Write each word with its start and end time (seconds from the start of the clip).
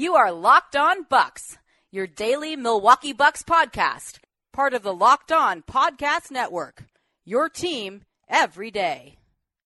You 0.00 0.14
are 0.14 0.32
Locked 0.32 0.76
On 0.76 1.02
Bucks, 1.10 1.58
your 1.90 2.06
daily 2.06 2.56
Milwaukee 2.56 3.12
Bucks 3.12 3.42
podcast, 3.42 4.16
part 4.50 4.72
of 4.72 4.82
the 4.82 4.94
Locked 4.94 5.30
On 5.30 5.60
Podcast 5.60 6.30
Network. 6.30 6.84
Your 7.26 7.50
team 7.50 8.04
every 8.26 8.70
day. 8.70 9.18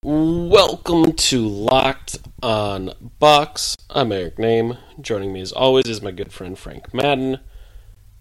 Welcome 0.02 1.12
to 1.12 1.46
Locked 1.46 2.18
on 2.42 2.91
Bucks. 3.20 3.77
I'm 3.88 4.10
Eric 4.10 4.38
Nehm. 4.38 4.77
Joining 5.00 5.32
me 5.32 5.41
as 5.41 5.52
always 5.52 5.86
is 5.86 6.02
my 6.02 6.10
good 6.10 6.32
friend 6.32 6.58
Frank 6.58 6.92
Madden. 6.92 7.38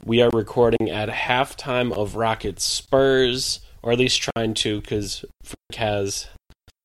We 0.05 0.21
are 0.21 0.29
recording 0.29 0.91
at 0.91 1.09
halftime 1.09 1.91
of 1.91 2.15
Rockets 2.15 2.63
Spurs, 2.63 3.59
or 3.81 3.91
at 3.91 3.97
least 3.97 4.29
trying 4.35 4.53
to, 4.53 4.81
because 4.81 5.25
Frank 5.43 5.77
has 5.77 6.27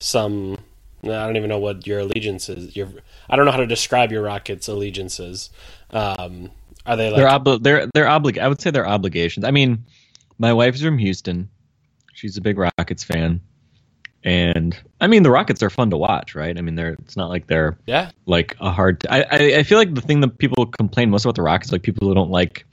some. 0.00 0.56
I 1.04 1.26
don't 1.26 1.36
even 1.36 1.48
know 1.48 1.58
what 1.58 1.86
your 1.86 2.00
allegiance 2.00 2.48
is. 2.48 2.74
Your 2.74 2.88
I 3.28 3.36
don't 3.36 3.44
know 3.44 3.52
how 3.52 3.58
to 3.58 3.66
describe 3.66 4.10
your 4.10 4.22
Rockets 4.22 4.68
allegiances. 4.68 5.50
Um, 5.90 6.50
are 6.86 6.96
they 6.96 7.10
like 7.10 7.18
they're 7.18 7.28
obli- 7.28 7.62
they're 7.62 7.86
they're 7.94 8.06
oblig- 8.06 8.38
I 8.38 8.48
would 8.48 8.60
say 8.60 8.70
they're 8.70 8.88
obligations. 8.88 9.44
I 9.44 9.50
mean, 9.50 9.84
my 10.38 10.52
wife's 10.52 10.82
from 10.82 10.98
Houston. 10.98 11.48
She's 12.14 12.36
a 12.36 12.40
big 12.40 12.58
Rockets 12.58 13.04
fan. 13.04 13.40
And 14.24 14.76
I 15.00 15.06
mean, 15.06 15.22
the 15.22 15.30
Rockets 15.30 15.62
are 15.62 15.70
fun 15.70 15.90
to 15.90 15.96
watch, 15.96 16.34
right? 16.34 16.58
I 16.58 16.60
mean, 16.60 16.74
they're 16.74 16.94
it's 16.94 17.16
not 17.16 17.28
like 17.28 17.46
they're 17.46 17.78
yeah 17.86 18.10
like 18.26 18.56
a 18.60 18.70
hard. 18.70 19.06
I, 19.08 19.22
I 19.22 19.38
I 19.58 19.62
feel 19.62 19.78
like 19.78 19.94
the 19.94 20.00
thing 20.00 20.20
that 20.20 20.38
people 20.38 20.66
complain 20.66 21.10
most 21.10 21.24
about 21.24 21.36
the 21.36 21.42
Rockets, 21.42 21.70
like 21.70 21.82
people 21.82 22.08
who 22.08 22.14
don't 22.14 22.30
like 22.30 22.66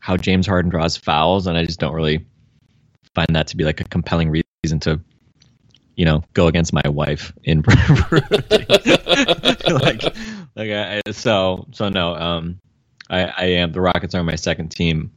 how 0.00 0.16
James 0.16 0.46
Harden 0.46 0.70
draws 0.70 0.96
fouls, 0.96 1.46
and 1.46 1.56
I 1.56 1.64
just 1.64 1.80
don't 1.80 1.94
really 1.94 2.26
find 3.14 3.34
that 3.34 3.46
to 3.48 3.56
be 3.56 3.64
like 3.64 3.80
a 3.80 3.84
compelling 3.84 4.30
reason 4.62 4.80
to, 4.80 5.00
you 5.96 6.04
know, 6.04 6.24
go 6.32 6.46
against 6.46 6.72
my 6.72 6.88
wife 6.88 7.32
in 7.44 7.62
like 9.68 10.02
like 10.54 10.70
I, 10.70 11.00
so 11.10 11.66
so 11.72 11.88
no. 11.88 12.14
Um, 12.14 12.60
I 13.10 13.24
I 13.24 13.44
am 13.44 13.72
the 13.72 13.80
Rockets 13.80 14.14
are 14.14 14.22
my 14.22 14.36
second 14.36 14.70
team, 14.70 15.12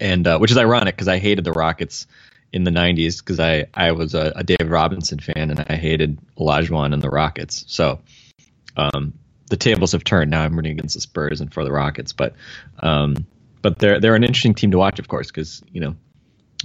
and 0.00 0.26
uh, 0.26 0.38
which 0.38 0.50
is 0.50 0.58
ironic 0.58 0.94
because 0.94 1.08
I 1.08 1.18
hated 1.18 1.44
the 1.44 1.52
Rockets 1.52 2.06
in 2.54 2.62
the 2.62 2.70
90s 2.70 3.18
because 3.18 3.40
I, 3.40 3.66
I 3.74 3.90
was 3.90 4.14
a, 4.14 4.32
a, 4.36 4.44
David 4.44 4.68
Robinson 4.68 5.18
fan 5.18 5.50
and 5.50 5.66
I 5.68 5.74
hated 5.74 6.20
Olajuwon 6.38 6.94
and 6.94 7.02
the 7.02 7.10
Rockets. 7.10 7.64
So 7.66 7.98
um, 8.76 9.12
the 9.50 9.56
tables 9.56 9.90
have 9.90 10.04
turned. 10.04 10.30
Now 10.30 10.42
I'm 10.42 10.54
rooting 10.54 10.70
against 10.70 10.94
the 10.94 11.00
Spurs 11.00 11.40
and 11.40 11.52
for 11.52 11.64
the 11.64 11.72
Rockets. 11.72 12.12
But 12.12 12.34
um, 12.78 13.26
but 13.60 13.80
they're 13.80 13.98
they're 13.98 14.14
an 14.14 14.22
interesting 14.22 14.54
team 14.54 14.70
to 14.70 14.78
watch, 14.78 15.00
of 15.00 15.08
course, 15.08 15.28
because 15.28 15.62
you 15.72 15.80
know 15.80 15.96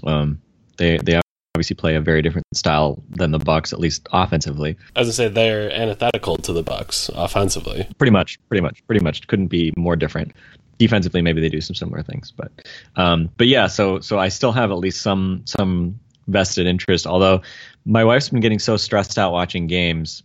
um, 0.03 0.41
they 0.77 0.97
they 0.97 1.19
obviously 1.55 1.75
play 1.75 1.95
a 1.95 2.01
very 2.01 2.21
different 2.21 2.45
style 2.53 3.03
than 3.09 3.31
the 3.31 3.39
Bucks, 3.39 3.73
at 3.73 3.79
least 3.79 4.07
offensively. 4.13 4.77
As 4.95 5.09
I 5.09 5.11
say, 5.11 5.27
they're 5.27 5.71
antithetical 5.71 6.37
to 6.37 6.53
the 6.53 6.63
Bucks 6.63 7.09
offensively. 7.13 7.87
Pretty 7.97 8.11
much, 8.11 8.39
pretty 8.47 8.61
much, 8.61 8.85
pretty 8.85 9.03
much. 9.03 9.27
Couldn't 9.27 9.47
be 9.47 9.73
more 9.75 9.95
different 9.95 10.33
defensively 10.79 11.21
maybe 11.21 11.41
they 11.41 11.49
do 11.49 11.59
some 11.59 11.75
similar 11.75 12.01
things 12.01 12.31
but 12.31 12.51
um, 12.95 13.29
but 13.37 13.47
yeah 13.47 13.67
so 13.67 13.99
so 13.99 14.17
I 14.17 14.29
still 14.29 14.53
have 14.53 14.71
at 14.71 14.77
least 14.77 15.01
some 15.01 15.41
some 15.45 15.99
vested 16.27 16.65
interest 16.65 17.05
although 17.05 17.41
my 17.85 18.03
wife's 18.03 18.29
been 18.29 18.39
getting 18.39 18.59
so 18.59 18.77
stressed 18.77 19.19
out 19.19 19.33
watching 19.33 19.67
games 19.67 20.23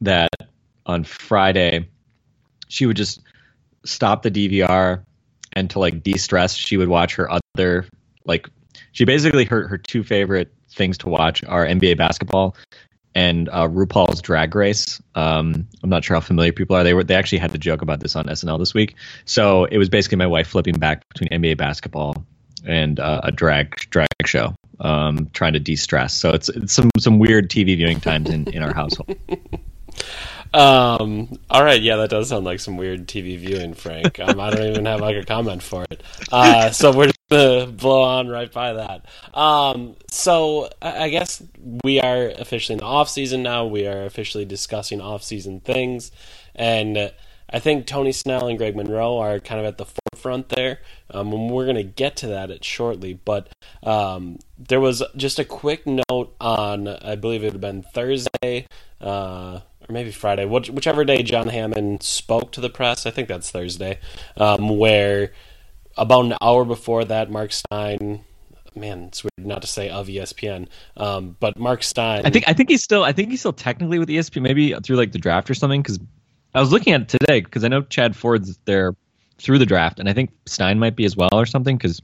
that 0.00 0.30
on 0.86 1.02
Friday 1.02 1.88
she 2.68 2.86
would 2.86 2.96
just 2.96 3.20
stop 3.84 4.22
the 4.22 4.30
DVR 4.30 5.02
and 5.54 5.68
to 5.70 5.80
like 5.80 6.04
de-stress 6.04 6.54
she 6.54 6.76
would 6.76 6.88
watch 6.88 7.16
her 7.16 7.28
other 7.28 7.84
like 8.24 8.48
she 8.92 9.04
basically 9.04 9.44
her 9.44 9.66
her 9.68 9.78
two 9.78 10.02
favorite 10.02 10.52
things 10.70 10.98
to 10.98 11.08
watch 11.08 11.42
are 11.44 11.66
NBA 11.66 11.96
basketball 11.96 12.56
and 13.14 13.48
uh, 13.48 13.66
RuPaul's 13.68 14.22
Drag 14.22 14.54
Race. 14.54 15.02
Um, 15.14 15.66
I'm 15.82 15.90
not 15.90 16.04
sure 16.04 16.16
how 16.16 16.20
familiar 16.20 16.52
people 16.52 16.76
are. 16.76 16.84
They 16.84 16.94
were 16.94 17.04
they 17.04 17.14
actually 17.14 17.38
had 17.38 17.50
the 17.50 17.58
joke 17.58 17.82
about 17.82 18.00
this 18.00 18.16
on 18.16 18.26
SNL 18.26 18.58
this 18.58 18.74
week. 18.74 18.94
So 19.24 19.64
it 19.64 19.78
was 19.78 19.88
basically 19.88 20.16
my 20.16 20.26
wife 20.26 20.48
flipping 20.48 20.78
back 20.78 21.06
between 21.08 21.28
NBA 21.30 21.56
basketball 21.56 22.24
and 22.64 23.00
uh, 23.00 23.20
a 23.24 23.32
drag 23.32 23.76
drag 23.90 24.08
show, 24.26 24.54
um, 24.80 25.28
trying 25.32 25.54
to 25.54 25.60
de-stress. 25.60 26.14
So 26.14 26.30
it's, 26.30 26.48
it's 26.50 26.72
some 26.72 26.90
some 26.98 27.18
weird 27.18 27.50
TV 27.50 27.76
viewing 27.76 28.00
times 28.00 28.30
in, 28.30 28.48
in 28.52 28.62
our 28.62 28.74
household. 28.74 29.16
Um. 30.52 31.38
All 31.48 31.64
right. 31.64 31.80
Yeah, 31.80 31.96
that 31.96 32.10
does 32.10 32.28
sound 32.28 32.44
like 32.44 32.60
some 32.60 32.76
weird 32.76 33.06
TV 33.06 33.38
viewing, 33.38 33.74
Frank. 33.74 34.18
Um, 34.18 34.40
I 34.40 34.50
don't 34.50 34.66
even 34.66 34.86
have 34.86 35.00
like 35.00 35.16
a 35.16 35.24
comment 35.24 35.62
for 35.62 35.84
it. 35.90 36.02
Uh, 36.32 36.70
so 36.70 36.92
we're 36.92 37.06
just 37.06 37.18
gonna 37.30 37.66
blow 37.66 38.02
on 38.02 38.28
right 38.28 38.50
by 38.52 38.72
that. 38.72 39.06
Um. 39.32 39.96
So 40.10 40.68
I 40.82 41.08
guess 41.08 41.42
we 41.84 42.00
are 42.00 42.28
officially 42.28 42.74
in 42.74 42.80
the 42.80 42.84
off 42.86 43.08
season 43.08 43.42
now. 43.42 43.66
We 43.66 43.86
are 43.86 44.04
officially 44.04 44.44
discussing 44.44 45.00
off 45.00 45.22
season 45.22 45.60
things, 45.60 46.10
and 46.54 47.12
I 47.52 47.58
think 47.58 47.86
Tony 47.86 48.12
Snell 48.12 48.46
and 48.46 48.58
Greg 48.58 48.76
Monroe 48.76 49.18
are 49.18 49.40
kind 49.40 49.60
of 49.60 49.66
at 49.66 49.78
the 49.78 49.86
forefront 49.86 50.50
there. 50.50 50.80
Um, 51.10 51.32
and 51.32 51.50
we're 51.50 51.66
to 51.72 51.82
get 51.82 52.16
to 52.16 52.28
that 52.28 52.50
at 52.50 52.64
shortly. 52.64 53.14
But 53.14 53.48
um, 53.82 54.38
there 54.58 54.80
was 54.80 55.02
just 55.16 55.38
a 55.38 55.44
quick 55.44 55.86
note 55.86 56.34
on, 56.40 56.86
I 56.86 57.16
believe 57.16 57.42
it 57.42 57.52
have 57.52 57.60
been 57.60 57.82
Thursday. 57.82 58.66
Uh, 59.00 59.60
or 59.90 59.92
maybe 59.92 60.10
Friday, 60.10 60.44
whichever 60.44 61.04
day 61.04 61.22
John 61.22 61.48
Hammond 61.48 62.02
spoke 62.02 62.52
to 62.52 62.60
the 62.60 62.70
press. 62.70 63.06
I 63.06 63.10
think 63.10 63.28
that's 63.28 63.50
Thursday, 63.50 63.98
um, 64.36 64.78
where 64.78 65.32
about 65.96 66.24
an 66.24 66.34
hour 66.40 66.64
before 66.64 67.04
that, 67.04 67.30
Marc 67.30 67.52
Stein. 67.52 68.24
Man, 68.76 69.06
it's 69.06 69.24
weird 69.24 69.46
not 69.46 69.62
to 69.62 69.68
say 69.68 69.90
of 69.90 70.06
ESPN, 70.06 70.68
um, 70.96 71.36
but 71.40 71.58
Marc 71.58 71.82
Stein. 71.82 72.24
I 72.24 72.30
think 72.30 72.48
I 72.48 72.52
think 72.52 72.70
he's 72.70 72.82
still 72.82 73.02
I 73.02 73.12
think 73.12 73.30
he's 73.30 73.40
still 73.40 73.52
technically 73.52 73.98
with 73.98 74.08
ESPN, 74.08 74.42
maybe 74.42 74.74
through 74.74 74.96
like 74.96 75.10
the 75.10 75.18
draft 75.18 75.50
or 75.50 75.54
something. 75.54 75.82
Because 75.82 75.98
I 76.54 76.60
was 76.60 76.70
looking 76.70 76.92
at 76.92 77.02
it 77.02 77.08
today 77.08 77.40
because 77.40 77.64
I 77.64 77.68
know 77.68 77.82
Chad 77.82 78.14
Ford's 78.14 78.58
there 78.66 78.94
through 79.38 79.58
the 79.58 79.66
draft, 79.66 79.98
and 79.98 80.08
I 80.08 80.12
think 80.12 80.30
Stein 80.46 80.78
might 80.78 80.94
be 80.94 81.04
as 81.04 81.16
well 81.16 81.30
or 81.32 81.46
something 81.46 81.76
because 81.76 82.00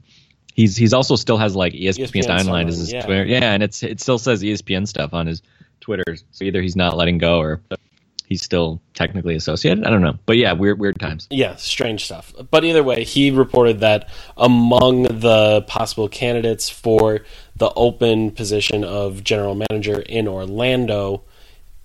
he's 0.55 0.75
he's 0.75 0.91
also 0.91 1.15
still 1.15 1.37
has 1.37 1.55
like 1.55 1.71
ESPN, 1.71 2.09
ESPN 2.09 2.23
Stein 2.23 2.47
line 2.47 2.67
as 2.67 2.77
his 2.77 2.91
yeah. 2.91 3.05
Twitter, 3.05 3.23
yeah, 3.23 3.53
and 3.53 3.63
it's 3.63 3.81
it 3.81 4.01
still 4.01 4.19
says 4.19 4.43
ESPN 4.43 4.85
stuff 4.85 5.13
on 5.13 5.25
his 5.25 5.41
Twitter. 5.79 6.15
So 6.31 6.45
either 6.45 6.61
he's 6.61 6.75
not 6.75 6.97
letting 6.97 7.17
go 7.17 7.39
or 7.39 7.61
he's 8.27 8.41
still 8.41 8.81
technically 8.93 9.35
associated. 9.35 9.85
I 9.85 9.89
don't 9.89 10.01
know, 10.01 10.17
but 10.25 10.37
yeah, 10.37 10.53
weird 10.53 10.79
weird 10.79 10.99
times. 10.99 11.27
Yeah, 11.29 11.55
strange 11.55 12.05
stuff. 12.05 12.33
But 12.51 12.63
either 12.63 12.83
way, 12.83 13.03
he 13.03 13.31
reported 13.31 13.79
that 13.79 14.09
among 14.35 15.03
the 15.03 15.63
possible 15.67 16.09
candidates 16.09 16.69
for 16.69 17.21
the 17.55 17.71
open 17.75 18.31
position 18.31 18.83
of 18.83 19.23
general 19.23 19.55
manager 19.69 20.01
in 20.01 20.27
Orlando 20.27 21.23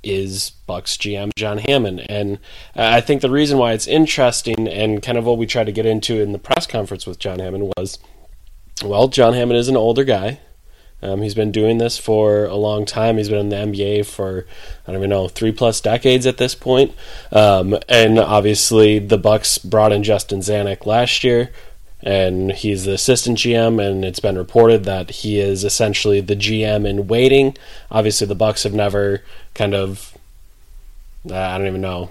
is 0.02 0.50
Bucks 0.66 0.96
GM 0.96 1.30
John 1.36 1.58
Hammond. 1.58 2.04
And 2.10 2.38
I 2.74 3.00
think 3.00 3.22
the 3.22 3.30
reason 3.30 3.58
why 3.58 3.72
it's 3.72 3.86
interesting 3.86 4.68
and 4.68 5.02
kind 5.02 5.16
of 5.16 5.24
what 5.24 5.38
we 5.38 5.46
tried 5.46 5.66
to 5.66 5.72
get 5.72 5.86
into 5.86 6.20
in 6.20 6.32
the 6.32 6.38
press 6.38 6.66
conference 6.66 7.06
with 7.06 7.18
John 7.18 7.38
Hammond 7.38 7.72
was 7.76 7.98
well, 8.82 9.06
John 9.08 9.34
Hammond 9.34 9.58
is 9.58 9.68
an 9.68 9.76
older 9.76 10.02
guy. 10.02 10.40
Um, 11.02 11.22
he's 11.22 11.34
been 11.34 11.50
doing 11.50 11.78
this 11.78 11.98
for 11.98 12.44
a 12.44 12.54
long 12.54 12.86
time. 12.86 13.16
He's 13.16 13.28
been 13.28 13.38
in 13.38 13.48
the 13.48 13.56
NBA 13.56 14.06
for 14.06 14.46
I 14.86 14.92
don't 14.92 15.00
even 15.00 15.10
know 15.10 15.28
three 15.28 15.52
plus 15.52 15.80
decades 15.80 16.26
at 16.26 16.36
this 16.36 16.54
point. 16.54 16.94
Um, 17.32 17.76
and 17.88 18.18
obviously, 18.18 18.98
the 18.98 19.18
Bucks 19.18 19.58
brought 19.58 19.92
in 19.92 20.04
Justin 20.04 20.40
Zanik 20.40 20.86
last 20.86 21.24
year, 21.24 21.50
and 22.00 22.52
he's 22.52 22.84
the 22.84 22.92
assistant 22.92 23.38
GM. 23.38 23.84
And 23.84 24.04
it's 24.04 24.20
been 24.20 24.38
reported 24.38 24.84
that 24.84 25.10
he 25.10 25.40
is 25.40 25.64
essentially 25.64 26.20
the 26.20 26.36
GM 26.36 26.86
in 26.86 27.08
waiting. 27.08 27.56
Obviously, 27.90 28.26
the 28.26 28.34
Bucks 28.34 28.62
have 28.62 28.74
never 28.74 29.22
kind 29.54 29.74
of 29.74 30.16
uh, 31.30 31.36
I 31.36 31.58
don't 31.58 31.66
even 31.66 31.80
know 31.80 32.10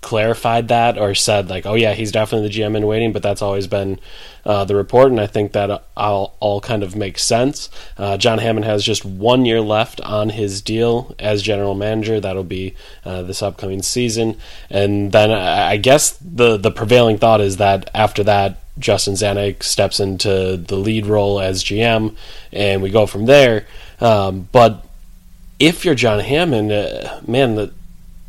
clarified 0.00 0.68
that 0.68 0.98
or 0.98 1.14
said 1.14 1.48
like, 1.48 1.66
oh 1.66 1.74
yeah, 1.74 1.92
he's 1.92 2.12
definitely 2.12 2.48
the 2.48 2.54
GM 2.54 2.76
in 2.76 2.86
waiting, 2.86 3.12
but 3.12 3.22
that's 3.22 3.42
always 3.42 3.66
been 3.66 3.98
uh, 4.44 4.64
the 4.64 4.76
report, 4.76 5.10
and 5.10 5.20
I 5.20 5.26
think 5.26 5.52
that 5.52 5.82
all, 5.96 6.36
all 6.38 6.60
kind 6.60 6.84
of 6.84 6.94
makes 6.94 7.24
sense. 7.24 7.68
Uh, 7.98 8.16
John 8.16 8.38
Hammond 8.38 8.64
has 8.64 8.84
just 8.84 9.04
one 9.04 9.44
year 9.44 9.60
left 9.60 10.00
on 10.02 10.28
his 10.28 10.62
deal 10.62 11.14
as 11.18 11.42
general 11.42 11.74
manager. 11.74 12.20
That'll 12.20 12.44
be 12.44 12.76
uh, 13.04 13.22
this 13.22 13.42
upcoming 13.42 13.82
season, 13.82 14.38
and 14.70 15.10
then 15.10 15.32
I, 15.32 15.76
guess 15.76 16.12
the 16.12 16.56
the 16.56 16.70
prevailing 16.70 17.18
thought 17.18 17.40
is 17.40 17.56
that 17.56 17.90
after 17.94 18.22
that. 18.24 18.58
Justin 18.78 19.14
Zanik 19.14 19.62
steps 19.62 20.00
into 20.00 20.58
the 20.58 20.76
lead 20.76 21.06
role 21.06 21.40
as 21.40 21.64
GM, 21.64 22.14
and 22.52 22.82
we 22.82 22.90
go 22.90 23.06
from 23.06 23.24
there. 23.24 23.66
Um, 24.02 24.50
but 24.52 24.84
if 25.58 25.82
you're 25.82 25.94
John 25.94 26.20
Hammond, 26.20 26.70
uh, 26.70 27.20
man, 27.26 27.54
the 27.54 27.72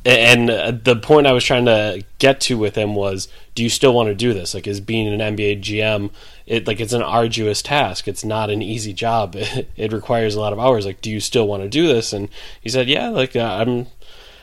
and 0.08 0.84
the 0.86 0.96
point 0.96 1.28
I 1.28 1.34
was 1.34 1.44
trying 1.44 1.66
to 1.66 2.02
get 2.18 2.40
to 2.42 2.58
with 2.58 2.76
him 2.76 2.96
was, 2.96 3.28
do 3.56 3.64
you 3.64 3.70
still 3.70 3.94
want 3.94 4.08
to 4.08 4.16
do 4.16 4.34
this? 4.34 4.54
Like, 4.54 4.66
is 4.66 4.80
being 4.80 5.08
an 5.08 5.36
NBA 5.36 5.62
GM, 5.62 6.12
it 6.46 6.66
like 6.66 6.80
it's 6.80 6.94
an 6.94 7.02
arduous 7.02 7.62
task. 7.62 8.08
It's 8.08 8.24
not 8.24 8.50
an 8.50 8.62
easy 8.62 8.94
job. 8.94 9.36
It, 9.36 9.70
it 9.76 9.92
requires 9.92 10.34
a 10.34 10.40
lot 10.40 10.54
of 10.54 10.60
hours. 10.60 10.86
Like, 10.86 11.02
do 11.02 11.12
you 11.12 11.20
still 11.20 11.46
want 11.46 11.64
to 11.64 11.70
do 11.70 11.88
this? 11.88 12.14
And 12.14 12.30
he 12.62 12.70
said, 12.70 12.88
yeah, 12.88 13.10
like 13.10 13.36
uh, 13.36 13.58
I'm, 13.60 13.88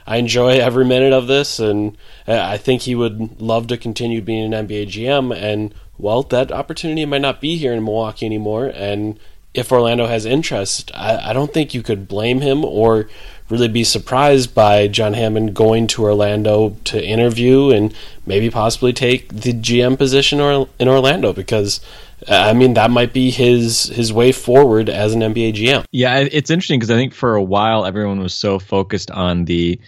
I 0.06 0.18
enjoy 0.18 0.58
every 0.58 0.84
minute 0.84 1.14
of 1.14 1.28
this, 1.28 1.58
and 1.58 1.96
uh, 2.28 2.38
I 2.38 2.58
think 2.58 2.82
he 2.82 2.94
would 2.94 3.40
love 3.40 3.66
to 3.68 3.78
continue 3.78 4.20
being 4.20 4.52
an 4.52 4.66
NBA 4.66 4.88
GM. 4.88 5.34
And 5.34 5.74
well, 5.96 6.24
that 6.24 6.52
opportunity 6.52 7.06
might 7.06 7.22
not 7.22 7.40
be 7.40 7.56
here 7.56 7.72
in 7.72 7.84
Milwaukee 7.84 8.26
anymore, 8.26 8.70
and 8.74 9.18
if 9.54 9.70
Orlando 9.70 10.06
has 10.06 10.26
interest, 10.26 10.90
I, 10.94 11.30
I, 11.30 11.32
don't 11.32 11.54
think 11.54 11.72
you 11.72 11.82
could 11.82 12.08
blame 12.08 12.40
him 12.40 12.64
or 12.64 13.08
really 13.50 13.68
be 13.68 13.84
surprised 13.84 14.54
by 14.54 14.88
John 14.88 15.12
Hammond 15.12 15.54
going 15.54 15.86
to 15.88 16.02
Orlando 16.02 16.76
to 16.84 17.04
interview 17.04 17.70
and 17.70 17.94
maybe 18.26 18.50
possibly 18.50 18.92
take 18.92 19.28
the 19.28 19.52
GM 19.52 19.98
position 19.98 20.40
or 20.40 20.68
in 20.78 20.88
Orlando 20.88 21.32
because 21.32 21.80
I 22.26 22.54
mean 22.54 22.74
that 22.74 22.90
might 22.90 23.12
be 23.12 23.30
his 23.30 23.84
his 23.84 24.12
way 24.12 24.32
forward 24.32 24.88
as 24.88 25.12
an 25.12 25.20
NBA 25.20 25.54
GM. 25.54 25.84
Yeah, 25.92 26.20
it's 26.20 26.50
interesting 26.50 26.80
because 26.80 26.90
I 26.90 26.96
think 26.96 27.12
for 27.12 27.34
a 27.34 27.42
while 27.42 27.84
everyone 27.84 28.20
was 28.20 28.34
so 28.34 28.58
focused 28.58 29.10
on 29.10 29.44
the 29.44 29.78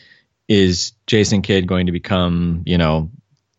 is 0.49 0.93
Jason 1.07 1.43
Kidd 1.43 1.67
going 1.67 1.87
to 1.87 1.93
become 1.93 2.63
you 2.67 2.77
know 2.77 3.11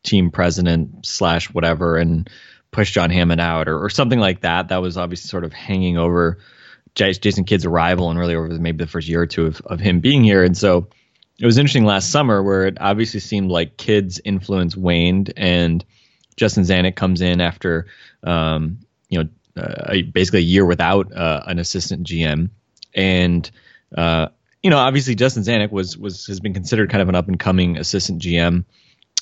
team 0.03 0.29
president 0.29 1.05
slash 1.05 1.51
whatever 1.51 1.97
and 1.97 2.29
push 2.71 2.91
John 2.91 3.09
Hammond 3.09 3.41
out 3.41 3.67
or, 3.67 3.83
or 3.83 3.89
something 3.89 4.19
like 4.19 4.41
that. 4.41 4.67
That 4.67 4.81
was 4.81 4.97
obviously 4.97 5.29
sort 5.29 5.43
of 5.43 5.53
hanging 5.53 5.97
over 5.97 6.37
Jason 6.97 7.43
Kidd's 7.43 7.65
arrival 7.65 8.09
and 8.09 8.19
really 8.19 8.35
over 8.35 8.47
maybe 8.47 8.83
the 8.83 8.89
first 8.89 9.07
year 9.07 9.21
or 9.21 9.27
two 9.27 9.45
of, 9.45 9.61
of 9.67 9.79
him 9.79 9.99
being 9.99 10.23
here. 10.23 10.43
And 10.43 10.57
so 10.57 10.87
it 11.39 11.45
was 11.45 11.57
interesting 11.57 11.85
last 11.85 12.11
summer 12.11 12.41
where 12.41 12.65
it 12.65 12.77
obviously 12.81 13.19
seemed 13.19 13.51
like 13.51 13.77
Kidd's 13.77 14.19
influence 14.25 14.75
waned 14.75 15.31
and 15.37 15.85
Justin 16.35 16.63
Zanik 16.63 16.95
comes 16.95 17.21
in 17.21 17.39
after, 17.39 17.87
um, 18.23 18.79
you 19.09 19.23
know, 19.23 19.61
uh, 19.61 20.01
basically 20.11 20.39
a 20.39 20.43
year 20.43 20.65
without 20.65 21.15
uh, 21.15 21.43
an 21.45 21.59
assistant 21.59 22.05
GM. 22.05 22.49
And, 22.95 23.49
uh, 23.95 24.29
you 24.63 24.69
know, 24.69 24.77
obviously 24.77 25.15
Justin 25.15 25.43
Zanik 25.43 25.71
was, 25.71 25.97
was, 25.97 26.25
has 26.27 26.39
been 26.39 26.53
considered 26.53 26.89
kind 26.89 27.01
of 27.01 27.09
an 27.09 27.15
up 27.15 27.27
and 27.27 27.39
coming 27.39 27.77
assistant 27.77 28.21
GM 28.21 28.65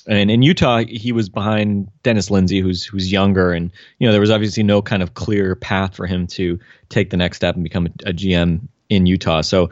and 0.07 0.29
in 0.29 0.41
Utah, 0.41 0.83
he 0.87 1.11
was 1.11 1.29
behind 1.29 1.89
Dennis 2.03 2.29
Lindsey, 2.29 2.59
who's 2.59 2.85
who's 2.85 3.11
younger, 3.11 3.51
and 3.51 3.71
you 3.99 4.07
know 4.07 4.11
there 4.11 4.21
was 4.21 4.31
obviously 4.31 4.63
no 4.63 4.81
kind 4.81 5.01
of 5.01 5.13
clear 5.13 5.55
path 5.55 5.95
for 5.95 6.05
him 6.05 6.27
to 6.27 6.59
take 6.89 7.09
the 7.09 7.17
next 7.17 7.37
step 7.37 7.55
and 7.55 7.63
become 7.63 7.87
a, 7.87 8.09
a 8.09 8.13
GM 8.13 8.67
in 8.89 9.05
Utah. 9.05 9.41
So 9.41 9.71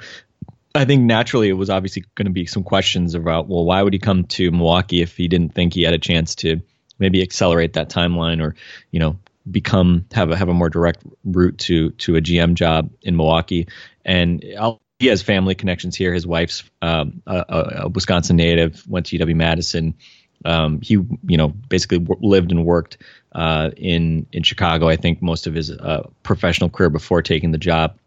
I 0.75 0.85
think 0.85 1.03
naturally 1.03 1.50
it 1.50 1.53
was 1.53 1.69
obviously 1.69 2.06
going 2.15 2.25
to 2.25 2.31
be 2.31 2.45
some 2.45 2.63
questions 2.63 3.13
about 3.13 3.47
well, 3.47 3.65
why 3.65 3.81
would 3.81 3.94
he 3.94 4.00
come 4.00 4.24
to 4.25 4.51
Milwaukee 4.51 5.01
if 5.01 5.15
he 5.15 5.27
didn't 5.27 5.53
think 5.53 5.74
he 5.74 5.83
had 5.83 5.94
a 5.94 6.00
chance 6.00 6.36
to 6.36 6.62
maybe 7.00 7.21
accelerate 7.21 7.74
that 7.74 7.89
timeline 7.89 8.41
or 8.41 8.56
you 8.91 9.00
know 9.00 9.18
become 9.51 10.06
have 10.13 10.31
a 10.31 10.38
have 10.38 10.50
a 10.50 10.53
more 10.53 10.69
direct 10.69 11.03
route 11.25 11.57
to 11.59 11.91
to 11.91 12.15
a 12.15 12.21
GM 12.21 12.56
job 12.56 12.89
in 13.03 13.15
Milwaukee. 13.15 13.68
And 14.06 14.44
I'll 14.59 14.81
he 15.03 15.09
has 15.09 15.21
family 15.21 15.53
connections 15.53 15.97
here. 15.97 16.13
His 16.13 16.25
wife's 16.25 16.63
um, 16.81 17.21
a, 17.27 17.83
a, 17.83 17.89
Wisconsin 17.89 18.38
native, 18.38 18.88
went 18.88 19.07
to 19.07 19.19
UW 19.19 19.36
Madison. 19.36 19.95
Um, 20.45 20.81
he, 20.81 20.93
you 20.93 21.37
know, 21.37 21.49
basically 21.49 21.99
w- 21.99 22.19
lived 22.27 22.51
and 22.51 22.65
worked 22.65 22.97
uh, 23.33 23.71
in 23.77 24.25
in 24.31 24.43
Chicago. 24.43 24.89
I 24.89 24.95
think 24.95 25.21
most 25.21 25.47
of 25.47 25.53
his 25.53 25.71
uh, 25.71 26.07
professional 26.23 26.69
career 26.69 26.89
before 26.89 27.21
taking 27.21 27.51
the 27.51 27.57
job 27.57 27.97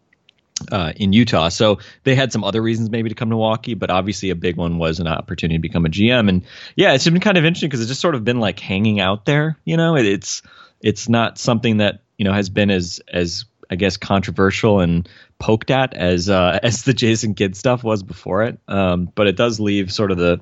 uh, 0.71 0.93
in 0.95 1.13
Utah. 1.13 1.49
So 1.49 1.79
they 2.03 2.15
had 2.15 2.31
some 2.31 2.43
other 2.43 2.61
reasons 2.61 2.89
maybe 2.89 3.09
to 3.09 3.15
come 3.15 3.29
to 3.29 3.35
Milwaukee, 3.35 3.73
but 3.73 3.89
obviously 3.89 4.29
a 4.29 4.35
big 4.35 4.57
one 4.57 4.77
was 4.77 4.99
an 4.99 5.07
opportunity 5.07 5.57
to 5.57 5.61
become 5.61 5.85
a 5.85 5.89
GM. 5.89 6.29
And 6.29 6.43
yeah, 6.75 6.93
it's 6.93 7.07
been 7.07 7.19
kind 7.19 7.37
of 7.37 7.45
interesting 7.45 7.69
because 7.69 7.81
it's 7.81 7.89
just 7.89 8.01
sort 8.01 8.15
of 8.15 8.23
been 8.23 8.39
like 8.39 8.59
hanging 8.59 8.99
out 8.99 9.25
there. 9.25 9.57
You 9.65 9.77
know, 9.77 9.95
it, 9.95 10.05
it's 10.05 10.41
it's 10.81 11.09
not 11.09 11.37
something 11.37 11.77
that 11.77 12.01
you 12.17 12.25
know 12.25 12.33
has 12.33 12.49
been 12.49 12.69
as 12.69 13.01
as 13.11 13.45
I 13.69 13.75
guess 13.75 13.97
controversial 13.97 14.79
and 14.79 15.07
poked 15.39 15.71
at 15.71 15.93
as 15.93 16.29
uh, 16.29 16.59
as 16.63 16.83
the 16.83 16.93
Jason 16.93 17.33
Kidd 17.33 17.55
stuff 17.55 17.83
was 17.83 18.03
before 18.03 18.43
it. 18.43 18.59
Um, 18.67 19.11
but 19.13 19.27
it 19.27 19.35
does 19.35 19.59
leave 19.59 19.91
sort 19.91 20.11
of 20.11 20.17
the 20.17 20.39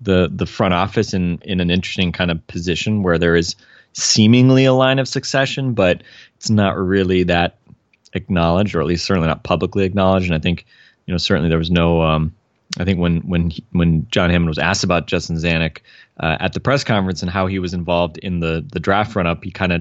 the 0.00 0.30
the 0.32 0.46
front 0.46 0.74
office 0.74 1.14
in 1.14 1.38
in 1.42 1.60
an 1.60 1.70
interesting 1.70 2.12
kind 2.12 2.30
of 2.30 2.46
position 2.46 3.02
where 3.02 3.18
there 3.18 3.36
is 3.36 3.56
seemingly 3.92 4.66
a 4.66 4.72
line 4.72 4.98
of 4.98 5.08
succession, 5.08 5.72
but 5.72 6.02
it's 6.36 6.50
not 6.50 6.76
really 6.76 7.22
that 7.24 7.58
acknowledged, 8.12 8.74
or 8.74 8.80
at 8.80 8.86
least 8.86 9.06
certainly 9.06 9.28
not 9.28 9.42
publicly 9.42 9.84
acknowledged. 9.84 10.26
And 10.26 10.34
I 10.34 10.38
think 10.38 10.66
you 11.06 11.12
know 11.12 11.18
certainly 11.18 11.48
there 11.48 11.58
was 11.58 11.70
no. 11.70 12.02
Um, 12.02 12.34
I 12.78 12.84
think 12.84 12.98
when 12.98 13.20
when 13.20 13.50
he, 13.50 13.64
when 13.72 14.06
John 14.10 14.30
Hammond 14.30 14.48
was 14.48 14.58
asked 14.58 14.84
about 14.84 15.06
Justin 15.06 15.36
Zanik 15.36 15.78
uh, 16.20 16.36
at 16.40 16.52
the 16.52 16.60
press 16.60 16.84
conference 16.84 17.22
and 17.22 17.30
how 17.30 17.46
he 17.46 17.58
was 17.58 17.72
involved 17.72 18.18
in 18.18 18.40
the 18.40 18.66
the 18.70 18.80
draft 18.80 19.16
run 19.16 19.26
up, 19.26 19.44
he 19.44 19.50
kind 19.50 19.72
of 19.72 19.80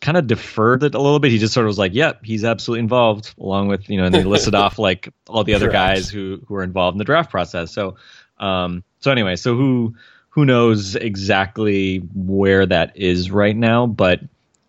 kind 0.00 0.16
of 0.16 0.26
deferred 0.26 0.82
it 0.82 0.94
a 0.94 1.00
little 1.00 1.20
bit. 1.20 1.30
He 1.30 1.38
just 1.38 1.54
sort 1.54 1.64
of 1.64 1.68
was 1.68 1.78
like, 1.78 1.94
"Yep, 1.94 2.24
he's 2.24 2.44
absolutely 2.44 2.80
involved," 2.80 3.34
along 3.38 3.68
with 3.68 3.88
you 3.88 3.98
know, 3.98 4.04
and 4.04 4.14
they 4.14 4.24
listed 4.24 4.54
off 4.56 4.78
like 4.78 5.08
all 5.28 5.44
the 5.44 5.54
other 5.54 5.70
guys 5.70 6.10
who 6.10 6.42
who 6.46 6.54
were 6.54 6.64
involved 6.64 6.96
in 6.96 6.98
the 6.98 7.04
draft 7.04 7.30
process. 7.30 7.72
So 7.72 7.96
um, 8.38 8.82
so 9.02 9.10
anyway, 9.10 9.36
so 9.36 9.54
who 9.56 9.94
who 10.30 10.46
knows 10.46 10.96
exactly 10.96 11.98
where 12.14 12.64
that 12.64 12.96
is 12.96 13.30
right 13.30 13.54
now, 13.54 13.86
but 13.86 14.20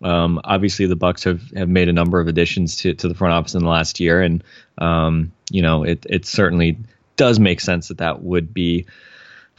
um, 0.02 0.38
obviously 0.44 0.84
the 0.84 0.96
Bucks 0.96 1.24
have, 1.24 1.40
have 1.52 1.70
made 1.70 1.88
a 1.88 1.92
number 1.92 2.20
of 2.20 2.28
additions 2.28 2.76
to, 2.76 2.92
to 2.92 3.08
the 3.08 3.14
front 3.14 3.32
office 3.32 3.54
in 3.54 3.62
the 3.62 3.68
last 3.68 4.00
year, 4.00 4.20
and 4.20 4.44
um, 4.78 5.32
you 5.50 5.62
know 5.62 5.84
it 5.84 6.04
it 6.10 6.26
certainly 6.26 6.76
does 7.16 7.38
make 7.38 7.60
sense 7.60 7.88
that 7.88 7.98
that 7.98 8.22
would 8.22 8.52
be 8.52 8.86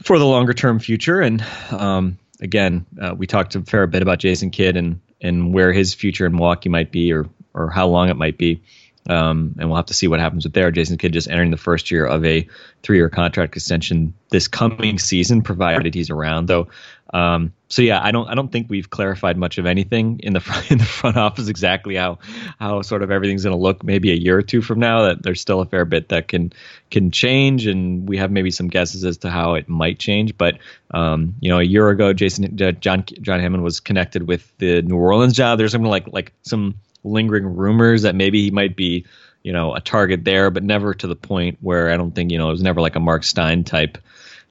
for 0.02 0.18
the 0.18 0.26
longer 0.26 0.52
term 0.52 0.78
future. 0.78 1.20
And 1.20 1.44
um, 1.70 2.18
again, 2.40 2.84
uh, 3.00 3.14
we 3.16 3.26
talked 3.26 3.54
a 3.56 3.62
fair 3.62 3.86
bit 3.86 4.02
about 4.02 4.18
Jason 4.18 4.50
Kidd 4.50 4.76
and 4.76 5.00
and 5.22 5.54
where 5.54 5.72
his 5.72 5.94
future 5.94 6.26
in 6.26 6.32
Milwaukee 6.32 6.68
might 6.68 6.92
be, 6.92 7.12
or 7.12 7.26
or 7.54 7.70
how 7.70 7.88
long 7.88 8.10
it 8.10 8.16
might 8.16 8.36
be. 8.36 8.62
Um, 9.08 9.54
and 9.58 9.68
we'll 9.68 9.76
have 9.76 9.86
to 9.86 9.94
see 9.94 10.08
what 10.08 10.20
happens 10.20 10.44
with 10.44 10.52
there. 10.52 10.70
Jason 10.70 10.98
Kidd 10.98 11.12
just 11.12 11.28
entering 11.28 11.50
the 11.50 11.56
first 11.56 11.90
year 11.90 12.06
of 12.06 12.24
a 12.24 12.46
three-year 12.82 13.08
contract 13.08 13.56
extension 13.56 14.14
this 14.30 14.48
coming 14.48 14.98
season, 14.98 15.42
provided 15.42 15.94
he's 15.94 16.10
around. 16.10 16.46
Though, 16.46 16.68
um, 17.14 17.52
so 17.68 17.82
yeah, 17.82 18.00
I 18.02 18.10
don't 18.10 18.28
I 18.28 18.34
don't 18.34 18.50
think 18.50 18.68
we've 18.68 18.90
clarified 18.90 19.36
much 19.36 19.58
of 19.58 19.66
anything 19.66 20.20
in 20.22 20.32
the 20.32 20.40
front, 20.46 20.70
in 20.70 20.78
the 20.78 20.84
front 20.84 21.16
office 21.16 21.48
exactly 21.48 21.94
how 21.94 22.18
how 22.58 22.82
sort 22.82 23.02
of 23.02 23.10
everything's 23.10 23.44
going 23.44 23.56
to 23.56 23.62
look 23.62 23.84
maybe 23.84 24.10
a 24.10 24.14
year 24.14 24.38
or 24.38 24.42
two 24.42 24.60
from 24.60 24.80
now. 24.80 25.02
That 25.02 25.22
there's 25.22 25.40
still 25.40 25.60
a 25.60 25.66
fair 25.66 25.84
bit 25.84 26.08
that 26.08 26.28
can 26.28 26.52
can 26.90 27.10
change, 27.10 27.66
and 27.66 28.08
we 28.08 28.16
have 28.18 28.30
maybe 28.30 28.50
some 28.50 28.68
guesses 28.68 29.04
as 29.04 29.18
to 29.18 29.30
how 29.30 29.54
it 29.54 29.68
might 29.68 29.98
change. 29.98 30.36
But 30.36 30.58
um, 30.90 31.34
you 31.40 31.48
know, 31.48 31.58
a 31.58 31.64
year 31.64 31.88
ago, 31.90 32.12
Jason 32.12 32.60
uh, 32.60 32.72
John 32.72 33.04
John 33.20 33.40
Hammond 33.40 33.62
was 33.62 33.80
connected 33.80 34.26
with 34.26 34.52
the 34.58 34.82
New 34.82 34.96
Orleans 34.96 35.34
job. 35.34 35.58
There's 35.58 35.72
something 35.72 35.90
like 35.90 36.08
like 36.12 36.32
some 36.42 36.74
lingering 37.06 37.44
rumors 37.44 38.02
that 38.02 38.14
maybe 38.14 38.42
he 38.42 38.50
might 38.50 38.76
be, 38.76 39.06
you 39.42 39.52
know, 39.52 39.74
a 39.74 39.80
target 39.80 40.24
there, 40.24 40.50
but 40.50 40.62
never 40.62 40.92
to 40.94 41.06
the 41.06 41.16
point 41.16 41.58
where 41.60 41.90
I 41.90 41.96
don't 41.96 42.14
think, 42.14 42.32
you 42.32 42.38
know, 42.38 42.48
it 42.48 42.52
was 42.52 42.62
never 42.62 42.80
like 42.80 42.96
a 42.96 43.00
Marc 43.00 43.24
Stein 43.24 43.64
type 43.64 43.98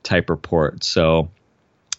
type 0.03 0.29
report. 0.29 0.83
So 0.83 1.29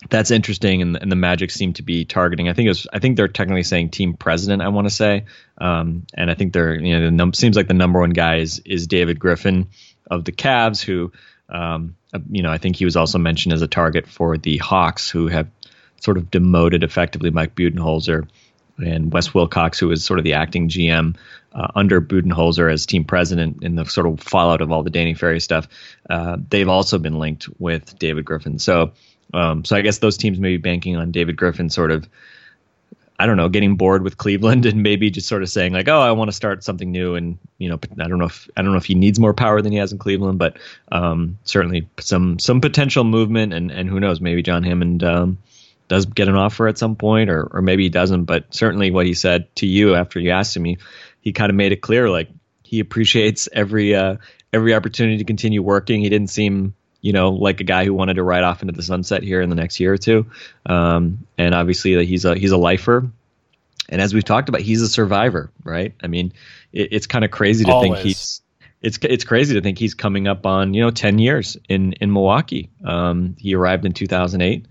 that's 0.09 0.31
interesting, 0.31 0.83
and, 0.83 0.97
and 0.97 1.11
the 1.11 1.17
Magic 1.17 1.51
seem 1.51 1.73
to 1.75 1.83
be 1.83 2.05
targeting. 2.05 2.49
I 2.49 2.53
think 2.53 2.67
it 2.67 2.71
was. 2.71 2.87
I 2.93 2.99
think 2.99 3.17
they're 3.17 3.29
technically 3.29 3.63
saying 3.63 3.91
team 3.91 4.15
president. 4.15 4.63
I 4.63 4.69
want 4.69 4.87
to 4.87 4.95
say, 4.95 5.25
um, 5.59 6.07
and 6.15 6.31
I 6.31 6.35
think 6.35 6.53
they're. 6.53 6.75
You 6.75 6.99
know, 6.99 7.05
the 7.07 7.11
num- 7.11 7.35
seems 7.35 7.57
like 7.57 7.69
the 7.69 7.75
number 7.75 8.01
one 8.01 8.11
guy 8.11 8.37
is 8.37 8.61
is 8.65 8.87
David 8.87 9.19
Griffin 9.19 9.69
of 10.11 10.25
the 10.25 10.33
Cavs, 10.33 10.83
who, 10.83 11.13
um, 11.49 11.97
uh, 12.13 12.21
you 12.31 12.43
know, 12.43 12.51
I 12.51 12.59
think 12.59 12.77
he 12.77 12.85
was 12.85 12.97
also 12.97 13.19
mentioned 13.19 13.55
as 13.55 13.63
a 13.63 13.67
target 13.67 14.07
for 14.07 14.37
the 14.37 14.59
Hawks, 14.59 15.11
who 15.11 15.29
have 15.29 15.49
sort 16.01 16.19
of 16.19 16.31
demoted 16.31 16.85
effectively 16.85 17.31
Mike 17.31 17.55
Budenholzer 17.55 18.29
and 18.79 19.13
Wes 19.13 19.33
Wilcox, 19.33 19.79
who 19.79 19.89
was 19.89 20.05
sort 20.05 20.19
of 20.19 20.25
the 20.25 20.35
acting 20.35 20.69
GM 20.69 21.17
uh, 21.53 21.69
under 21.75 22.01
Budenholzer 22.01 22.71
as 22.71 22.85
team 22.85 23.05
president 23.05 23.63
in 23.63 23.77
the 23.77 23.85
sort 23.85 24.07
of 24.07 24.21
fallout 24.21 24.61
of 24.61 24.71
all 24.71 24.83
the 24.83 24.91
Danny 24.91 25.15
Ferry 25.15 25.41
stuff, 25.41 25.67
uh, 26.11 26.37
they've 26.51 26.69
also 26.69 26.99
been 26.99 27.19
linked 27.19 27.49
with 27.59 27.99
David 27.99 28.25
Griffin. 28.25 28.59
So, 28.59 28.93
um, 29.33 29.65
so 29.65 29.77
I 29.77 29.81
guess 29.81 29.99
those 29.99 30.17
teams 30.17 30.39
may 30.39 30.51
be 30.51 30.57
banking 30.59 30.97
on 30.97 31.11
David 31.13 31.37
Griffin 31.37 31.71
sort 31.71 31.91
of, 31.91 32.07
I 33.19 33.25
don't 33.25 33.39
know, 33.39 33.49
getting 33.49 33.77
bored 33.77 34.03
with 34.03 34.19
Cleveland 34.19 34.67
and 34.67 34.83
maybe 34.83 35.11
just 35.11 35.29
sort 35.29 35.43
of 35.43 35.49
saying 35.49 35.73
like, 35.73 35.89
oh, 35.89 36.01
I 36.01 36.13
want 36.13 36.29
to 36.29 36.37
start 36.37 36.63
something 36.63 36.93
new. 36.93 37.15
And 37.15 37.39
you 37.57 37.71
know, 37.71 37.79
I 37.99 38.07
don't 38.07 38.19
know 38.19 38.27
if 38.27 38.49
I 38.57 38.63
don't 38.63 38.73
know 38.73 38.79
if 38.79 38.85
he 38.85 38.95
needs 38.95 39.19
more 39.19 39.33
power 39.33 39.63
than 39.63 39.73
he 39.73 39.79
has 39.79 39.93
in 39.93 39.99
Cleveland, 39.99 40.39
but 40.39 40.59
um, 40.93 41.39
certainly 41.45 41.89
some 41.99 42.39
some 42.39 42.61
potential 42.61 43.05
movement. 43.05 43.55
And 43.55 43.71
and 43.71 43.89
who 43.89 43.99
knows, 43.99 44.21
maybe 44.21 44.43
John 44.43 44.63
Hammond. 44.63 45.03
Um, 45.03 45.39
does 45.89 46.07
get 46.07 46.29
an 46.29 46.37
offer 46.37 46.69
at 46.69 46.79
some 46.79 46.97
point, 46.97 47.31
or 47.31 47.45
or 47.45 47.63
maybe 47.63 47.85
he 47.85 47.89
doesn't. 47.89 48.25
But 48.25 48.55
certainly, 48.55 48.91
what 48.91 49.07
he 49.07 49.15
said 49.15 49.55
to 49.57 49.67
you 49.67 49.95
after 49.95 50.21
you 50.21 50.31
asked 50.31 50.57
him, 50.57 50.65
he, 50.65 50.79
he 51.21 51.33
kind 51.33 51.51
of 51.51 51.57
made 51.57 51.73
it 51.73 51.81
clear 51.81 52.11
like 52.11 52.29
he 52.63 52.81
appreciates 52.81 53.49
every 53.53 53.95
uh, 53.95 54.17
every 54.53 54.75
opportunity 54.75 55.19
to 55.19 55.25
continue 55.25 55.63
working. 55.63 56.01
He 56.01 56.09
didn't 56.09 56.31
seem 56.31 56.75
you 57.01 57.13
know 57.13 57.31
like 57.31 57.61
a 57.61 57.65
guy 57.65 57.85
who 57.85 57.95
wanted 57.95 58.15
to 58.15 58.23
ride 58.23 58.45
off 58.45 58.63
into 58.63 58.73
the 58.73 58.83
sunset 58.83 59.23
here 59.23 59.41
in 59.41 59.51
the 59.51 59.57
next 59.57 59.81
year 59.81 59.93
or 59.93 59.99
two. 59.99 60.27
Um, 60.65 61.27
and 61.39 61.55
obviously, 61.55 62.05
he's 62.07 62.25
a 62.25 62.37
he's 62.37 62.53
a 62.53 62.59
lifer. 62.59 63.11
And 63.89 64.01
as 64.01 64.13
we've 64.13 64.25
talked 64.25 64.49
about, 64.49 64.63
he's 64.63 64.83
a 64.83 64.89
survivor, 64.89 65.53
right? 65.63 65.95
I 66.03 66.09
mean, 66.09 66.33
it, 66.73 66.89
it's 66.93 67.07
kind 67.07 67.25
of 67.25 67.31
crazy 67.31 67.65
to 67.65 67.71
Always. 67.71 67.93
think 67.93 68.05
he's 68.05 68.43
it's 68.83 68.99
it's 69.03 69.25
crazy 69.25 69.55
to 69.55 69.61
think 69.61 69.79
he's 69.79 69.95
coming 69.95 70.29
up 70.29 70.47
on 70.47 70.75
you 70.75 70.83
know 70.83 70.91
10 70.91 71.19
years 71.19 71.57
in 71.69 71.95
in 71.95 72.13
Milwaukee. 72.13 72.71
Um, 72.85 73.37
he 73.39 73.55
arrived 73.55 73.85
in 73.85 73.93
2008, 73.93 74.67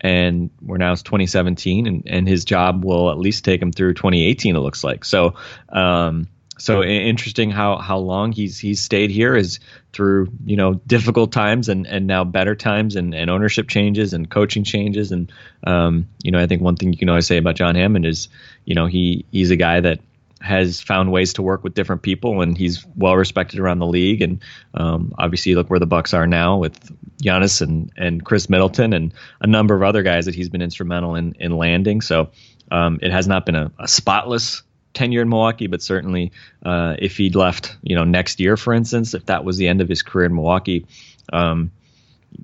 and 0.00 0.50
we're 0.60 0.76
now 0.76 0.92
it's 0.92 1.02
2017, 1.02 1.86
and 1.86 2.02
and 2.06 2.28
his 2.28 2.44
job 2.44 2.84
will 2.84 3.10
at 3.10 3.18
least 3.18 3.44
take 3.44 3.60
him 3.60 3.72
through 3.72 3.94
2018. 3.94 4.56
It 4.56 4.58
looks 4.60 4.84
like 4.84 5.04
so. 5.04 5.34
Um, 5.68 6.28
so 6.58 6.82
interesting 6.82 7.50
how 7.50 7.76
how 7.76 7.98
long 7.98 8.32
he's 8.32 8.58
he's 8.58 8.80
stayed 8.80 9.10
here 9.10 9.36
is 9.36 9.60
through 9.92 10.28
you 10.44 10.56
know 10.56 10.74
difficult 10.74 11.32
times 11.32 11.68
and 11.68 11.86
and 11.86 12.06
now 12.06 12.24
better 12.24 12.54
times 12.54 12.96
and, 12.96 13.14
and 13.14 13.28
ownership 13.28 13.68
changes 13.68 14.14
and 14.14 14.30
coaching 14.30 14.64
changes 14.64 15.12
and 15.12 15.30
um, 15.66 16.08
you 16.22 16.30
know 16.30 16.38
I 16.38 16.46
think 16.46 16.62
one 16.62 16.76
thing 16.76 16.92
you 16.92 16.98
can 16.98 17.08
always 17.08 17.26
say 17.26 17.36
about 17.36 17.56
John 17.56 17.74
Hammond 17.74 18.06
is 18.06 18.28
you 18.64 18.74
know 18.74 18.86
he 18.86 19.26
he's 19.30 19.50
a 19.50 19.56
guy 19.56 19.80
that 19.80 20.00
has 20.40 20.80
found 20.80 21.12
ways 21.12 21.32
to 21.34 21.42
work 21.42 21.64
with 21.64 21.74
different 21.74 22.02
people, 22.02 22.40
and 22.40 22.56
he's 22.56 22.86
well 22.96 23.16
respected 23.16 23.58
around 23.58 23.78
the 23.78 23.86
league. 23.86 24.22
And 24.22 24.42
um, 24.74 25.14
obviously, 25.18 25.54
look 25.54 25.70
where 25.70 25.78
the 25.78 25.86
Bucks 25.86 26.12
are 26.14 26.26
now 26.26 26.58
with 26.58 26.78
Giannis 27.22 27.60
and 27.62 27.90
and 27.96 28.24
Khris 28.24 28.50
Middleton 28.50 28.92
and 28.92 29.12
a 29.40 29.46
number 29.46 29.74
of 29.74 29.82
other 29.82 30.02
guys 30.02 30.26
that 30.26 30.34
he's 30.34 30.48
been 30.48 30.62
instrumental 30.62 31.14
in 31.14 31.34
in 31.40 31.56
landing. 31.56 32.00
So 32.00 32.30
um, 32.70 32.98
it 33.02 33.12
has 33.12 33.26
not 33.26 33.46
been 33.46 33.54
a, 33.54 33.70
a, 33.78 33.88
spotless 33.88 34.62
tenure 34.92 35.22
in 35.22 35.28
Milwaukee, 35.28 35.68
but 35.68 35.82
certainly 35.82 36.32
uh, 36.64 36.96
if 36.98 37.16
he'd 37.16 37.36
left, 37.36 37.76
you 37.82 37.94
know, 37.94 38.04
next 38.04 38.40
year, 38.40 38.56
for 38.56 38.72
instance, 38.72 39.14
if 39.14 39.26
that 39.26 39.44
was 39.44 39.56
the 39.56 39.68
end 39.68 39.80
of 39.80 39.88
his 39.88 40.02
career 40.02 40.26
in 40.26 40.34
Milwaukee. 40.34 40.86
Um, 41.32 41.70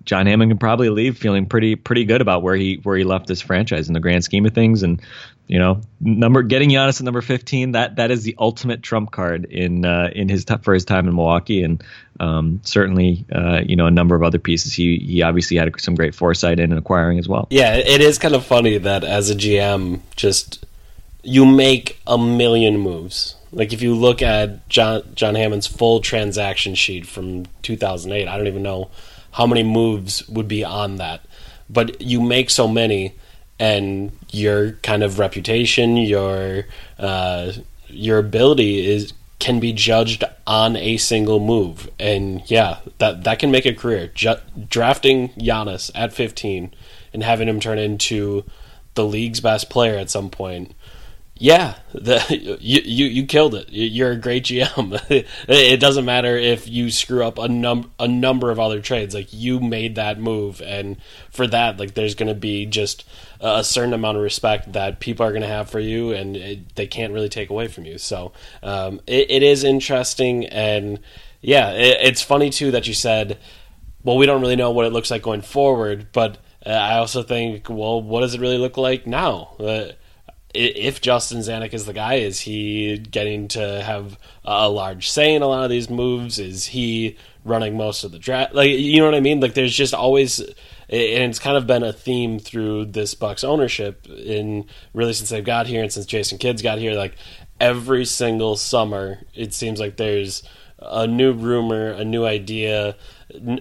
John 0.04 0.26
Hammond 0.26 0.50
can 0.50 0.58
probably 0.58 0.90
leave 0.90 1.18
feeling 1.18 1.46
pretty 1.46 1.76
pretty 1.76 2.04
good 2.04 2.20
about 2.20 2.42
where 2.42 2.54
he 2.54 2.80
where 2.82 2.96
he 2.96 3.04
left 3.04 3.26
this 3.26 3.40
franchise 3.40 3.88
in 3.88 3.94
the 3.94 4.00
grand 4.00 4.24
scheme 4.24 4.46
of 4.46 4.54
things, 4.54 4.82
and 4.82 5.00
you 5.46 5.58
know, 5.58 5.80
number 6.00 6.42
getting 6.42 6.70
Giannis 6.70 7.00
at 7.00 7.04
number 7.04 7.20
fifteen 7.20 7.72
that 7.72 7.96
that 7.96 8.10
is 8.10 8.22
the 8.22 8.34
ultimate 8.38 8.82
trump 8.82 9.10
card 9.10 9.44
in 9.46 9.84
uh, 9.84 10.10
in 10.14 10.28
his 10.28 10.44
t- 10.44 10.56
for 10.62 10.74
his 10.74 10.84
time 10.84 11.08
in 11.08 11.14
Milwaukee, 11.14 11.62
and 11.62 11.82
um, 12.20 12.60
certainly 12.64 13.24
uh, 13.34 13.60
you 13.64 13.76
know 13.76 13.86
a 13.86 13.90
number 13.90 14.14
of 14.14 14.22
other 14.22 14.38
pieces 14.38 14.72
he 14.72 14.98
he 14.98 15.22
obviously 15.22 15.56
had 15.56 15.78
some 15.80 15.94
great 15.94 16.14
foresight 16.14 16.58
in 16.58 16.72
acquiring 16.72 17.18
as 17.18 17.28
well. 17.28 17.46
Yeah, 17.50 17.74
it 17.76 18.00
is 18.00 18.18
kind 18.18 18.34
of 18.34 18.44
funny 18.44 18.78
that 18.78 19.04
as 19.04 19.30
a 19.30 19.34
GM, 19.34 20.00
just 20.16 20.64
you 21.22 21.44
make 21.44 22.00
a 22.06 22.18
million 22.18 22.78
moves. 22.78 23.36
Like 23.52 23.72
if 23.72 23.82
you 23.82 23.94
look 23.94 24.22
at 24.22 24.68
John 24.68 25.02
John 25.14 25.34
Hammond's 25.34 25.66
full 25.66 26.00
transaction 26.00 26.74
sheet 26.74 27.06
from 27.06 27.46
2008, 27.62 28.26
I 28.26 28.36
don't 28.36 28.46
even 28.46 28.62
know 28.62 28.90
how 29.32 29.46
many 29.46 29.62
moves 29.62 30.26
would 30.28 30.48
be 30.48 30.64
on 30.64 30.96
that. 30.96 31.22
But 31.68 32.00
you 32.00 32.20
make 32.20 32.50
so 32.50 32.68
many, 32.68 33.14
and 33.58 34.12
your 34.30 34.72
kind 34.82 35.02
of 35.02 35.18
reputation, 35.18 35.96
your 35.96 36.66
uh, 36.98 37.52
your 37.88 38.18
ability 38.18 38.86
is 38.86 39.12
can 39.38 39.58
be 39.58 39.72
judged 39.72 40.22
on 40.46 40.76
a 40.76 40.96
single 40.98 41.40
move, 41.40 41.90
and 41.98 42.42
yeah, 42.50 42.78
that 42.98 43.24
that 43.24 43.38
can 43.38 43.50
make 43.50 43.66
a 43.66 43.74
career. 43.74 44.10
Ju- 44.14 44.36
drafting 44.68 45.30
Giannis 45.30 45.90
at 45.94 46.12
15 46.12 46.72
and 47.12 47.22
having 47.22 47.48
him 47.48 47.60
turn 47.60 47.78
into 47.78 48.44
the 48.94 49.04
league's 49.04 49.40
best 49.40 49.70
player 49.70 49.98
at 49.98 50.10
some 50.10 50.30
point 50.30 50.74
yeah, 51.36 51.76
the, 51.92 52.22
you, 52.60 52.80
you 52.84 53.06
you 53.06 53.26
killed 53.26 53.54
it. 53.54 53.68
You're 53.70 54.12
a 54.12 54.16
great 54.16 54.44
GM. 54.44 55.00
it 55.48 55.80
doesn't 55.80 56.04
matter 56.04 56.36
if 56.36 56.68
you 56.68 56.90
screw 56.90 57.24
up 57.24 57.38
a 57.38 57.48
num 57.48 57.90
a 57.98 58.06
number 58.06 58.50
of 58.50 58.60
other 58.60 58.80
trades. 58.80 59.14
Like 59.14 59.32
you 59.32 59.58
made 59.58 59.96
that 59.96 60.20
move, 60.20 60.60
and 60.62 60.98
for 61.30 61.46
that, 61.46 61.78
like 61.78 61.94
there's 61.94 62.14
going 62.14 62.28
to 62.28 62.34
be 62.34 62.66
just 62.66 63.04
a 63.40 63.64
certain 63.64 63.92
amount 63.92 64.18
of 64.18 64.22
respect 64.22 64.72
that 64.74 65.00
people 65.00 65.26
are 65.26 65.30
going 65.32 65.42
to 65.42 65.48
have 65.48 65.68
for 65.68 65.80
you, 65.80 66.12
and 66.12 66.36
it, 66.36 66.76
they 66.76 66.86
can't 66.86 67.12
really 67.12 67.28
take 67.28 67.50
away 67.50 67.66
from 67.66 67.86
you. 67.86 67.98
So 67.98 68.32
um, 68.62 69.00
it, 69.06 69.30
it 69.30 69.42
is 69.42 69.64
interesting, 69.64 70.46
and 70.46 71.00
yeah, 71.40 71.70
it, 71.70 71.98
it's 72.02 72.22
funny 72.22 72.50
too 72.50 72.70
that 72.70 72.86
you 72.86 72.94
said, 72.94 73.38
well, 74.04 74.16
we 74.16 74.26
don't 74.26 74.42
really 74.42 74.56
know 74.56 74.70
what 74.70 74.86
it 74.86 74.92
looks 74.92 75.10
like 75.10 75.22
going 75.22 75.42
forward, 75.42 76.08
but. 76.12 76.38
Uh, 76.64 76.70
I 76.70 76.98
also 76.98 77.24
think, 77.24 77.68
well, 77.68 78.00
what 78.00 78.20
does 78.20 78.34
it 78.34 78.40
really 78.40 78.56
look 78.56 78.76
like 78.76 79.04
now? 79.04 79.56
Uh, 79.58 79.86
if 80.54 81.00
Justin 81.00 81.38
Zanik 81.38 81.72
is 81.74 81.86
the 81.86 81.92
guy, 81.92 82.14
is 82.14 82.40
he 82.40 82.98
getting 82.98 83.48
to 83.48 83.82
have 83.82 84.18
a 84.44 84.68
large 84.68 85.10
say 85.10 85.34
in 85.34 85.42
a 85.42 85.46
lot 85.46 85.64
of 85.64 85.70
these 85.70 85.88
moves? 85.88 86.38
Is 86.38 86.66
he 86.66 87.16
running 87.44 87.76
most 87.76 88.04
of 88.04 88.12
the 88.12 88.18
draft? 88.18 88.54
Like, 88.54 88.70
you 88.70 89.00
know 89.00 89.06
what 89.06 89.14
I 89.14 89.20
mean? 89.20 89.40
Like, 89.40 89.54
there's 89.54 89.74
just 89.74 89.94
always, 89.94 90.40
and 90.40 90.50
it's 90.88 91.38
kind 91.38 91.56
of 91.56 91.66
been 91.66 91.82
a 91.82 91.92
theme 91.92 92.38
through 92.38 92.86
this 92.86 93.14
Bucks 93.14 93.44
ownership 93.44 94.06
in 94.08 94.66
really 94.92 95.12
since 95.12 95.30
they've 95.30 95.44
got 95.44 95.66
here 95.66 95.82
and 95.82 95.92
since 95.92 96.06
Jason 96.06 96.38
Kidd's 96.38 96.62
got 96.62 96.78
here. 96.78 96.94
Like, 96.94 97.16
every 97.60 98.04
single 98.04 98.56
summer, 98.56 99.20
it 99.34 99.54
seems 99.54 99.80
like 99.80 99.96
there's 99.96 100.42
a 100.78 101.06
new 101.06 101.32
rumor, 101.32 101.90
a 101.90 102.04
new 102.04 102.24
idea, 102.24 102.96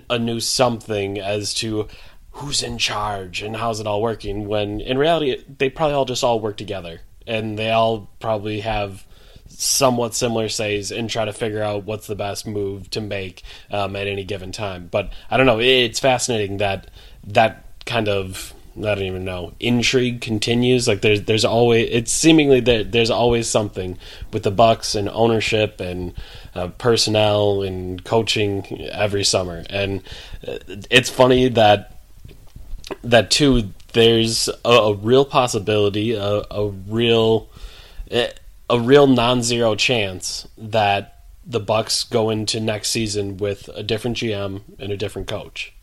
a 0.10 0.20
new 0.20 0.40
something 0.40 1.20
as 1.20 1.54
to 1.54 1.88
who's 2.34 2.64
in 2.64 2.78
charge 2.78 3.42
and 3.42 3.56
how's 3.56 3.80
it 3.80 3.88
all 3.88 4.02
working 4.02 4.48
when 4.48 4.80
in 4.82 4.98
reality 4.98 5.44
they 5.58 5.70
probably 5.70 5.94
all 5.94 6.06
just 6.06 6.24
all 6.24 6.40
work 6.40 6.58
together 6.58 7.02
and 7.28 7.58
they 7.58 7.70
all 7.70 8.10
probably 8.20 8.62
have 8.62 9.06
somewhat 9.48 10.16
similar 10.16 10.48
says 10.48 10.92
and 10.92 11.10
try 11.10 11.26
to 11.26 11.34
figure 11.34 11.62
out 11.62 11.84
what's 11.84 12.08
the 12.08 12.16
best 12.16 12.48
move 12.48 12.90
to 12.90 13.02
make 13.02 13.44
um, 13.70 13.96
at 13.96 14.08
any 14.08 14.24
given 14.24 14.52
time 14.52 14.88
but 14.90 15.12
i 15.30 15.38
don't 15.38 15.46
know 15.46 15.60
it's 15.60 16.00
fascinating 16.00 16.58
that 16.58 16.90
that 17.26 17.66
kind 17.86 18.08
of 18.08 18.54
I 18.78 18.96
don't 18.96 19.04
even 19.04 19.26
know. 19.26 19.54
Intrigue 19.60 20.22
continues. 20.22 20.88
Like 20.88 21.02
there's 21.02 21.24
there's 21.24 21.44
always 21.44 21.90
it's 21.92 22.12
seemingly 22.12 22.62
that 22.62 22.92
there's 22.94 23.10
always 23.10 23.50
something 23.50 23.98
with 24.32 24.44
the 24.44 24.52
Bucks 24.52 24.96
and 24.96 25.10
ownership 25.10 25.82
and 25.82 26.14
uh, 26.56 26.70
personnel 26.70 27.64
and 27.64 28.02
coaching 28.04 28.66
every 28.92 29.26
summer. 29.26 29.64
And 29.70 30.04
uh, 30.48 30.60
it's 30.90 31.10
funny 31.10 31.50
that 31.50 32.01
that 33.04 33.32
too 33.32 33.72
there's 33.94 34.50
a, 34.64 34.70
a 34.70 34.94
real 34.94 35.26
possibility, 35.26 36.14
a, 36.14 36.44
a 36.50 36.70
real 36.70 37.50
eh, 38.10 38.32
a 38.70 38.80
real 38.80 39.08
non-zero 39.08 39.76
chance 39.76 40.48
that 40.58 41.26
the 41.46 41.60
Bucks 41.60 42.04
go 42.04 42.30
into 42.30 42.60
next 42.60 42.90
season 42.90 43.38
with 43.38 43.70
a 43.76 43.84
different 43.84 44.18
GM 44.18 44.62
and 44.80 44.92
a 44.92 44.98
different 44.98 45.28
coach. 45.28 45.74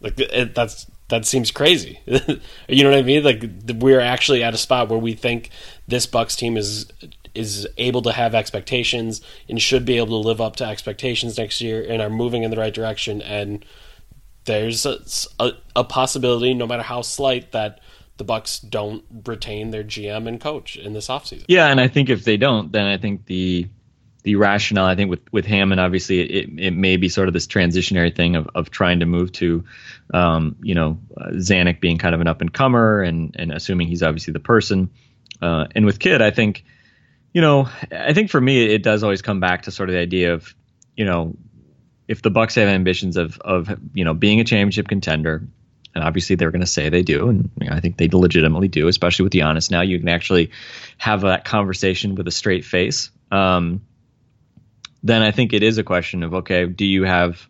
Like 0.00 0.18
it, 0.18 0.54
that's 0.54 0.86
that 1.08 1.26
seems 1.26 1.50
crazy. 1.50 2.00
you 2.06 2.84
know 2.84 2.90
what 2.90 2.98
I 2.98 3.02
mean? 3.02 3.24
Like 3.24 3.44
we're 3.76 4.00
actually 4.00 4.42
at 4.42 4.54
a 4.54 4.58
spot 4.58 4.88
where 4.88 4.98
we 4.98 5.14
think 5.14 5.50
this 5.86 6.06
Bucks 6.06 6.36
team 6.36 6.56
is 6.56 6.86
is 7.34 7.68
able 7.76 8.02
to 8.02 8.12
have 8.12 8.34
expectations 8.34 9.20
and 9.48 9.60
should 9.60 9.84
be 9.84 9.96
able 9.96 10.22
to 10.22 10.28
live 10.28 10.40
up 10.40 10.56
to 10.56 10.64
expectations 10.64 11.38
next 11.38 11.60
year 11.60 11.84
and 11.88 12.02
are 12.02 12.10
moving 12.10 12.42
in 12.42 12.50
the 12.50 12.56
right 12.56 12.74
direction 12.74 13.22
and 13.22 13.64
there's 14.48 14.86
a, 14.86 14.98
a, 15.38 15.52
a, 15.76 15.84
possibility, 15.84 16.54
no 16.54 16.66
matter 16.66 16.82
how 16.82 17.02
slight, 17.02 17.52
that 17.52 17.80
the 18.16 18.24
Bucks 18.24 18.58
don't 18.58 19.04
retain 19.26 19.70
their 19.70 19.84
GM 19.84 20.26
and 20.26 20.40
coach 20.40 20.76
in 20.76 20.92
this 20.92 21.08
offseason. 21.08 21.44
Yeah, 21.46 21.68
and 21.68 21.80
I 21.80 21.86
think 21.86 22.08
if 22.10 22.24
they 22.24 22.36
don't, 22.36 22.72
then 22.72 22.86
I 22.86 22.98
think 22.98 23.26
the 23.26 23.68
the 24.24 24.34
rationale, 24.34 24.86
I 24.86 24.96
think 24.96 25.10
with 25.10 25.20
with 25.32 25.46
Hammond, 25.46 25.80
obviously 25.80 26.20
it, 26.20 26.50
it 26.58 26.70
may 26.72 26.96
be 26.96 27.08
sort 27.08 27.28
of 27.28 27.34
this 27.34 27.46
transitionary 27.46 28.14
thing 28.14 28.34
of, 28.34 28.48
of 28.54 28.70
trying 28.70 29.00
to 29.00 29.06
move 29.06 29.30
to, 29.32 29.64
um, 30.12 30.56
you 30.60 30.74
know, 30.74 30.98
uh, 31.16 31.30
Zanik 31.34 31.80
being 31.80 31.98
kind 31.98 32.14
of 32.14 32.20
an 32.20 32.26
up 32.26 32.40
and 32.40 32.52
comer 32.52 33.02
and 33.02 33.36
and 33.38 33.52
assuming 33.52 33.86
he's 33.86 34.02
obviously 34.02 34.32
the 34.32 34.40
person. 34.40 34.90
Uh, 35.40 35.66
and 35.74 35.86
with 35.86 36.00
Kidd, 36.00 36.20
I 36.20 36.32
think, 36.32 36.64
you 37.32 37.40
know, 37.40 37.68
I 37.92 38.12
think 38.12 38.30
for 38.30 38.40
me 38.40 38.64
it 38.74 38.82
does 38.82 39.04
always 39.04 39.22
come 39.22 39.38
back 39.38 39.62
to 39.62 39.70
sort 39.70 39.88
of 39.88 39.92
the 39.92 40.00
idea 40.00 40.34
of, 40.34 40.52
you 40.96 41.04
know, 41.04 41.36
if 42.08 42.22
the 42.22 42.30
Bucks 42.30 42.54
have 42.56 42.68
ambitions 42.68 43.16
of 43.16 43.38
of 43.40 43.78
you 43.92 44.04
know 44.04 44.14
being 44.14 44.40
a 44.40 44.44
championship 44.44 44.88
contender, 44.88 45.46
and 45.94 46.02
obviously 46.02 46.34
they're 46.34 46.50
going 46.50 46.62
to 46.62 46.66
say 46.66 46.88
they 46.88 47.02
do, 47.02 47.28
and 47.28 47.50
you 47.60 47.68
know, 47.68 47.76
I 47.76 47.80
think 47.80 47.98
they 47.98 48.08
legitimately 48.08 48.68
do, 48.68 48.88
especially 48.88 49.24
with 49.24 49.32
Giannis. 49.32 49.70
now. 49.70 49.82
You 49.82 49.98
can 49.98 50.08
actually 50.08 50.50
have 50.96 51.20
that 51.20 51.44
conversation 51.44 52.14
with 52.14 52.26
a 52.26 52.32
straight 52.32 52.64
face. 52.64 53.10
Um, 53.30 53.82
then 55.02 55.22
I 55.22 55.30
think 55.30 55.52
it 55.52 55.62
is 55.62 55.78
a 55.78 55.84
question 55.84 56.22
of 56.22 56.34
okay, 56.34 56.66
do 56.66 56.86
you 56.86 57.04
have 57.04 57.48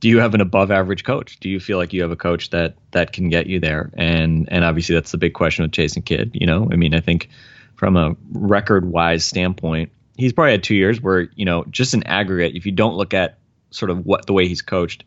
do 0.00 0.08
you 0.08 0.20
have 0.20 0.34
an 0.34 0.40
above 0.42 0.70
average 0.70 1.04
coach? 1.04 1.40
Do 1.40 1.48
you 1.48 1.58
feel 1.58 1.78
like 1.78 1.92
you 1.92 2.02
have 2.02 2.10
a 2.10 2.16
coach 2.16 2.50
that 2.50 2.76
that 2.90 3.12
can 3.12 3.30
get 3.30 3.46
you 3.46 3.58
there? 3.58 3.90
And 3.96 4.48
and 4.50 4.64
obviously 4.64 4.94
that's 4.94 5.10
the 5.10 5.18
big 5.18 5.32
question 5.32 5.64
with 5.64 5.72
Jason 5.72 6.02
Kidd. 6.02 6.32
You 6.34 6.46
know, 6.46 6.68
I 6.70 6.76
mean, 6.76 6.94
I 6.94 7.00
think 7.00 7.30
from 7.74 7.96
a 7.96 8.16
record 8.32 8.84
wise 8.90 9.24
standpoint, 9.24 9.90
he's 10.16 10.32
probably 10.32 10.52
had 10.52 10.62
two 10.62 10.74
years 10.74 11.00
where 11.00 11.28
you 11.34 11.44
know 11.44 11.64
just 11.70 11.94
an 11.94 12.02
aggregate, 12.04 12.54
if 12.54 12.66
you 12.66 12.72
don't 12.72 12.96
look 12.96 13.14
at 13.14 13.38
sort 13.70 13.90
of 13.90 14.04
what 14.04 14.26
the 14.26 14.32
way 14.32 14.48
he's 14.48 14.62
coached, 14.62 15.04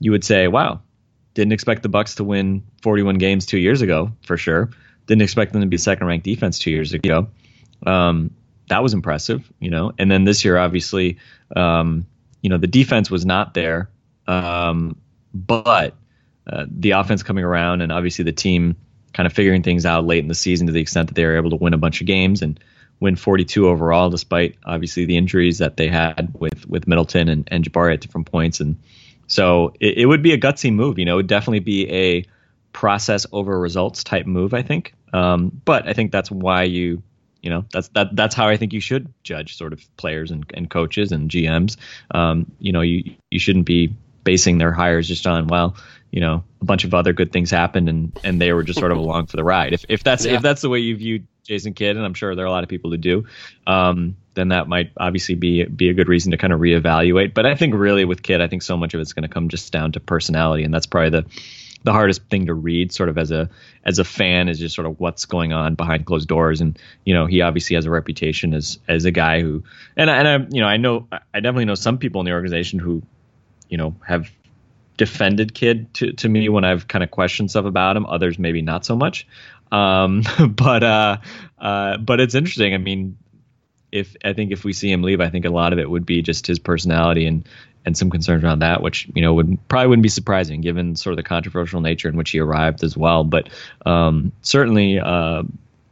you 0.00 0.10
would 0.10 0.24
say, 0.24 0.48
wow, 0.48 0.80
didn't 1.34 1.52
expect 1.52 1.82
the 1.82 1.88
Bucks 1.88 2.16
to 2.16 2.24
win 2.24 2.64
41 2.82 3.16
games 3.16 3.46
two 3.46 3.58
years 3.58 3.82
ago 3.82 4.12
for 4.24 4.36
sure. 4.36 4.70
Didn't 5.06 5.22
expect 5.22 5.52
them 5.52 5.62
to 5.62 5.68
be 5.68 5.76
second 5.76 6.06
ranked 6.06 6.24
defense 6.24 6.58
two 6.58 6.70
years 6.70 6.92
ago. 6.92 7.28
Um, 7.86 8.30
that 8.68 8.82
was 8.82 8.94
impressive, 8.94 9.50
you 9.60 9.70
know. 9.70 9.92
And 9.98 10.10
then 10.10 10.24
this 10.24 10.44
year, 10.44 10.56
obviously, 10.56 11.18
um, 11.54 12.06
you 12.42 12.50
know, 12.50 12.58
the 12.58 12.66
defense 12.66 13.10
was 13.10 13.24
not 13.24 13.54
there, 13.54 13.90
um, 14.26 14.96
but 15.32 15.94
uh, 16.46 16.64
the 16.68 16.92
offense 16.92 17.22
coming 17.22 17.44
around, 17.44 17.82
and 17.82 17.92
obviously 17.92 18.24
the 18.24 18.32
team 18.32 18.76
kind 19.12 19.26
of 19.26 19.32
figuring 19.32 19.62
things 19.62 19.86
out 19.86 20.06
late 20.06 20.18
in 20.18 20.28
the 20.28 20.34
season 20.34 20.66
to 20.66 20.72
the 20.72 20.80
extent 20.80 21.08
that 21.08 21.14
they 21.14 21.24
were 21.24 21.36
able 21.36 21.50
to 21.50 21.56
win 21.56 21.74
a 21.74 21.78
bunch 21.78 22.00
of 22.00 22.06
games 22.06 22.42
and 22.42 22.60
win 23.00 23.16
42 23.16 23.68
overall, 23.68 24.10
despite 24.10 24.56
obviously 24.64 25.04
the 25.04 25.16
injuries 25.16 25.58
that 25.58 25.76
they 25.76 25.88
had 25.88 26.34
with 26.38 26.66
with 26.66 26.86
Middleton 26.86 27.28
and, 27.28 27.48
and 27.50 27.64
Jabari 27.64 27.94
at 27.94 28.00
different 28.00 28.30
points. 28.30 28.60
And 28.60 28.76
so 29.26 29.74
it, 29.80 29.98
it 29.98 30.06
would 30.06 30.22
be 30.22 30.32
a 30.32 30.38
gutsy 30.38 30.72
move. 30.72 30.98
You 30.98 31.04
know, 31.04 31.14
it 31.14 31.16
would 31.16 31.26
definitely 31.26 31.60
be 31.60 31.90
a 31.90 32.24
process 32.72 33.26
over 33.32 33.58
results 33.58 34.04
type 34.04 34.26
move. 34.26 34.54
I 34.54 34.62
think. 34.62 34.94
Um, 35.12 35.60
but 35.64 35.88
I 35.88 35.92
think 35.92 36.12
that's 36.12 36.30
why 36.30 36.64
you 36.64 37.02
you 37.42 37.50
know 37.50 37.64
that's 37.72 37.88
that 37.88 38.14
that's 38.14 38.34
how 38.34 38.48
I 38.48 38.56
think 38.56 38.72
you 38.72 38.80
should 38.80 39.12
judge 39.22 39.56
sort 39.56 39.72
of 39.72 39.96
players 39.96 40.30
and, 40.30 40.44
and 40.54 40.68
coaches 40.68 41.12
and 41.12 41.30
GMs. 41.30 41.76
Um, 42.10 42.50
you 42.58 42.72
know, 42.72 42.80
you 42.80 43.14
you 43.30 43.38
shouldn't 43.38 43.66
be 43.66 43.94
basing 44.24 44.58
their 44.58 44.72
hires 44.72 45.06
just 45.06 45.26
on 45.26 45.46
well, 45.46 45.76
you 46.10 46.20
know, 46.20 46.42
a 46.60 46.64
bunch 46.64 46.84
of 46.84 46.92
other 46.94 47.12
good 47.12 47.32
things 47.32 47.50
happened 47.50 47.88
and 47.88 48.18
and 48.24 48.40
they 48.40 48.52
were 48.52 48.62
just 48.62 48.78
sort 48.78 48.90
of 48.90 48.98
along 48.98 49.26
for 49.26 49.36
the 49.36 49.44
ride. 49.44 49.72
If 49.72 49.84
if 49.88 50.02
that's 50.02 50.24
yeah. 50.24 50.34
if 50.34 50.42
that's 50.42 50.62
the 50.62 50.68
way 50.68 50.80
you 50.80 50.96
view 50.96 51.22
Jason 51.46 51.74
Kidd, 51.74 51.96
and 51.96 52.04
I'm 52.04 52.14
sure 52.14 52.34
there 52.34 52.44
are 52.44 52.48
a 52.48 52.50
lot 52.50 52.62
of 52.62 52.68
people 52.68 52.90
who 52.90 52.96
do, 52.96 53.24
um, 53.66 54.16
then 54.34 54.48
that 54.48 54.68
might 54.68 54.92
obviously 54.96 55.34
be 55.34 55.64
be 55.64 55.88
a 55.88 55.94
good 55.94 56.08
reason 56.08 56.30
to 56.32 56.36
kind 56.36 56.52
of 56.52 56.60
reevaluate. 56.60 57.34
But 57.34 57.46
I 57.46 57.54
think 57.54 57.74
really 57.74 58.04
with 58.04 58.22
Kidd, 58.22 58.40
I 58.40 58.48
think 58.48 58.62
so 58.62 58.76
much 58.76 58.94
of 58.94 59.00
it's 59.00 59.12
going 59.12 59.22
to 59.22 59.28
come 59.28 59.48
just 59.48 59.72
down 59.72 59.92
to 59.92 60.00
personality, 60.00 60.64
and 60.64 60.72
that's 60.72 60.86
probably 60.86 61.10
the 61.10 61.26
the 61.86 61.92
hardest 61.92 62.24
thing 62.24 62.46
to 62.46 62.54
read 62.54 62.92
sort 62.92 63.08
of 63.08 63.16
as 63.16 63.30
a 63.30 63.48
as 63.84 64.00
a 64.00 64.04
fan 64.04 64.48
is 64.48 64.58
just 64.58 64.74
sort 64.74 64.86
of 64.88 64.98
what's 64.98 65.24
going 65.24 65.52
on 65.52 65.76
behind 65.76 66.04
closed 66.04 66.28
doors. 66.28 66.60
And 66.60 66.78
you 67.04 67.14
know 67.14 67.26
he 67.26 67.40
obviously 67.40 67.76
has 67.76 67.86
a 67.86 67.90
reputation 67.90 68.54
as 68.54 68.78
as 68.88 69.04
a 69.04 69.12
guy 69.12 69.40
who 69.40 69.62
and 69.96 70.10
and 70.10 70.28
I 70.28 70.38
you 70.50 70.60
know 70.60 70.66
I 70.66 70.76
know 70.76 71.06
I 71.12 71.40
definitely 71.40 71.66
know 71.66 71.76
some 71.76 71.98
people 71.98 72.20
in 72.20 72.24
the 72.24 72.32
organization 72.32 72.80
who 72.80 73.02
you 73.68 73.78
know 73.78 73.94
have 74.06 74.30
defended 74.96 75.54
Kidd 75.54 75.94
to 75.94 76.12
to 76.14 76.28
me 76.28 76.48
when 76.48 76.64
I've 76.64 76.88
kind 76.88 77.04
of 77.04 77.10
questioned 77.10 77.50
stuff 77.50 77.66
about 77.66 77.96
him. 77.96 78.04
Others 78.06 78.38
maybe 78.38 78.62
not 78.62 78.84
so 78.84 78.96
much 78.96 79.26
um, 79.72 80.22
but 80.48 80.82
uh, 80.82 81.16
uh, 81.58 81.98
but 81.98 82.20
it's 82.20 82.34
interesting 82.34 82.74
I 82.74 82.78
mean 82.78 83.18
if 83.92 84.16
I 84.24 84.32
think 84.32 84.52
if 84.52 84.64
we 84.64 84.72
see 84.72 84.90
him 84.90 85.02
leave, 85.02 85.20
I 85.20 85.30
think 85.30 85.44
a 85.44 85.50
lot 85.50 85.72
of 85.72 85.78
it 85.78 85.88
would 85.88 86.06
be 86.06 86.22
just 86.22 86.46
his 86.46 86.58
personality 86.58 87.26
and 87.26 87.48
and 87.84 87.96
some 87.96 88.10
concerns 88.10 88.42
around 88.42 88.58
that, 88.60 88.82
which 88.82 89.08
you 89.14 89.22
know 89.22 89.34
would 89.34 89.58
probably 89.68 89.88
wouldn't 89.88 90.02
be 90.02 90.08
surprising 90.08 90.60
given 90.60 90.96
sort 90.96 91.12
of 91.12 91.16
the 91.16 91.22
controversial 91.22 91.80
nature 91.80 92.08
in 92.08 92.16
which 92.16 92.30
he 92.30 92.40
arrived 92.40 92.82
as 92.82 92.96
well. 92.96 93.24
But 93.24 93.48
um, 93.84 94.32
certainly, 94.42 94.98
uh, 94.98 95.44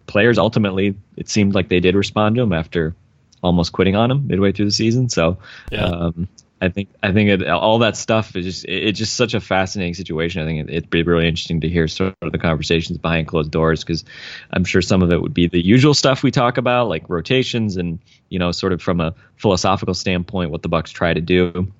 players 0.06 0.38
ultimately 0.38 0.96
it 1.16 1.28
seemed 1.28 1.54
like 1.54 1.68
they 1.68 1.80
did 1.80 1.94
respond 1.94 2.36
to 2.36 2.42
him 2.42 2.52
after 2.52 2.94
almost 3.42 3.72
quitting 3.72 3.94
on 3.94 4.10
him 4.10 4.26
midway 4.26 4.52
through 4.52 4.66
the 4.66 4.70
season. 4.72 5.08
So 5.08 5.38
yeah. 5.70 5.84
um, 5.84 6.28
I 6.60 6.68
think 6.68 6.88
I 7.02 7.12
think 7.12 7.28
it, 7.28 7.48
all 7.48 7.80
that 7.80 7.96
stuff 7.96 8.36
is 8.36 8.44
just 8.44 8.64
it's 8.66 8.98
just 8.98 9.14
such 9.14 9.34
a 9.34 9.40
fascinating 9.40 9.94
situation. 9.94 10.42
I 10.42 10.46
think 10.46 10.70
it, 10.70 10.74
would 10.74 10.90
be 10.90 11.02
really 11.02 11.28
interesting 11.28 11.60
to 11.60 11.68
hear 11.68 11.88
sort 11.88 12.14
of 12.22 12.32
the 12.32 12.38
conversations 12.38 12.96
behind 12.98 13.28
closed 13.28 13.50
doors 13.50 13.82
because 13.84 14.04
I'm 14.50 14.64
sure 14.64 14.80
some 14.80 15.02
of 15.02 15.12
it 15.12 15.20
would 15.20 15.34
be 15.34 15.48
the 15.48 15.62
usual 15.62 15.94
stuff 15.94 16.22
we 16.22 16.30
talk 16.30 16.56
about, 16.56 16.88
like 16.88 17.08
rotations 17.08 17.76
and 17.76 17.98
you 18.28 18.38
know 18.38 18.52
sort 18.52 18.72
of 18.72 18.80
from 18.80 19.00
a 19.00 19.14
philosophical 19.36 19.94
standpoint 19.94 20.50
what 20.50 20.62
the 20.62 20.68
Bucks 20.68 20.90
try 20.90 21.12
to 21.12 21.20
do 21.20 21.72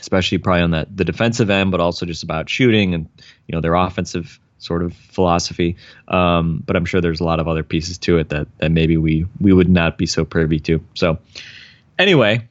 especially 0.00 0.36
probably 0.36 0.62
on 0.62 0.70
that 0.72 0.94
the 0.94 1.04
defensive 1.04 1.50
end, 1.50 1.70
but 1.70 1.80
also 1.80 2.04
just 2.06 2.22
about 2.22 2.48
shooting 2.48 2.94
and 2.94 3.08
you 3.46 3.54
know 3.54 3.60
their 3.60 3.74
offensive 3.74 4.38
sort 4.58 4.82
of 4.82 4.94
philosophy. 4.94 5.76
Um, 6.08 6.62
but 6.64 6.76
I'm 6.76 6.84
sure 6.84 7.00
there's 7.00 7.20
a 7.20 7.24
lot 7.24 7.40
of 7.40 7.48
other 7.48 7.62
pieces 7.62 7.98
to 7.98 8.18
it 8.18 8.28
that 8.30 8.46
that 8.58 8.70
maybe 8.70 8.96
we 8.96 9.26
we 9.40 9.52
would 9.52 9.68
not 9.68 9.98
be 9.98 10.06
so 10.06 10.24
privy 10.24 10.60
to. 10.60 10.84
So 10.94 11.18
anyway, 11.98 12.48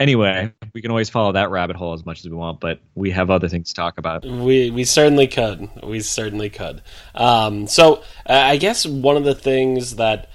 anyway, 0.00 0.52
we 0.74 0.82
can 0.82 0.90
always 0.90 1.10
follow 1.10 1.32
that 1.32 1.50
rabbit 1.50 1.76
hole 1.76 1.92
as 1.92 2.04
much 2.04 2.20
as 2.20 2.28
we 2.28 2.36
want, 2.36 2.60
but 2.60 2.80
we 2.94 3.10
have 3.10 3.30
other 3.30 3.48
things 3.48 3.68
to 3.68 3.74
talk 3.74 3.98
about. 3.98 4.24
We 4.24 4.70
we 4.70 4.84
certainly 4.84 5.26
could. 5.26 5.68
We 5.82 6.00
certainly 6.00 6.50
could. 6.50 6.82
Um, 7.14 7.66
so 7.66 7.96
uh, 8.28 8.32
I 8.32 8.56
guess 8.56 8.86
one 8.86 9.16
of 9.16 9.24
the 9.24 9.34
things 9.34 9.96
that 9.96 10.30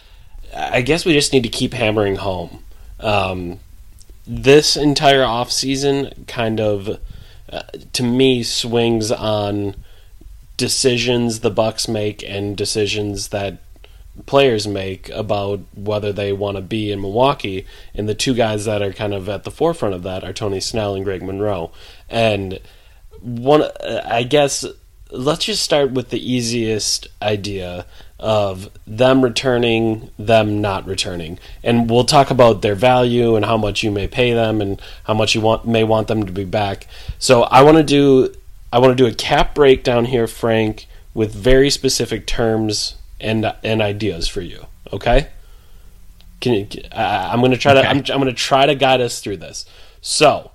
I 0.55 0.82
guess 0.82 1.05
we 1.05 1.13
just 1.13 1.34
need 1.34 1.43
to 1.43 1.50
keep 1.50 1.74
hammering 1.74 2.17
home. 2.17 2.63
Um, 3.00 3.60
this 4.25 4.77
entire 4.77 5.24
off 5.24 5.51
season 5.51 6.25
kind 6.27 6.60
of 6.60 7.00
uh, 7.51 7.63
to 7.93 8.03
me 8.03 8.43
swings 8.43 9.12
on 9.12 9.75
decisions 10.55 11.39
the 11.39 11.50
bucks 11.50 11.88
make 11.88 12.24
and 12.24 12.55
decisions 12.55 13.29
that 13.29 13.62
players 14.25 14.67
make 14.67 15.10
about 15.10 15.60
whether 15.73 16.13
they 16.13 16.32
want 16.32 16.56
to 16.56 16.62
be 16.62 16.91
in 16.91 17.02
Milwaukee 17.02 17.65
and 17.93 18.08
the 18.08 18.15
two 18.15 18.34
guys 18.34 18.65
that 18.65 18.82
are 18.82 18.93
kind 18.93 19.13
of 19.13 19.28
at 19.28 19.43
the 19.43 19.52
forefront 19.52 19.95
of 19.95 20.04
that 20.04 20.23
are 20.23 20.34
Tony 20.34 20.60
Snell 20.60 20.95
and 20.95 21.04
Greg 21.04 21.23
Monroe 21.23 21.71
and 22.10 22.60
one 23.21 23.63
I 23.82 24.23
guess 24.23 24.65
let's 25.13 25.45
just 25.45 25.63
start 25.63 25.91
with 25.91 26.10
the 26.10 26.32
easiest 26.32 27.08
idea 27.21 27.86
of 28.19 28.69
them 28.88 29.21
returning, 29.21 30.10
them 30.17 30.62
not 30.62 30.88
returning. 30.88 31.38
And 31.63 31.89
we'll 31.89 32.06
talk 32.06 32.32
about 32.32 32.62
their 32.62 32.76
value 32.76 33.36
and 33.36 33.45
how 33.45 33.58
much 33.58 33.84
you 33.84 33.91
may 33.91 34.08
pay 34.08 34.34
them 34.34 34.62
and 34.62 34.82
how 35.04 35.13
much 35.13 35.36
you 35.36 35.41
want 35.41 35.67
may 35.67 35.84
want 35.84 36.08
them 36.08 36.26
to 36.26 36.32
be 36.32 36.45
back. 36.45 36.88
So 37.19 37.43
I 37.43 37.63
want 37.63 37.78
to 37.78 37.84
do 37.84 38.34
I 38.71 38.80
want 38.80 38.97
to 38.97 39.04
do 39.04 39.10
a 39.10 39.13
cap 39.13 39.54
breakdown 39.54 40.06
here, 40.06 40.26
Frank, 40.26 40.88
with 41.13 41.34
very 41.34 41.69
specific 41.69 42.26
terms 42.26 42.95
and 43.24 43.52
and 43.64 43.82
ideas 43.82 44.28
for 44.28 44.42
you. 44.42 44.66
Okay? 44.92 45.30
Can 46.42 46.54
you, 46.54 46.68
I, 46.92 47.34
am 47.34 47.40
going 47.40 47.52
to 47.52 47.58
try 47.58 47.72
okay. 47.72 47.82
to 47.82 47.88
I'm, 47.88 47.98
I'm 47.98 48.22
going 48.22 48.26
to 48.26 48.34
try 48.34 48.66
to 48.66 48.76
guide 48.76 49.02
us 49.02 49.22
through 49.22 49.38
this. 49.38 49.66
So, 50.02 50.52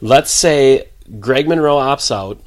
let's 0.00 0.30
say 0.30 0.88
Greg 1.20 1.46
Monroe 1.46 1.76
opts 1.76 2.10
out 2.10 2.40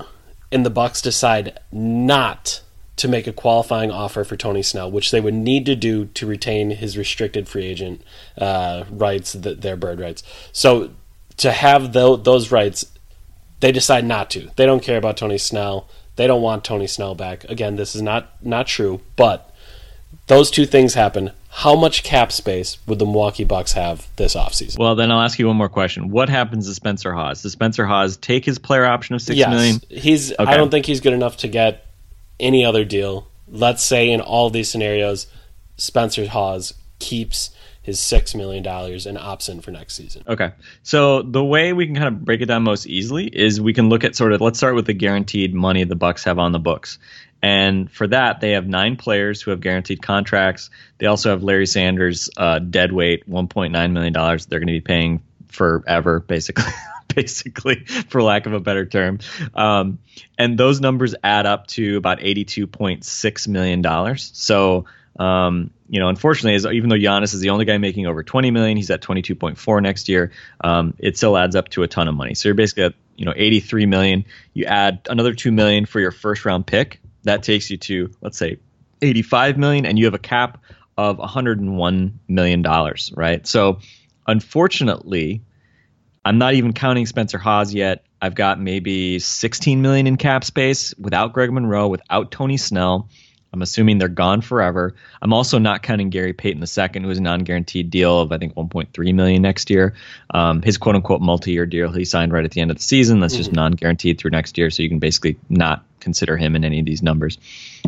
and 0.51 0.65
the 0.65 0.71
Bucks 0.71 1.01
decide 1.01 1.59
not 1.71 2.61
to 2.95 3.07
make 3.07 3.27
a 3.27 3.33
qualifying 3.33 3.91
offer 3.91 4.23
for 4.23 4.35
Tony 4.35 4.63
Snell, 4.63 4.89
which 4.89 5.11
they 5.11 5.21
would 5.21 5.35
need 5.35 5.67
to 5.67 5.75
do 5.75 6.05
to 6.05 6.25
retain 6.25 6.71
his 6.71 6.97
restricted 6.97 7.47
free 7.47 7.65
agent 7.65 8.01
uh, 8.37 8.85
rights, 8.89 9.33
the, 9.33 9.53
their 9.53 9.75
bird 9.75 9.99
rights. 9.99 10.23
So 10.51 10.91
to 11.37 11.51
have 11.51 11.93
the, 11.93 12.17
those 12.17 12.51
rights, 12.51 12.91
they 13.59 13.71
decide 13.71 14.05
not 14.05 14.31
to. 14.31 14.49
They 14.55 14.65
don't 14.65 14.81
care 14.81 14.97
about 14.97 15.17
Tony 15.17 15.37
Snell. 15.37 15.87
They 16.17 16.27
don't 16.27 16.41
want 16.41 16.63
Tony 16.63 16.87
Snell 16.87 17.15
back. 17.15 17.45
Again, 17.45 17.77
this 17.77 17.95
is 17.95 18.01
not 18.01 18.29
not 18.43 18.67
true, 18.67 19.01
but 19.15 19.53
those 20.27 20.51
two 20.51 20.65
things 20.65 20.95
happen. 20.95 21.31
How 21.49 21.75
much 21.75 22.03
cap 22.03 22.31
space 22.31 22.77
would 22.85 22.99
the 22.99 23.05
Milwaukee 23.05 23.43
Bucks 23.43 23.73
have 23.73 24.07
this 24.17 24.35
offseason? 24.35 24.77
Well, 24.77 24.95
then 24.95 25.11
I'll 25.11 25.21
ask 25.21 25.39
you 25.39 25.47
one 25.47 25.55
more 25.55 25.69
question. 25.69 26.09
What 26.09 26.29
happens 26.29 26.67
to 26.67 26.73
Spencer 26.73 27.13
Hawes? 27.13 27.41
Does 27.41 27.53
Spencer 27.53 27.85
Hawes 27.85 28.17
take 28.17 28.45
his 28.45 28.59
player 28.59 28.85
option 28.85 29.15
of 29.15 29.21
six 29.21 29.37
yes, 29.37 29.49
million? 29.49 29.81
He's 29.89 30.31
okay. 30.33 30.43
I 30.43 30.57
don't 30.57 30.69
think 30.69 30.85
he's 30.85 31.01
good 31.01 31.13
enough 31.13 31.37
to 31.37 31.47
get 31.47 31.85
any 32.39 32.65
other 32.65 32.83
deal. 32.83 33.27
Let's 33.47 33.83
say 33.83 34.11
in 34.11 34.21
all 34.21 34.49
these 34.49 34.69
scenarios, 34.69 35.27
Spencer 35.77 36.27
Hawes 36.27 36.73
keeps 36.99 37.51
his 37.87 38.01
six 38.01 38.35
million 38.35 38.61
dollars 38.61 39.05
and 39.05 39.17
opts 39.17 39.47
in 39.47 39.61
for 39.61 39.71
next 39.71 39.95
season. 39.95 40.21
Okay, 40.27 40.51
so 40.83 41.21
the 41.21 41.43
way 41.43 41.71
we 41.71 41.85
can 41.85 41.95
kind 41.95 42.09
of 42.09 42.25
break 42.25 42.41
it 42.41 42.47
down 42.47 42.63
most 42.63 42.85
easily 42.85 43.27
is 43.27 43.61
we 43.61 43.73
can 43.73 43.87
look 43.87 44.03
at 44.03 44.13
sort 44.13 44.33
of 44.33 44.41
let's 44.41 44.59
start 44.59 44.75
with 44.75 44.85
the 44.85 44.93
guaranteed 44.93 45.55
money 45.55 45.85
the 45.85 45.95
Bucks 45.95 46.25
have 46.25 46.37
on 46.37 46.51
the 46.51 46.59
books, 46.59 46.99
and 47.41 47.89
for 47.89 48.05
that 48.07 48.41
they 48.41 48.51
have 48.51 48.67
nine 48.67 48.97
players 48.97 49.41
who 49.41 49.51
have 49.51 49.61
guaranteed 49.61 50.01
contracts. 50.01 50.69
They 50.97 51.05
also 51.05 51.29
have 51.29 51.43
Larry 51.43 51.65
Sanders, 51.65 52.29
uh, 52.35 52.59
dead 52.59 52.91
weight, 52.91 53.25
one 53.25 53.47
point 53.47 53.71
nine 53.71 53.93
million 53.93 54.11
dollars. 54.11 54.47
They're 54.47 54.59
going 54.59 54.67
to 54.67 54.73
be 54.73 54.81
paying 54.81 55.23
forever, 55.47 56.19
basically. 56.19 56.73
basically, 57.15 57.85
for 57.85 58.21
lack 58.21 58.47
of 58.47 58.53
a 58.53 58.59
better 58.59 58.85
term. 58.85 59.19
Um, 59.53 59.99
and 60.37 60.57
those 60.57 60.81
numbers 60.81 61.15
add 61.23 61.45
up 61.45 61.67
to 61.67 61.95
about 61.95 62.19
$82.6 62.19 63.47
million. 63.47 64.17
So, 64.17 64.85
um, 65.17 65.71
you 65.89 65.99
know, 65.99 66.09
unfortunately, 66.09 66.75
even 66.75 66.89
though 66.89 66.95
Giannis 66.95 67.33
is 67.33 67.39
the 67.39 67.49
only 67.49 67.65
guy 67.65 67.77
making 67.77 68.07
over 68.07 68.23
20 68.23 68.51
million, 68.51 68.77
he's 68.77 68.89
at 68.91 69.01
22.4 69.01 69.81
next 69.81 70.09
year. 70.09 70.31
Um, 70.61 70.93
it 70.99 71.17
still 71.17 71.37
adds 71.37 71.55
up 71.55 71.69
to 71.69 71.83
a 71.83 71.87
ton 71.87 72.07
of 72.07 72.15
money. 72.15 72.35
So 72.35 72.49
you're 72.49 72.55
basically 72.55 72.83
at 72.83 72.93
you 73.15 73.25
know 73.25 73.33
83 73.35 73.85
million. 73.85 74.25
You 74.53 74.65
add 74.65 75.07
another 75.09 75.33
two 75.33 75.51
million 75.51 75.85
for 75.85 75.99
your 75.99 76.11
first 76.11 76.45
round 76.45 76.67
pick. 76.67 76.99
That 77.23 77.43
takes 77.43 77.69
you 77.69 77.77
to 77.77 78.11
let's 78.21 78.37
say 78.37 78.57
85 79.01 79.57
million, 79.57 79.85
and 79.85 79.97
you 79.97 80.05
have 80.05 80.13
a 80.13 80.19
cap 80.19 80.59
of 80.97 81.17
101 81.19 82.19
million 82.27 82.61
dollars, 82.61 83.11
right? 83.15 83.45
So 83.45 83.79
unfortunately, 84.25 85.41
I'm 86.25 86.37
not 86.37 86.55
even 86.55 86.73
counting 86.73 87.05
Spencer 87.05 87.37
Hawes 87.37 87.73
yet. 87.73 88.03
I've 88.21 88.35
got 88.35 88.59
maybe 88.59 89.19
16 89.19 89.81
million 89.81 90.07
in 90.07 90.17
cap 90.17 90.43
space 90.43 90.93
without 90.97 91.33
Greg 91.33 91.51
Monroe, 91.51 91.87
without 91.87 92.31
Tony 92.31 92.57
Snell. 92.57 93.09
I'm 93.57 93.63
assuming 93.63 93.97
they're 93.97 94.07
gone 94.07 94.41
forever. 94.41 94.93
I'm 95.19 95.33
also 95.33 95.57
not 95.57 95.81
counting 95.81 96.11
Gary 96.11 96.31
Payton 96.31 96.61
II, 96.61 97.01
who 97.01 97.09
has 97.09 97.17
a 97.17 97.21
non-guaranteed 97.21 97.89
deal 97.89 98.21
of 98.21 98.31
I 98.31 98.37
think 98.37 98.53
1.3 98.53 99.15
million 99.15 99.41
next 99.41 99.71
year. 99.71 99.95
Um, 100.29 100.61
his 100.61 100.77
quote-unquote 100.77 101.21
multi-year 101.21 101.65
deal 101.65 101.91
he 101.91 102.05
signed 102.05 102.31
right 102.31 102.45
at 102.45 102.51
the 102.51 102.61
end 102.61 102.69
of 102.69 102.77
the 102.77 102.83
season. 102.83 103.19
That's 103.19 103.33
mm-hmm. 103.33 103.39
just 103.39 103.51
non-guaranteed 103.53 104.19
through 104.19 104.29
next 104.29 104.59
year, 104.59 104.69
so 104.69 104.83
you 104.83 104.89
can 104.89 104.99
basically 104.99 105.39
not 105.49 105.83
consider 105.99 106.37
him 106.37 106.55
in 106.55 106.63
any 106.63 106.79
of 106.79 106.85
these 106.85 107.01
numbers. 107.01 107.39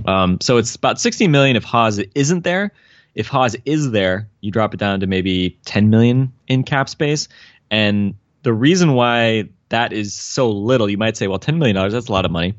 Um, 0.07 0.41
so 0.41 0.57
it's 0.57 0.75
about 0.75 0.99
60 0.99 1.27
million 1.27 1.55
if 1.55 1.63
Hawes 1.63 1.99
isn't 1.99 2.43
there. 2.43 2.71
If 3.13 3.27
Hawes 3.27 3.55
is 3.65 3.91
there, 3.91 4.27
you 4.41 4.49
drop 4.49 4.73
it 4.73 4.79
down 4.79 5.01
to 5.01 5.07
maybe 5.07 5.55
10 5.65 5.91
million 5.91 6.33
in 6.47 6.63
cap 6.63 6.89
space, 6.89 7.27
and 7.69 8.15
the 8.41 8.53
reason 8.53 8.93
why 8.93 9.49
that 9.69 9.93
is 9.93 10.15
so 10.15 10.49
little, 10.49 10.89
you 10.89 10.97
might 10.97 11.15
say, 11.15 11.27
well, 11.27 11.37
$10 11.37 11.57
million, 11.57 11.75
that's 11.91 12.07
a 12.07 12.11
lot 12.11 12.25
of 12.25 12.31
money, 12.31 12.55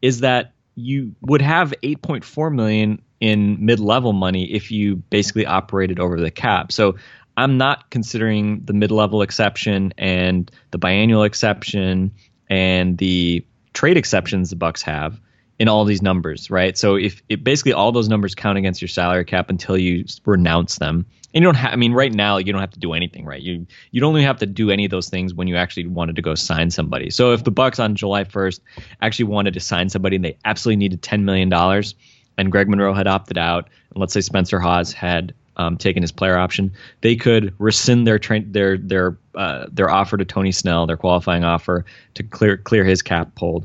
is 0.00 0.20
that 0.20 0.52
you 0.74 1.14
would 1.20 1.42
have 1.42 1.74
8.4 1.82 2.54
million 2.54 3.02
in 3.20 3.64
mid-level 3.64 4.12
money 4.12 4.52
if 4.52 4.70
you 4.70 4.96
basically 4.96 5.46
operated 5.46 6.00
over 6.00 6.20
the 6.20 6.30
cap. 6.30 6.72
So 6.72 6.96
I'm 7.36 7.56
not 7.56 7.90
considering 7.90 8.64
the 8.64 8.72
mid-level 8.72 9.22
exception 9.22 9.94
and 9.96 10.50
the 10.70 10.78
biannual 10.78 11.26
exception 11.26 12.12
and 12.48 12.98
the 12.98 13.46
trade 13.72 13.96
exceptions 13.96 14.50
the 14.50 14.56
Bucks 14.56 14.82
have 14.82 15.20
in 15.62 15.68
all 15.68 15.84
these 15.84 16.02
numbers, 16.02 16.50
right? 16.50 16.76
So 16.76 16.96
if 16.96 17.22
it 17.28 17.44
basically 17.44 17.72
all 17.72 17.92
those 17.92 18.08
numbers 18.08 18.34
count 18.34 18.58
against 18.58 18.82
your 18.82 18.88
salary 18.88 19.24
cap 19.24 19.48
until 19.48 19.78
you 19.78 20.04
renounce 20.24 20.78
them. 20.78 21.06
And 21.32 21.42
you 21.42 21.46
don't 21.46 21.54
have 21.54 21.72
I 21.72 21.76
mean 21.76 21.92
right 21.92 22.12
now 22.12 22.38
you 22.38 22.52
don't 22.52 22.60
have 22.60 22.72
to 22.72 22.80
do 22.80 22.94
anything, 22.94 23.24
right? 23.24 23.40
You 23.40 23.64
you 23.92 24.00
don't 24.00 24.12
even 24.16 24.26
have 24.26 24.38
to 24.38 24.46
do 24.46 24.72
any 24.72 24.84
of 24.84 24.90
those 24.90 25.08
things 25.08 25.34
when 25.34 25.46
you 25.46 25.54
actually 25.54 25.86
wanted 25.86 26.16
to 26.16 26.22
go 26.22 26.34
sign 26.34 26.72
somebody. 26.72 27.10
So 27.10 27.30
if 27.30 27.44
the 27.44 27.52
Bucks 27.52 27.78
on 27.78 27.94
July 27.94 28.24
1st 28.24 28.58
actually 29.02 29.26
wanted 29.26 29.54
to 29.54 29.60
sign 29.60 29.88
somebody 29.88 30.16
and 30.16 30.24
they 30.24 30.36
absolutely 30.44 30.78
needed 30.78 31.00
10 31.00 31.24
million 31.24 31.48
dollars 31.48 31.94
and 32.36 32.50
Greg 32.50 32.68
Monroe 32.68 32.92
had 32.92 33.06
opted 33.06 33.38
out, 33.38 33.68
and 33.92 34.00
let's 34.00 34.14
say 34.14 34.20
Spencer 34.20 34.58
Hawes 34.58 34.92
had 34.92 35.32
um, 35.58 35.76
taken 35.76 36.02
his 36.02 36.10
player 36.10 36.36
option, 36.36 36.72
they 37.02 37.14
could 37.14 37.54
rescind 37.60 38.04
their 38.04 38.18
tra- 38.18 38.44
their 38.44 38.78
their 38.78 39.16
uh, 39.36 39.66
their 39.70 39.90
offer 39.90 40.16
to 40.16 40.24
Tony 40.24 40.50
Snell, 40.50 40.88
their 40.88 40.96
qualifying 40.96 41.44
offer 41.44 41.84
to 42.14 42.24
clear 42.24 42.56
clear 42.56 42.84
his 42.84 43.00
cap 43.00 43.30
hold, 43.38 43.64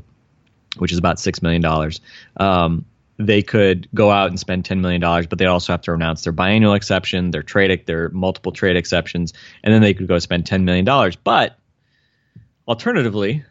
which 0.80 0.92
is 0.92 0.98
about 0.98 1.18
six 1.18 1.42
million 1.42 1.62
dollars. 1.62 2.00
Um, 2.36 2.84
they 3.18 3.42
could 3.42 3.88
go 3.92 4.10
out 4.10 4.28
and 4.28 4.38
spend 4.38 4.64
ten 4.64 4.80
million 4.80 5.00
dollars, 5.00 5.26
but 5.26 5.38
they 5.38 5.46
also 5.46 5.72
have 5.72 5.82
to 5.82 5.92
renounce 5.92 6.24
their 6.24 6.32
biannual 6.32 6.76
exception, 6.76 7.30
their 7.30 7.42
trade, 7.42 7.86
their 7.86 8.08
multiple 8.10 8.52
trade 8.52 8.76
exceptions, 8.76 9.32
and 9.64 9.74
then 9.74 9.82
they 9.82 9.94
could 9.94 10.06
go 10.06 10.18
spend 10.18 10.46
ten 10.46 10.64
million 10.64 10.84
dollars. 10.84 11.16
But 11.16 11.58
alternatively, 12.66 13.44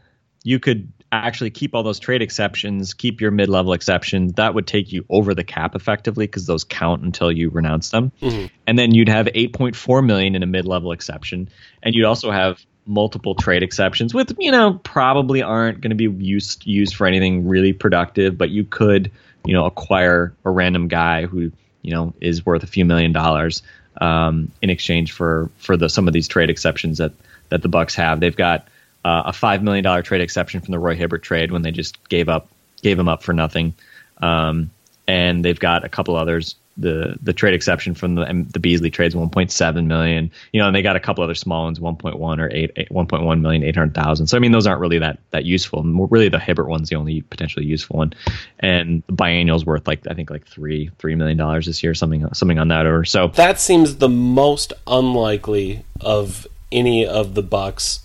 you 0.43 0.59
could 0.59 0.91
actually 1.11 1.49
keep 1.49 1.73
all 1.73 1.83
those 1.83 1.99
trade 1.99 2.21
exceptions, 2.21 2.93
keep 2.93 3.21
your 3.21 3.31
mid 3.31 3.49
level 3.49 3.73
exceptions, 3.73 4.33
that 4.33 4.53
would 4.53 4.67
take 4.67 4.91
you 4.91 5.05
over 5.09 5.33
the 5.33 5.43
cap 5.43 5.75
effectively 5.75 6.25
because 6.25 6.45
those 6.45 6.63
count 6.63 7.03
until 7.03 7.31
you 7.31 7.49
renounce 7.49 7.89
them. 7.89 8.11
Mm-hmm. 8.21 8.45
And 8.65 8.77
then 8.77 8.93
you'd 8.93 9.09
have 9.09 9.27
8.4 9.27 10.05
million 10.05 10.35
in 10.35 10.43
a 10.43 10.47
mid 10.47 10.65
level 10.65 10.91
exception, 10.91 11.49
and 11.83 11.95
you'd 11.95 12.05
also 12.05 12.31
have 12.31 12.65
multiple 12.87 13.35
trade 13.35 13.63
exceptions 13.63 14.13
with 14.13 14.35
you 14.39 14.51
know 14.51 14.79
probably 14.83 15.41
aren't 15.41 15.81
going 15.81 15.95
to 15.95 15.95
be 15.95 16.05
used 16.25 16.65
used 16.65 16.95
for 16.95 17.05
anything 17.05 17.47
really 17.47 17.73
productive, 17.73 18.37
but 18.37 18.49
you 18.49 18.63
could 18.63 19.11
you 19.45 19.53
know 19.53 19.65
acquire 19.65 20.33
a 20.45 20.49
random 20.49 20.87
guy 20.87 21.25
who 21.25 21.51
you 21.81 21.91
know 21.91 22.13
is 22.21 22.45
worth 22.45 22.63
a 22.63 22.67
few 22.67 22.85
million 22.85 23.11
dollars 23.11 23.61
um, 24.01 24.51
in 24.61 24.69
exchange 24.69 25.11
for 25.11 25.49
for 25.57 25.77
the 25.77 25.89
some 25.89 26.07
of 26.07 26.13
these 26.13 26.27
trade 26.27 26.49
exceptions 26.49 26.97
that 26.97 27.11
that 27.49 27.61
the 27.61 27.69
Bucks 27.69 27.95
have. 27.95 28.19
They've 28.19 28.35
got 28.35 28.67
uh, 29.05 29.23
a 29.27 29.33
five 29.33 29.63
million 29.63 29.83
dollar 29.83 30.01
trade 30.01 30.21
exception 30.21 30.61
from 30.61 30.71
the 30.71 30.79
Roy 30.79 30.95
Hibbert 30.95 31.23
trade 31.23 31.51
when 31.51 31.61
they 31.61 31.71
just 31.71 32.07
gave 32.09 32.29
up 32.29 32.47
gave 32.81 32.97
him 32.97 33.07
up 33.07 33.23
for 33.23 33.33
nothing, 33.33 33.73
um, 34.21 34.69
and 35.07 35.43
they've 35.43 35.59
got 35.59 35.83
a 35.83 35.89
couple 35.89 36.15
others. 36.15 36.55
The 36.77 37.17
the 37.21 37.33
trade 37.33 37.53
exception 37.53 37.95
from 37.95 38.15
the 38.15 38.45
the 38.53 38.59
Beasley 38.59 38.91
trades 38.91 39.15
1.7 39.15 39.85
million, 39.85 40.31
you 40.53 40.61
know, 40.61 40.67
and 40.67 40.75
they 40.75 40.81
got 40.81 40.95
a 40.95 40.99
couple 40.99 41.23
other 41.23 41.35
small 41.35 41.63
ones 41.63 41.79
1.1 41.79 42.39
or 42.39 42.49
8, 42.51 42.71
8 42.75 42.89
1.1 42.89 43.41
million 43.41 43.63
800,000. 43.63 44.27
So 44.27 44.37
I 44.37 44.39
mean, 44.39 44.51
those 44.51 44.67
aren't 44.67 44.81
really 44.81 44.99
that 44.99 45.19
that 45.31 45.45
useful. 45.45 45.83
Really, 45.83 46.29
the 46.29 46.39
Hibbert 46.39 46.67
one's 46.67 46.89
the 46.89 46.95
only 46.95 47.21
potentially 47.21 47.65
useful 47.65 47.97
one, 47.97 48.13
and 48.59 49.03
the 49.07 49.13
biennial's 49.13 49.65
worth 49.65 49.87
like 49.87 50.05
I 50.07 50.13
think 50.13 50.29
like 50.29 50.45
three 50.45 50.91
three 50.99 51.15
million 51.15 51.37
dollars 51.37 51.65
this 51.65 51.81
year, 51.81 51.93
something 51.93 52.31
something 52.33 52.59
on 52.59 52.67
that 52.67 52.85
order. 52.85 53.05
So 53.05 53.29
that 53.29 53.59
seems 53.59 53.97
the 53.97 54.09
most 54.09 54.73
unlikely 54.85 55.83
of 56.01 56.45
any 56.71 57.05
of 57.05 57.33
the 57.33 57.43
Bucks 57.43 58.01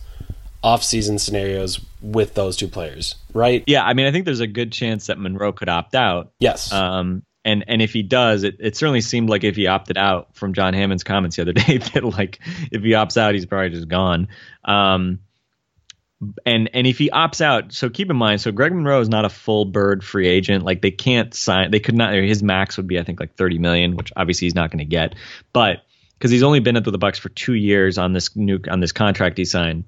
off-season 0.62 1.18
scenarios 1.18 1.80
with 2.00 2.35
those 2.35 2.56
two 2.56 2.68
players, 2.68 3.16
right? 3.32 3.64
Yeah, 3.66 3.85
I 3.85 3.94
mean, 3.94 4.06
I 4.06 4.12
think 4.12 4.24
there's 4.24 4.40
a 4.40 4.46
good 4.46 4.72
chance 4.72 5.06
that 5.06 5.18
Monroe 5.18 5.52
could 5.52 5.68
opt 5.68 5.94
out. 5.94 6.32
Yes. 6.38 6.72
Um, 6.72 7.24
and 7.44 7.64
and 7.68 7.83
if 7.83 7.92
he 7.92 8.02
does, 8.02 8.44
it, 8.44 8.57
it 8.61 8.76
certainly 8.76 9.00
seemed 9.00 9.28
like 9.28 9.44
if 9.44 9.57
he 9.57 9.66
opted 9.66 9.98
out 9.98 10.35
from 10.35 10.55
John 10.55 10.74
Hammond's 10.74 11.05
comments 11.05 11.37
the 11.37 11.42
other 11.42 11.52
day 11.52 11.78
that 11.78 12.05
like 12.05 12.38
if 12.70 12.83
he 12.83 12.90
opts 12.90 13.16
out, 13.16 13.35
he's 13.35 13.46
probably 13.46 13.70
just 13.70 13.88
gone. 13.88 14.28
Um, 14.64 15.20
and 16.46 16.70
and 16.72 16.87
if 16.87 16.98
he 16.98 17.11
opts 17.11 17.40
out, 17.40 17.72
so 17.72 17.90
keep 17.90 18.11
in 18.11 18.16
mind, 18.16 18.40
so 18.40 18.52
Greg 18.52 18.72
Monroe 18.72 19.00
is 19.00 19.09
not 19.09 19.24
a 19.24 19.28
full 19.28 19.64
bird 19.64 20.05
free 20.05 20.28
agent. 20.28 20.64
Like 20.64 20.81
they 20.83 20.92
can't 20.92 21.35
sign, 21.35 21.70
they 21.70 21.81
could 21.81 21.96
not. 21.96 22.14
His 22.14 22.42
max 22.42 22.76
would 22.76 22.87
be, 22.87 22.98
I 22.98 23.02
think, 23.02 23.18
like 23.18 23.35
thirty 23.35 23.59
million, 23.59 23.96
which 23.96 24.12
obviously 24.16 24.46
he's 24.46 24.55
not 24.55 24.70
going 24.70 24.78
to 24.78 24.85
get. 24.85 25.16
But 25.52 25.78
because 26.18 26.31
he's 26.31 26.44
only 26.44 26.61
been 26.61 26.76
at 26.76 26.85
the 26.85 26.96
Bucks 26.96 27.18
for 27.18 27.28
two 27.31 27.55
years 27.55 27.98
on 27.98 28.12
this 28.12 28.37
new 28.37 28.61
on 28.70 28.78
this 28.78 28.92
contract 28.92 29.37
he 29.37 29.44
signed, 29.44 29.85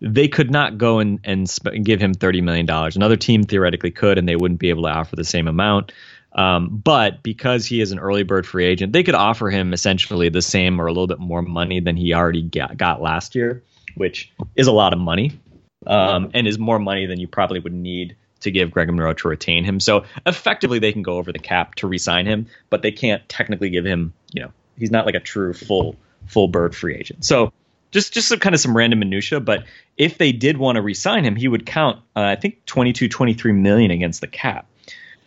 they 0.00 0.28
could 0.28 0.50
not 0.50 0.78
go 0.78 0.98
and, 0.98 1.20
and, 1.24 1.48
sp- 1.50 1.82
give 1.82 2.00
him 2.00 2.14
$30 2.14 2.42
million. 2.42 2.68
Another 2.68 3.16
team 3.16 3.44
theoretically 3.44 3.90
could, 3.90 4.18
and 4.18 4.28
they 4.28 4.36
wouldn't 4.36 4.60
be 4.60 4.70
able 4.70 4.82
to 4.84 4.90
offer 4.90 5.16
the 5.16 5.24
same 5.24 5.48
amount. 5.48 5.92
Um, 6.36 6.68
but 6.68 7.22
because 7.22 7.66
he 7.66 7.80
is 7.80 7.92
an 7.92 7.98
early 7.98 8.22
bird 8.22 8.46
free 8.46 8.66
agent, 8.66 8.92
they 8.92 9.02
could 9.02 9.14
offer 9.14 9.50
him 9.50 9.72
essentially 9.72 10.28
the 10.28 10.42
same 10.42 10.78
or 10.80 10.86
a 10.86 10.90
little 10.90 11.06
bit 11.06 11.18
more 11.18 11.40
money 11.42 11.80
than 11.80 11.96
he 11.96 12.12
already 12.12 12.42
got, 12.42 12.76
got 12.76 13.00
last 13.00 13.34
year, 13.34 13.64
which 13.94 14.30
is 14.54 14.66
a 14.66 14.72
lot 14.72 14.92
of 14.92 14.98
money 14.98 15.40
um, 15.86 16.30
and 16.34 16.46
is 16.46 16.58
more 16.58 16.78
money 16.78 17.06
than 17.06 17.18
you 17.18 17.26
probably 17.26 17.58
would 17.58 17.72
need 17.72 18.16
to 18.40 18.50
give 18.50 18.70
Greg 18.70 18.88
Monroe 18.88 19.14
to 19.14 19.28
retain 19.28 19.64
him. 19.64 19.80
So 19.80 20.04
effectively, 20.26 20.78
they 20.78 20.92
can 20.92 21.02
go 21.02 21.14
over 21.16 21.32
the 21.32 21.38
cap 21.38 21.74
to 21.76 21.86
re-sign 21.86 22.26
him, 22.26 22.46
but 22.68 22.82
they 22.82 22.92
can't 22.92 23.26
technically 23.28 23.70
give 23.70 23.86
him. 23.86 24.12
You 24.32 24.42
know, 24.42 24.52
he's 24.78 24.90
not 24.90 25.06
like 25.06 25.14
a 25.14 25.20
true 25.20 25.54
full 25.54 25.96
full 26.26 26.48
bird 26.48 26.76
free 26.76 26.94
agent. 26.94 27.24
So 27.24 27.52
just 27.92 28.12
just 28.12 28.28
some 28.28 28.38
kind 28.40 28.54
of 28.54 28.60
some 28.60 28.76
random 28.76 28.98
minutia. 28.98 29.40
But 29.40 29.64
if 29.96 30.18
they 30.18 30.32
did 30.32 30.58
want 30.58 30.76
to 30.76 30.82
re-sign 30.82 31.24
him, 31.24 31.34
he 31.34 31.48
would 31.48 31.64
count 31.64 31.98
uh, 32.14 32.20
I 32.20 32.36
think 32.36 32.64
22, 32.66 33.08
23 33.08 33.52
million 33.52 33.90
against 33.90 34.20
the 34.20 34.26
cap. 34.26 34.66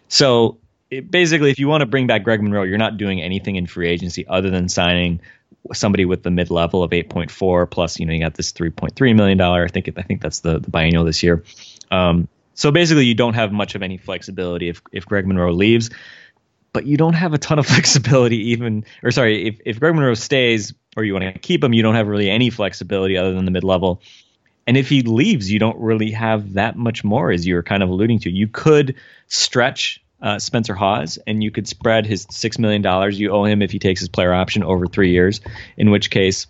So 0.07 0.57
it, 0.89 1.09
basically, 1.09 1.51
if 1.51 1.59
you 1.59 1.67
want 1.67 1.81
to 1.81 1.85
bring 1.85 2.07
back 2.07 2.23
Greg 2.23 2.41
Monroe, 2.41 2.63
you're 2.63 2.77
not 2.77 2.97
doing 2.97 3.21
anything 3.21 3.55
in 3.55 3.67
free 3.67 3.87
agency 3.87 4.27
other 4.27 4.49
than 4.49 4.69
signing 4.69 5.21
somebody 5.73 6.05
with 6.05 6.23
the 6.23 6.31
mid 6.31 6.49
level 6.49 6.83
of 6.83 6.91
8.4 6.91 7.69
plus 7.69 7.99
you 7.99 8.05
know 8.05 8.13
you 8.13 8.19
got 8.19 8.33
this 8.33 8.53
3.3 8.53 9.15
million 9.15 9.37
dollar. 9.37 9.63
I 9.63 9.67
think 9.67 9.89
I 9.97 10.01
think 10.01 10.21
that's 10.21 10.39
the 10.39 10.59
the 10.59 10.69
biennial 10.69 11.03
this 11.03 11.23
year. 11.23 11.43
Um, 11.91 12.27
so 12.53 12.71
basically, 12.71 13.05
you 13.05 13.15
don't 13.15 13.35
have 13.35 13.51
much 13.51 13.75
of 13.75 13.83
any 13.83 13.97
flexibility 13.97 14.69
if 14.69 14.81
if 14.91 15.05
Greg 15.05 15.27
Monroe 15.27 15.51
leaves 15.51 15.89
but 16.73 16.85
you 16.85 16.97
don't 16.97 17.13
have 17.13 17.33
a 17.33 17.37
ton 17.37 17.59
of 17.59 17.65
flexibility 17.67 18.51
even 18.51 18.85
or 19.03 19.11
sorry 19.11 19.47
if, 19.47 19.59
if 19.65 19.79
greg 19.79 19.95
monroe 19.95 20.13
stays 20.13 20.73
or 20.95 21.03
you 21.03 21.13
want 21.13 21.25
to 21.25 21.39
keep 21.39 21.63
him 21.63 21.73
you 21.73 21.83
don't 21.83 21.95
have 21.95 22.07
really 22.07 22.29
any 22.29 22.49
flexibility 22.49 23.17
other 23.17 23.33
than 23.33 23.45
the 23.45 23.51
mid-level 23.51 24.01
and 24.67 24.77
if 24.77 24.89
he 24.89 25.01
leaves 25.01 25.51
you 25.51 25.59
don't 25.59 25.77
really 25.79 26.11
have 26.11 26.53
that 26.53 26.75
much 26.75 27.03
more 27.03 27.31
as 27.31 27.45
you 27.45 27.55
were 27.55 27.63
kind 27.63 27.83
of 27.83 27.89
alluding 27.89 28.19
to 28.19 28.29
you 28.29 28.47
could 28.47 28.95
stretch 29.27 30.03
uh, 30.21 30.39
spencer 30.39 30.75
hawes 30.75 31.17
and 31.25 31.43
you 31.43 31.51
could 31.51 31.67
spread 31.67 32.05
his 32.05 32.25
$6 32.27 32.59
million 32.59 33.11
you 33.13 33.31
owe 33.31 33.45
him 33.45 33.61
if 33.61 33.71
he 33.71 33.79
takes 33.79 33.99
his 33.99 34.09
player 34.09 34.33
option 34.33 34.63
over 34.63 34.85
three 34.85 35.11
years 35.11 35.41
in 35.77 35.91
which 35.91 36.09
case 36.09 36.47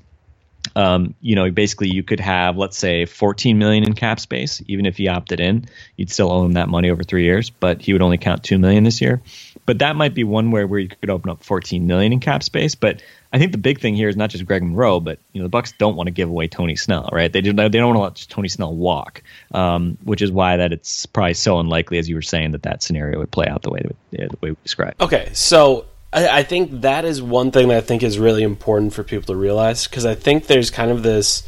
um, 0.75 1.15
you 1.21 1.35
know, 1.35 1.49
basically 1.51 1.89
you 1.89 2.03
could 2.03 2.19
have, 2.19 2.57
let's 2.57 2.77
say, 2.77 3.05
14 3.05 3.57
million 3.57 3.83
in 3.83 3.93
cap 3.93 4.19
space. 4.19 4.61
Even 4.67 4.85
if 4.85 4.97
he 4.97 5.07
opted 5.07 5.39
in, 5.39 5.65
you'd 5.97 6.11
still 6.11 6.31
owe 6.31 6.45
him 6.45 6.53
that 6.53 6.69
money 6.69 6.89
over 6.89 7.03
three 7.03 7.23
years, 7.23 7.49
but 7.49 7.81
he 7.81 7.93
would 7.93 8.01
only 8.01 8.17
count 8.17 8.43
two 8.43 8.57
million 8.57 8.83
this 8.83 9.01
year. 9.01 9.21
But 9.65 9.79
that 9.79 9.95
might 9.95 10.13
be 10.13 10.23
one 10.23 10.51
way 10.51 10.65
where 10.65 10.79
you 10.79 10.89
could 10.89 11.09
open 11.09 11.29
up 11.29 11.43
14 11.43 11.85
million 11.85 12.13
in 12.13 12.19
cap 12.19 12.43
space. 12.43 12.75
But 12.75 13.01
I 13.31 13.37
think 13.37 13.51
the 13.51 13.59
big 13.59 13.79
thing 13.79 13.95
here 13.95 14.09
is 14.09 14.17
not 14.17 14.31
just 14.31 14.45
Greg 14.45 14.63
Monroe, 14.63 14.99
but 14.99 15.19
you 15.33 15.39
know 15.39 15.45
the 15.45 15.49
Bucks 15.49 15.73
don't 15.73 15.95
want 15.95 16.07
to 16.07 16.11
give 16.11 16.29
away 16.29 16.47
Tony 16.47 16.75
Snell, 16.75 17.09
right? 17.11 17.31
They 17.31 17.41
do, 17.41 17.53
they 17.53 17.69
don't 17.69 17.95
want 17.95 17.97
to 17.97 18.23
let 18.23 18.27
Tony 18.29 18.47
Snell 18.47 18.73
walk, 18.73 19.21
um, 19.53 19.97
which 20.03 20.21
is 20.21 20.31
why 20.31 20.57
that 20.57 20.73
it's 20.73 21.05
probably 21.05 21.35
so 21.35 21.59
unlikely, 21.59 21.99
as 21.99 22.09
you 22.09 22.15
were 22.15 22.23
saying, 22.23 22.51
that 22.51 22.63
that 22.63 22.81
scenario 22.81 23.19
would 23.19 23.31
play 23.31 23.47
out 23.47 23.61
the 23.61 23.69
way 23.69 23.81
that, 23.81 24.29
the 24.31 24.37
way 24.41 24.51
we 24.51 24.57
described. 24.63 24.99
Okay, 25.01 25.29
so 25.33 25.85
I, 26.11 26.39
I 26.39 26.43
think 26.43 26.81
that 26.81 27.05
is 27.05 27.21
one 27.21 27.51
thing 27.51 27.67
that 27.69 27.77
I 27.77 27.81
think 27.81 28.03
is 28.03 28.17
really 28.17 28.43
important 28.43 28.93
for 28.93 29.03
people 29.03 29.33
to 29.33 29.39
realize 29.39 29.87
because 29.87 30.05
I 30.05 30.15
think 30.15 30.47
there's 30.47 30.69
kind 30.69 30.91
of 30.91 31.03
this 31.03 31.43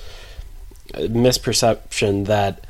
uh, 0.94 1.00
misperception 1.00 2.26
that 2.28 2.66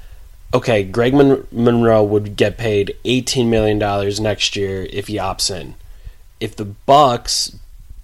okay, 0.53 0.83
Greg 0.83 1.13
Mon- 1.13 1.47
Monroe 1.51 2.03
would 2.03 2.35
get 2.35 2.57
paid 2.57 2.95
eighteen 3.05 3.49
million 3.49 3.79
dollars 3.79 4.19
next 4.19 4.55
year 4.55 4.87
if 4.89 5.07
he 5.07 5.15
opts 5.17 5.53
in. 5.53 5.75
If 6.39 6.55
the 6.55 6.65
Bucks, 6.65 7.55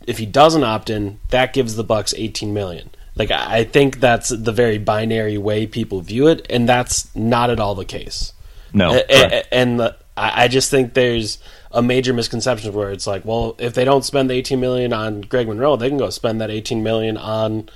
if 0.05 0.17
he 0.17 0.25
doesn't 0.25 0.63
opt 0.63 0.89
in, 0.89 1.19
that 1.29 1.53
gives 1.53 1.75
the 1.75 1.83
Bucks 1.83 2.13
eighteen 2.17 2.53
million. 2.53 2.89
Like 3.15 3.31
I 3.31 3.63
think 3.63 3.99
that's 3.99 4.29
the 4.29 4.51
very 4.51 4.77
binary 4.77 5.37
way 5.37 5.65
people 5.65 6.01
view 6.01 6.27
it, 6.27 6.45
and 6.49 6.69
that's 6.69 7.13
not 7.15 7.49
at 7.49 7.59
all 7.59 7.73
the 7.73 7.85
case. 7.85 8.33
No, 8.73 8.93
and, 8.93 9.43
and 9.51 9.79
the, 9.79 9.95
I 10.15 10.47
just 10.47 10.69
think 10.69 10.93
there's 10.93 11.39
a 11.77 11.81
major 11.83 12.11
misconception 12.11 12.73
where 12.73 12.89
it's 12.89 13.05
like, 13.05 13.23
well, 13.23 13.55
if 13.59 13.75
they 13.75 13.85
don't 13.85 14.03
spend 14.03 14.31
the 14.31 14.33
18 14.33 14.59
million 14.59 14.91
on 14.93 15.21
Greg 15.21 15.47
Monroe, 15.47 15.75
they 15.75 15.89
can 15.89 15.99
go 15.99 16.09
spend 16.09 16.41
that 16.41 16.49
18 16.49 16.81
million 16.81 17.17
on 17.17 17.69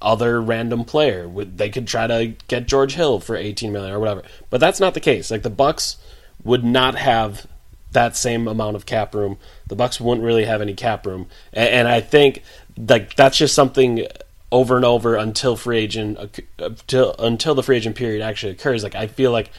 other 0.00 0.40
random 0.40 0.86
player. 0.86 1.28
They 1.28 1.68
could 1.68 1.86
try 1.86 2.06
to 2.06 2.28
get 2.48 2.66
George 2.66 2.94
Hill 2.94 3.20
for 3.20 3.36
18 3.36 3.70
million 3.72 3.92
or 3.92 4.00
whatever. 4.00 4.22
But 4.48 4.58
that's 4.58 4.80
not 4.80 4.94
the 4.94 5.00
case. 5.00 5.30
Like 5.30 5.42
the 5.42 5.50
Bucks 5.50 5.98
would 6.44 6.64
not 6.64 6.94
have 6.94 7.46
that 7.92 8.16
same 8.16 8.48
amount 8.48 8.76
of 8.76 8.86
cap 8.86 9.14
room. 9.14 9.36
The 9.66 9.76
Bucks 9.76 10.00
wouldn't 10.00 10.24
really 10.24 10.46
have 10.46 10.62
any 10.62 10.72
cap 10.72 11.04
room. 11.04 11.26
And, 11.52 11.68
and 11.68 11.88
I 11.88 12.00
think 12.00 12.42
like 12.78 13.16
that's 13.16 13.36
just 13.36 13.54
something 13.54 14.06
over 14.50 14.76
and 14.76 14.84
over 14.86 15.14
until 15.16 15.56
free 15.56 15.76
agent 15.76 16.16
uh, 16.18 16.28
until 16.58 17.14
until 17.18 17.54
the 17.54 17.62
free 17.62 17.76
agent 17.76 17.96
period 17.96 18.22
actually 18.22 18.52
occurs. 18.52 18.82
Like 18.82 18.94
I 18.94 19.08
feel 19.08 19.30
like 19.30 19.50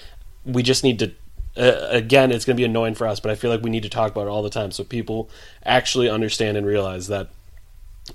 we 0.46 0.64
just 0.64 0.84
need 0.84 0.98
to 0.98 1.12
uh, 1.58 1.88
again, 1.90 2.32
it's 2.32 2.46
going 2.46 2.56
to 2.56 2.62
be 2.62 2.66
annoying 2.66 2.96
for 2.96 3.08
us, 3.08 3.20
but 3.20 3.32
I 3.32 3.36
feel 3.36 3.52
like 3.52 3.62
we 3.62 3.70
need 3.70 3.84
to 3.84 3.90
talk 3.90 4.12
about 4.12 4.28
it 4.28 4.30
all 4.30 4.44
the 4.44 4.50
time 4.50 4.72
so 4.72 4.84
people 4.84 5.30
actually 5.66 6.10
understand 6.10 6.58
and 6.58 6.66
realize 6.66 7.08
that 7.08 7.30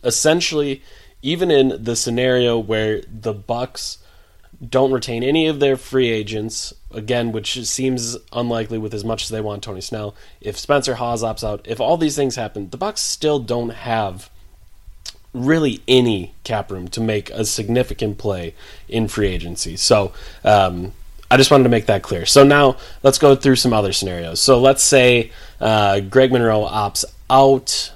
essentially, 0.03 0.83
even 1.23 1.51
in 1.51 1.83
the 1.83 1.97
scenario 1.97 2.59
where 2.59 3.03
the 3.03 3.35
Bucks 3.35 3.99
don't 4.67 4.93
retain 4.93 5.23
any 5.23 5.47
of 5.47 5.61
their 5.61 5.77
free 5.77 6.11
agents, 6.11 6.73
again, 6.91 7.31
which 7.31 7.63
seems 7.67 8.17
unlikely 8.33 8.79
with 8.79 8.95
as 8.95 9.05
much 9.05 9.25
as 9.25 9.29
they 9.29 9.41
want 9.41 9.63
Tony 9.63 9.83
Snell. 9.83 10.15
If 10.41 10.59
Spencer 10.59 10.95
Hawes 10.95 11.23
opts 11.23 11.47
out, 11.47 11.61
if 11.65 11.79
all 11.79 11.97
these 11.97 12.17
things 12.17 12.37
happen, 12.37 12.71
the 12.71 12.79
Bucks 12.79 13.03
still 13.03 13.39
don't 13.39 13.71
have 13.71 14.31
really 15.35 15.83
any 15.87 16.35
cap 16.45 16.71
room 16.71 16.89
to 16.89 17.01
make 17.01 17.29
a 17.31 17.45
significant 17.45 18.17
play 18.17 18.55
in 18.89 19.07
free 19.07 19.29
agency. 19.29 19.77
So 19.77 20.13
um, 20.43 20.93
I 21.31 21.37
just 21.37 21.51
wanted 21.51 21.65
to 21.65 21.71
make 21.71 21.87
that 21.87 22.03
clear. 22.03 22.27
So 22.27 22.45
now 22.45 22.77
let's 23.03 23.19
go 23.19 23.35
through 23.35 23.57
some 23.57 23.73
other 23.73 23.93
scenarios. 23.93 24.41
So 24.41 24.61
let's 24.61 24.83
say 24.83 25.33
uh, 25.61 26.01
Greg 26.01 26.31
Monroe 26.33 26.65
opts 26.65 27.05
out, 27.29 27.93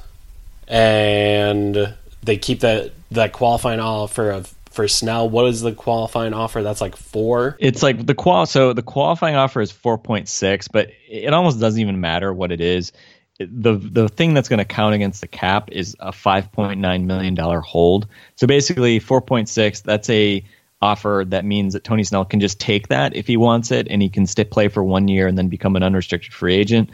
and 0.66 1.95
they 2.23 2.37
keep 2.37 2.61
that 2.61 2.93
that 3.12 3.33
qualifying 3.33 3.81
offer 3.81 4.31
of 4.31 4.55
for 4.71 4.87
Snell. 4.88 5.29
What 5.29 5.47
is 5.47 5.61
the 5.61 5.73
qualifying 5.73 6.33
offer? 6.33 6.62
That's 6.62 6.81
like 6.81 6.97
four. 6.97 7.57
It's 7.61 7.83
like 7.83 8.07
the 8.07 8.14
qual. 8.14 8.47
So 8.47 8.73
the 8.73 8.83
qualifying 8.83 9.37
offer 9.37 9.61
is 9.61 9.71
four 9.71 9.99
point 9.99 10.29
six, 10.29 10.69
but 10.69 10.90
it 11.09 11.33
almost 11.33 11.61
doesn't 11.61 11.81
even 11.81 12.01
matter 12.01 12.33
what 12.33 12.53
it 12.53 12.61
is. 12.61 12.93
The 13.38 13.75
the 13.75 14.09
thing 14.09 14.35
that's 14.35 14.49
going 14.49 14.59
to 14.59 14.64
count 14.64 14.95
against 14.95 15.21
the 15.23 15.29
cap 15.29 15.71
is 15.73 15.97
a 16.01 16.12
five 16.12 16.51
point 16.53 16.81
nine 16.81 17.07
million 17.07 17.35
dollar 17.35 17.61
hold. 17.61 18.07
So 18.37 18.47
basically, 18.47 18.99
four 18.99 19.21
point 19.21 19.49
six. 19.49 19.81
That's 19.81 20.11
a 20.11 20.45
offer 20.83 21.25
that 21.29 21.45
means 21.45 21.75
that 21.75 21.85
Tony 21.85 22.05
Snell 22.05 22.25
can 22.25 22.40
just 22.40 22.59
take 22.59 22.88
that 22.88 23.14
if 23.14 23.27
he 23.27 23.37
wants 23.37 23.71
it, 23.71 23.87
and 23.90 24.01
he 24.01 24.09
can 24.09 24.27
stay 24.27 24.45
play 24.45 24.69
for 24.69 24.83
one 24.83 25.09
year 25.09 25.27
and 25.27 25.37
then 25.37 25.49
become 25.49 25.77
an 25.77 25.83
unrestricted 25.83 26.33
free 26.33 26.55
agent. 26.55 26.90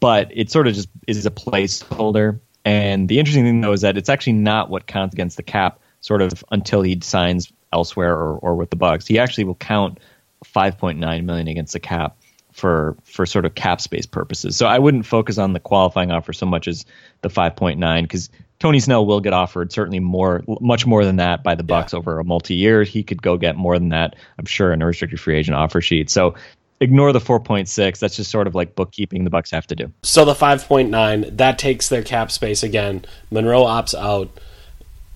But 0.00 0.30
it 0.32 0.50
sort 0.50 0.66
of 0.66 0.74
just 0.74 0.88
is 1.06 1.26
a 1.26 1.30
placeholder. 1.30 2.40
And 2.64 3.08
the 3.08 3.18
interesting 3.18 3.44
thing 3.44 3.60
though 3.60 3.72
is 3.72 3.80
that 3.80 3.96
it's 3.96 4.08
actually 4.08 4.34
not 4.34 4.70
what 4.70 4.86
counts 4.86 5.14
against 5.14 5.36
the 5.36 5.42
cap, 5.42 5.80
sort 6.00 6.22
of 6.22 6.44
until 6.50 6.82
he 6.82 6.98
signs 7.02 7.52
elsewhere 7.72 8.14
or, 8.14 8.36
or 8.38 8.54
with 8.54 8.70
the 8.70 8.76
Bucks. 8.76 9.06
He 9.06 9.18
actually 9.18 9.44
will 9.44 9.54
count 9.54 9.98
5.9 10.44 11.24
million 11.24 11.48
against 11.48 11.72
the 11.72 11.80
cap 11.80 12.16
for 12.58 12.96
for 13.04 13.24
sort 13.24 13.46
of 13.46 13.54
cap 13.54 13.80
space 13.80 14.06
purposes. 14.06 14.56
So 14.56 14.66
I 14.66 14.78
wouldn't 14.78 15.06
focus 15.06 15.38
on 15.38 15.52
the 15.52 15.60
qualifying 15.60 16.10
offer 16.10 16.32
so 16.32 16.44
much 16.44 16.66
as 16.66 16.84
the 17.22 17.28
5.9 17.28 18.02
because 18.02 18.28
Tony 18.58 18.80
Snell 18.80 19.06
will 19.06 19.20
get 19.20 19.32
offered 19.32 19.72
certainly 19.72 20.00
more, 20.00 20.42
much 20.60 20.84
more 20.84 21.04
than 21.04 21.16
that 21.16 21.44
by 21.44 21.54
the 21.54 21.62
Bucks 21.62 21.92
yeah. 21.92 22.00
over 22.00 22.18
a 22.18 22.24
multi-year. 22.24 22.82
He 22.82 23.04
could 23.04 23.22
go 23.22 23.36
get 23.36 23.56
more 23.56 23.78
than 23.78 23.90
that, 23.90 24.16
I'm 24.38 24.46
sure, 24.46 24.72
in 24.72 24.82
a 24.82 24.86
restricted 24.86 25.20
free 25.20 25.36
agent 25.36 25.56
offer 25.56 25.80
sheet. 25.80 26.10
So 26.10 26.34
ignore 26.80 27.12
the 27.12 27.20
4.6. 27.20 27.98
That's 28.00 28.16
just 28.16 28.30
sort 28.30 28.48
of 28.48 28.56
like 28.56 28.74
bookkeeping 28.74 29.22
the 29.22 29.30
Bucks 29.30 29.52
have 29.52 29.66
to 29.68 29.76
do. 29.76 29.92
So 30.02 30.24
the 30.24 30.34
5.9 30.34 31.36
that 31.36 31.58
takes 31.58 31.88
their 31.88 32.02
cap 32.02 32.32
space 32.32 32.64
again. 32.64 33.04
Monroe 33.30 33.62
opts 33.62 33.96
out, 33.96 34.28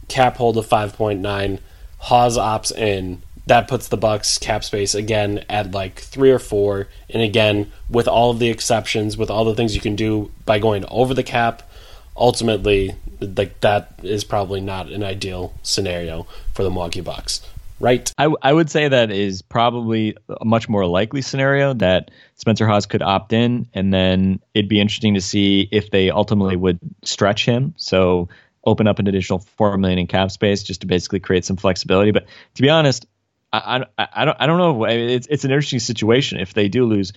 cap 0.07 0.37
hold 0.37 0.57
of 0.57 0.67
5.9. 0.69 1.59
Hawes 1.99 2.39
opts 2.39 2.73
in. 2.77 3.23
That 3.47 3.67
puts 3.67 3.89
the 3.89 3.97
Bucks 3.97 4.39
cap 4.39 4.63
space 4.63 4.95
again 4.95 5.45
at 5.49 5.73
like 5.73 5.99
three 5.99 6.31
or 6.31 6.39
four. 6.39 6.89
And 7.11 7.23
again, 7.23 7.73
with 7.89 8.07
all 8.07 8.31
of 8.31 8.39
the 8.39 8.49
exceptions, 8.49 9.17
with 9.17 9.31
all 9.31 9.45
the 9.45 9.55
things 9.55 9.75
you 9.75 9.81
can 9.81 9.97
do 9.97 10.31
by 10.47 10.59
going 10.59 10.85
over 10.89 11.13
the 11.13 11.25
cap, 11.25 11.69
ultimately 12.17 12.95
like 13.21 13.61
that 13.61 13.99
is 14.03 14.25
probably 14.25 14.61
not 14.61 14.91
an 14.91 15.03
ideal 15.03 15.55
scenario 15.63 16.27
for 16.55 16.63
the 16.63 16.71
Milwaukee 16.71 17.01
Bucks, 17.01 17.41
right? 17.81 18.13
I, 18.19 18.53
would 18.53 18.71
say 18.71 18.89
that 18.89 19.11
is 19.11 19.43
probably 19.43 20.17
a 20.41 20.45
much 20.45 20.69
more 20.69 20.87
likely 20.87 21.23
scenario 21.23 21.75
that 21.75 22.11
Spencer 22.37 22.67
Hawes 22.67 22.87
could 22.87 23.03
opt 23.03 23.33
in, 23.33 23.69
and 23.75 23.93
then 23.93 24.41
it'd 24.55 24.69
be 24.69 24.81
interesting 24.81 25.15
to 25.15 25.21
see 25.21 25.69
if 25.71 25.91
they 25.91 26.11
ultimately 26.11 26.57
would 26.57 26.79
stretch 27.05 27.45
him. 27.45 27.75
So 27.77 28.29
open 28.65 28.87
up 28.87 28.99
an 28.99 29.09
additional 29.09 29.41
four 29.41 29.77
million 29.79 29.99
in 29.99 30.07
cap 30.07 30.31
space 30.31 30.63
just 30.63 30.81
to 30.83 30.87
basically 30.87 31.21
create 31.21 31.45
some 31.45 31.57
flexibility. 31.57 32.11
But 32.11 32.27
to 32.55 32.63
be 32.63 32.71
honest, 32.71 33.07
I, 33.53 33.85
I, 33.99 34.09
I 34.15 34.25
don't 34.25 34.37
I 34.41 34.47
don't 34.47 34.59
know. 34.59 34.85
It's 34.85 35.27
it's 35.29 35.45
an 35.45 35.51
interesting 35.51 35.81
situation. 35.81 36.41
If 36.41 36.55
they 36.55 36.69
do 36.69 36.87
lose 36.87 37.13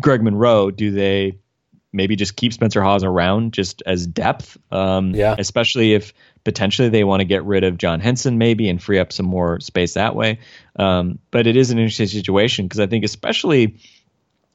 Greg 0.00 0.22
Monroe, 0.22 0.70
do 0.70 0.90
they 0.90 1.38
maybe 1.92 2.16
just 2.16 2.36
keep 2.36 2.52
Spencer 2.52 2.82
Hawes 2.82 3.04
around 3.04 3.52
just 3.52 3.82
as 3.84 4.06
depth. 4.06 4.56
Um, 4.70 5.14
yeah. 5.14 5.36
Especially 5.38 5.92
if 5.92 6.14
potentially 6.42 6.88
they 6.88 7.04
want 7.04 7.20
to 7.20 7.24
get 7.24 7.44
rid 7.44 7.64
of 7.64 7.76
John 7.76 8.00
Henson 8.00 8.38
maybe 8.38 8.68
and 8.68 8.82
free 8.82 8.98
up 8.98 9.12
some 9.12 9.26
more 9.26 9.60
space 9.60 9.94
that 9.94 10.16
way. 10.16 10.38
Um, 10.76 11.18
but 11.30 11.46
it 11.46 11.56
is 11.56 11.70
an 11.70 11.78
interesting 11.78 12.06
situation 12.06 12.66
because 12.66 12.80
I 12.80 12.86
think 12.86 13.04
especially. 13.04 13.78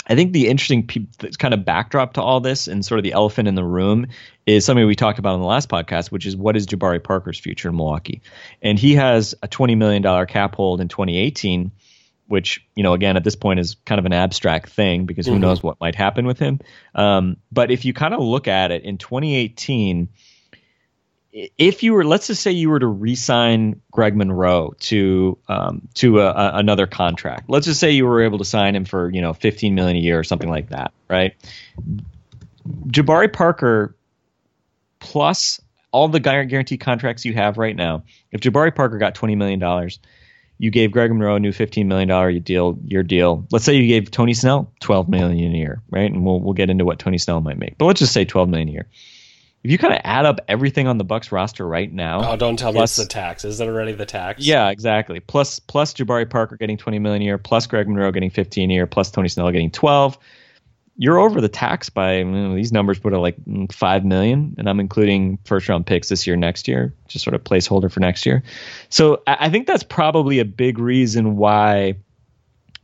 I 0.07 0.15
think 0.15 0.33
the 0.33 0.47
interesting 0.47 0.87
pe- 0.87 1.31
kind 1.37 1.53
of 1.53 1.65
backdrop 1.65 2.13
to 2.13 2.21
all 2.21 2.39
this 2.39 2.67
and 2.67 2.83
sort 2.83 2.99
of 2.99 3.03
the 3.03 3.11
elephant 3.11 3.47
in 3.47 3.55
the 3.55 3.63
room 3.63 4.07
is 4.45 4.65
something 4.65 4.87
we 4.87 4.95
talked 4.95 5.19
about 5.19 5.35
in 5.35 5.41
the 5.41 5.47
last 5.47 5.69
podcast, 5.69 6.11
which 6.11 6.25
is 6.25 6.35
what 6.35 6.55
is 6.55 6.65
Jabari 6.65 7.03
Parker's 7.03 7.37
future 7.37 7.69
in 7.69 7.75
Milwaukee? 7.75 8.21
And 8.61 8.79
he 8.79 8.95
has 8.95 9.35
a 9.43 9.47
$20 9.47 9.77
million 9.77 10.25
cap 10.27 10.55
hold 10.55 10.81
in 10.81 10.87
2018 10.87 11.71
which 12.27 12.65
you 12.75 12.83
know 12.83 12.93
again 12.93 13.15
at 13.15 13.23
this 13.23 13.35
point 13.35 13.59
is 13.59 13.77
kind 13.85 13.99
of 13.99 14.05
an 14.05 14.13
abstract 14.13 14.69
thing 14.69 15.05
because 15.05 15.25
who 15.25 15.33
mm-hmm. 15.33 15.41
knows 15.41 15.63
what 15.63 15.79
might 15.79 15.95
happen 15.95 16.27
with 16.27 16.37
him. 16.37 16.59
Um, 16.93 17.37
but 17.51 17.71
if 17.71 17.85
you 17.85 17.93
kind 17.93 18.13
of 18.13 18.19
look 18.19 18.47
at 18.47 18.71
it 18.71 18.83
in 18.83 18.97
2018, 18.97 20.09
if 21.57 21.83
you 21.83 21.93
were 21.93 22.03
let's 22.03 22.27
just 22.27 22.41
say 22.41 22.51
you 22.51 22.69
were 22.69 22.79
to 22.79 22.87
re-sign 22.87 23.81
Greg 23.91 24.15
Monroe 24.15 24.73
to 24.79 25.37
um, 25.47 25.87
to 25.95 26.21
a, 26.21 26.27
a, 26.27 26.51
another 26.55 26.87
contract, 26.87 27.49
let's 27.49 27.65
just 27.65 27.79
say 27.79 27.91
you 27.91 28.05
were 28.05 28.21
able 28.21 28.37
to 28.39 28.45
sign 28.45 28.75
him 28.75 28.85
for 28.85 29.09
you 29.11 29.21
know 29.21 29.33
15 29.33 29.75
million 29.75 29.97
a 29.97 29.99
year 29.99 30.19
or 30.19 30.23
something 30.23 30.49
like 30.49 30.69
that, 30.69 30.91
right? 31.09 31.35
Jabari 32.87 33.31
Parker 33.31 33.95
plus 34.99 35.61
all 35.91 36.07
the 36.07 36.19
guaranteed 36.19 36.79
contracts 36.79 37.23
you 37.23 37.33
have 37.33 37.57
right 37.57 37.75
now, 37.75 38.03
if 38.31 38.41
Jabari 38.41 38.75
Parker 38.75 38.97
got 38.97 39.15
20 39.15 39.35
million 39.35 39.59
dollars 39.59 39.99
you 40.59 40.71
gave 40.71 40.91
Greg 40.91 41.11
Monroe 41.11 41.35
a 41.35 41.39
new 41.39 41.51
fifteen 41.51 41.87
million 41.87 42.07
dollar 42.07 42.31
deal. 42.39 42.77
Your 42.85 43.03
deal. 43.03 43.45
Let's 43.51 43.65
say 43.65 43.75
you 43.75 43.87
gave 43.87 44.09
Tony 44.11 44.33
Snell 44.33 44.71
twelve 44.79 45.07
million 45.07 45.53
a 45.53 45.57
year, 45.57 45.81
right? 45.89 46.11
And 46.11 46.25
we'll 46.25 46.39
we'll 46.39 46.53
get 46.53 46.69
into 46.69 46.85
what 46.85 46.99
Tony 46.99 47.17
Snell 47.17 47.41
might 47.41 47.59
make. 47.59 47.77
But 47.77 47.85
let's 47.85 47.99
just 47.99 48.13
say 48.13 48.25
twelve 48.25 48.49
million 48.49 48.69
a 48.69 48.71
year. 48.71 48.87
If 49.67 49.71
you 49.71 49.77
kind 49.77 49.93
of 49.93 49.99
add 50.05 50.25
up 50.25 50.39
everything 50.47 50.87
on 50.87 50.97
the 50.97 51.03
Bucks 51.03 51.29
roster 51.29 51.67
right 51.67 51.91
now, 51.91 52.31
oh, 52.31 52.37
don't 52.37 52.57
tell 52.57 52.71
plus, 52.71 52.97
me 52.97 53.03
it's 53.03 53.09
the 53.09 53.13
tax. 53.13 53.43
Is 53.43 53.57
that 53.57 53.67
already 53.67 53.91
the 53.91 54.05
tax? 54.05 54.45
Yeah, 54.45 54.69
exactly. 54.69 55.19
Plus 55.19 55.59
plus 55.59 55.93
Jabari 55.93 56.29
Parker 56.29 56.55
getting 56.55 56.77
twenty 56.77 56.99
million 56.99 57.21
a 57.21 57.25
year, 57.25 57.37
plus 57.37 57.67
Greg 57.67 57.89
Monroe 57.89 58.13
getting 58.13 58.29
fifteen 58.29 58.71
a 58.71 58.73
year, 58.75 58.87
plus 58.87 59.11
Tony 59.11 59.27
Snell 59.27 59.51
getting 59.51 59.69
twelve 59.69 60.17
you're 60.97 61.19
over 61.19 61.39
the 61.41 61.49
tax 61.49 61.89
by 61.89 62.17
you 62.17 62.25
know, 62.25 62.55
these 62.55 62.71
numbers 62.71 62.97
put 62.97 63.13
at 63.13 63.19
like 63.19 63.35
five 63.71 64.03
million, 64.03 64.55
and 64.57 64.67
I'm 64.67 64.79
including 64.79 65.37
first 65.45 65.69
round 65.69 65.85
picks 65.85 66.09
this 66.09 66.25
year, 66.25 66.35
next 66.35 66.67
year, 66.67 66.93
just 67.07 67.23
sort 67.23 67.35
of 67.35 67.43
placeholder 67.43 67.91
for 67.91 67.99
next 67.99 68.25
year. 68.25 68.41
So 68.89 69.21
I 69.27 69.49
think 69.49 69.67
that's 69.67 69.83
probably 69.83 70.39
a 70.39 70.45
big 70.45 70.79
reason 70.79 71.37
why 71.37 71.97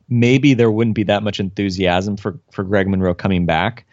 maybe 0.09 0.53
there 0.53 0.69
wouldn't 0.69 0.95
be 0.95 1.03
that 1.03 1.23
much 1.23 1.39
enthusiasm 1.39 2.17
for 2.17 2.39
for 2.51 2.63
Greg 2.63 2.87
Monroe 2.87 3.15
coming 3.15 3.47
back. 3.47 3.85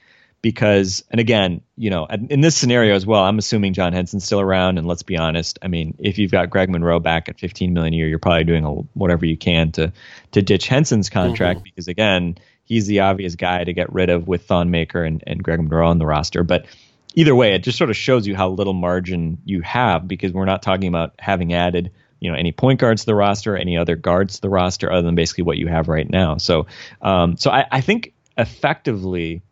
Because, 0.43 1.05
and 1.11 1.21
again, 1.21 1.61
you 1.77 1.91
know, 1.91 2.07
in 2.07 2.41
this 2.41 2.57
scenario 2.57 2.95
as 2.95 3.05
well, 3.05 3.23
I'm 3.23 3.39
assuming 3.39 3.75
John 3.75 3.93
Henson's 3.93 4.25
still 4.25 4.41
around. 4.41 4.79
And 4.79 4.87
let's 4.87 5.03
be 5.03 5.19
honest, 5.19 5.59
I 5.61 5.69
mean, 5.69 5.97
if 5.99 6.17
you've 6.17 6.31
got 6.31 6.49
Greg 6.49 6.71
Monroe 6.71 6.99
back 6.99 7.29
at 7.29 7.39
15 7.39 7.75
million 7.75 7.93
a 7.93 7.97
year, 7.97 8.09
you're 8.09 8.19
probably 8.19 8.45
doing 8.45 8.65
a, 8.65 8.71
whatever 8.71 9.27
you 9.27 9.37
can 9.37 9.73
to 9.73 9.93
to 10.33 10.43
ditch 10.43 10.67
Henson's 10.67 11.11
contract. 11.11 11.59
Mm-hmm. 11.59 11.65
Because 11.65 11.89
again, 11.89 12.39
he's 12.65 12.87
the 12.87 13.01
obvious 13.01 13.35
guy 13.35 13.65
to 13.65 13.73
get 13.75 13.93
rid 13.93 14.09
of 14.09 14.29
with 14.29 14.47
Thon 14.47 14.71
Maker 14.71 15.05
and, 15.05 15.23
and 15.27 15.43
Greg 15.43 15.61
Monroe 15.61 15.89
on 15.89 15.99
the 15.99 16.07
roster. 16.07 16.43
But 16.43 16.67
either 17.15 17.35
way, 17.35 17.55
it 17.55 17.63
just 17.63 17.77
sort 17.77 17.91
of 17.91 17.97
shows 17.97 18.27
you 18.27 18.35
how 18.35 18.49
little 18.49 18.73
margin 18.73 19.39
you 19.45 19.61
have 19.61 20.09
because 20.09 20.33
we're 20.33 20.47
not 20.47 20.63
talking 20.63 20.89
about 20.89 21.15
having 21.19 21.53
added 21.53 21.93
you 22.21 22.31
know 22.31 22.37
any 22.37 22.53
point 22.53 22.79
guards 22.79 23.03
to 23.03 23.07
the 23.07 23.15
roster, 23.15 23.57
any 23.57 23.77
other 23.77 23.97
guards 23.97 24.37
to 24.37 24.41
the 24.43 24.51
roster, 24.51 24.93
other 24.93 25.03
than 25.03 25.15
basically 25.15 25.45
what 25.45 25.57
you 25.57 25.67
have 25.67 25.89
right 25.89 26.09
now. 26.09 26.37
So, 26.37 26.67
um, 27.03 27.37
so 27.37 27.51
I, 27.51 27.67
I 27.71 27.81
think 27.81 28.15
effectively, 28.39 29.43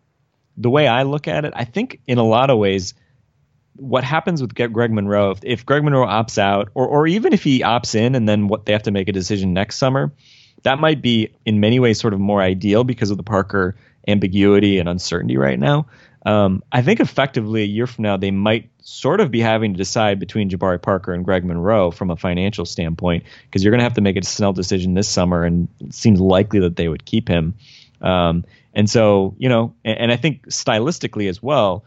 the 0.58 0.70
way 0.70 0.86
I 0.86 1.04
look 1.04 1.28
at 1.28 1.44
it, 1.44 1.52
I 1.56 1.64
think 1.64 2.00
in 2.06 2.18
a 2.18 2.24
lot 2.24 2.50
of 2.50 2.58
ways, 2.58 2.94
what 3.76 4.02
happens 4.02 4.42
with 4.42 4.54
Greg 4.54 4.92
Monroe, 4.92 5.30
if, 5.30 5.38
if 5.44 5.64
Greg 5.64 5.84
Monroe 5.84 6.06
opts 6.06 6.36
out, 6.36 6.68
or 6.74 6.86
or 6.86 7.06
even 7.06 7.32
if 7.32 7.42
he 7.42 7.60
opts 7.60 7.94
in, 7.94 8.14
and 8.14 8.28
then 8.28 8.48
what 8.48 8.66
they 8.66 8.72
have 8.72 8.82
to 8.82 8.90
make 8.90 9.08
a 9.08 9.12
decision 9.12 9.54
next 9.54 9.76
summer, 9.76 10.12
that 10.64 10.80
might 10.80 11.00
be 11.00 11.30
in 11.46 11.60
many 11.60 11.78
ways 11.78 12.00
sort 12.00 12.12
of 12.12 12.20
more 12.20 12.42
ideal 12.42 12.84
because 12.84 13.10
of 13.10 13.16
the 13.16 13.22
Parker 13.22 13.76
ambiguity 14.06 14.78
and 14.78 14.88
uncertainty 14.88 15.36
right 15.36 15.58
now. 15.58 15.86
Um, 16.26 16.62
I 16.72 16.82
think 16.82 17.00
effectively 17.00 17.62
a 17.62 17.66
year 17.66 17.86
from 17.86 18.02
now 18.02 18.16
they 18.16 18.32
might 18.32 18.68
sort 18.80 19.20
of 19.20 19.30
be 19.30 19.40
having 19.40 19.74
to 19.74 19.78
decide 19.78 20.18
between 20.18 20.50
Jabari 20.50 20.82
Parker 20.82 21.12
and 21.12 21.24
Greg 21.24 21.44
Monroe 21.44 21.90
from 21.90 22.10
a 22.10 22.16
financial 22.16 22.64
standpoint 22.64 23.24
because 23.44 23.62
you're 23.62 23.70
going 23.70 23.78
to 23.78 23.84
have 23.84 23.94
to 23.94 24.00
make 24.00 24.16
a 24.16 24.24
Snell 24.24 24.52
decision 24.52 24.94
this 24.94 25.08
summer, 25.08 25.44
and 25.44 25.68
it 25.80 25.94
seems 25.94 26.20
likely 26.20 26.60
that 26.60 26.76
they 26.76 26.88
would 26.88 27.04
keep 27.04 27.28
him. 27.28 27.54
Um, 28.00 28.44
and 28.78 28.88
so, 28.88 29.34
you 29.38 29.48
know, 29.48 29.74
and, 29.84 29.98
and 29.98 30.12
I 30.12 30.16
think 30.16 30.46
stylistically 30.46 31.28
as 31.28 31.42
well, 31.42 31.84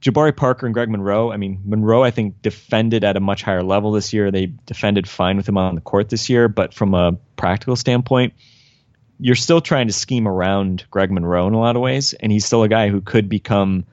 Jabari 0.00 0.34
Parker 0.34 0.64
and 0.64 0.72
Greg 0.72 0.88
Monroe. 0.88 1.30
I 1.30 1.36
mean, 1.36 1.60
Monroe, 1.66 2.02
I 2.02 2.10
think, 2.10 2.40
defended 2.40 3.04
at 3.04 3.18
a 3.18 3.20
much 3.20 3.42
higher 3.42 3.62
level 3.62 3.92
this 3.92 4.10
year. 4.14 4.30
They 4.30 4.46
defended 4.64 5.06
fine 5.06 5.36
with 5.36 5.46
him 5.46 5.58
on 5.58 5.74
the 5.74 5.82
court 5.82 6.08
this 6.08 6.30
year, 6.30 6.48
but 6.48 6.72
from 6.72 6.94
a 6.94 7.18
practical 7.36 7.76
standpoint, 7.76 8.32
you're 9.20 9.34
still 9.34 9.60
trying 9.60 9.88
to 9.88 9.92
scheme 9.92 10.26
around 10.26 10.86
Greg 10.90 11.12
Monroe 11.12 11.46
in 11.46 11.52
a 11.52 11.60
lot 11.60 11.76
of 11.76 11.82
ways, 11.82 12.14
and 12.14 12.32
he's 12.32 12.46
still 12.46 12.62
a 12.62 12.68
guy 12.68 12.88
who 12.88 13.02
could 13.02 13.28
become 13.28 13.84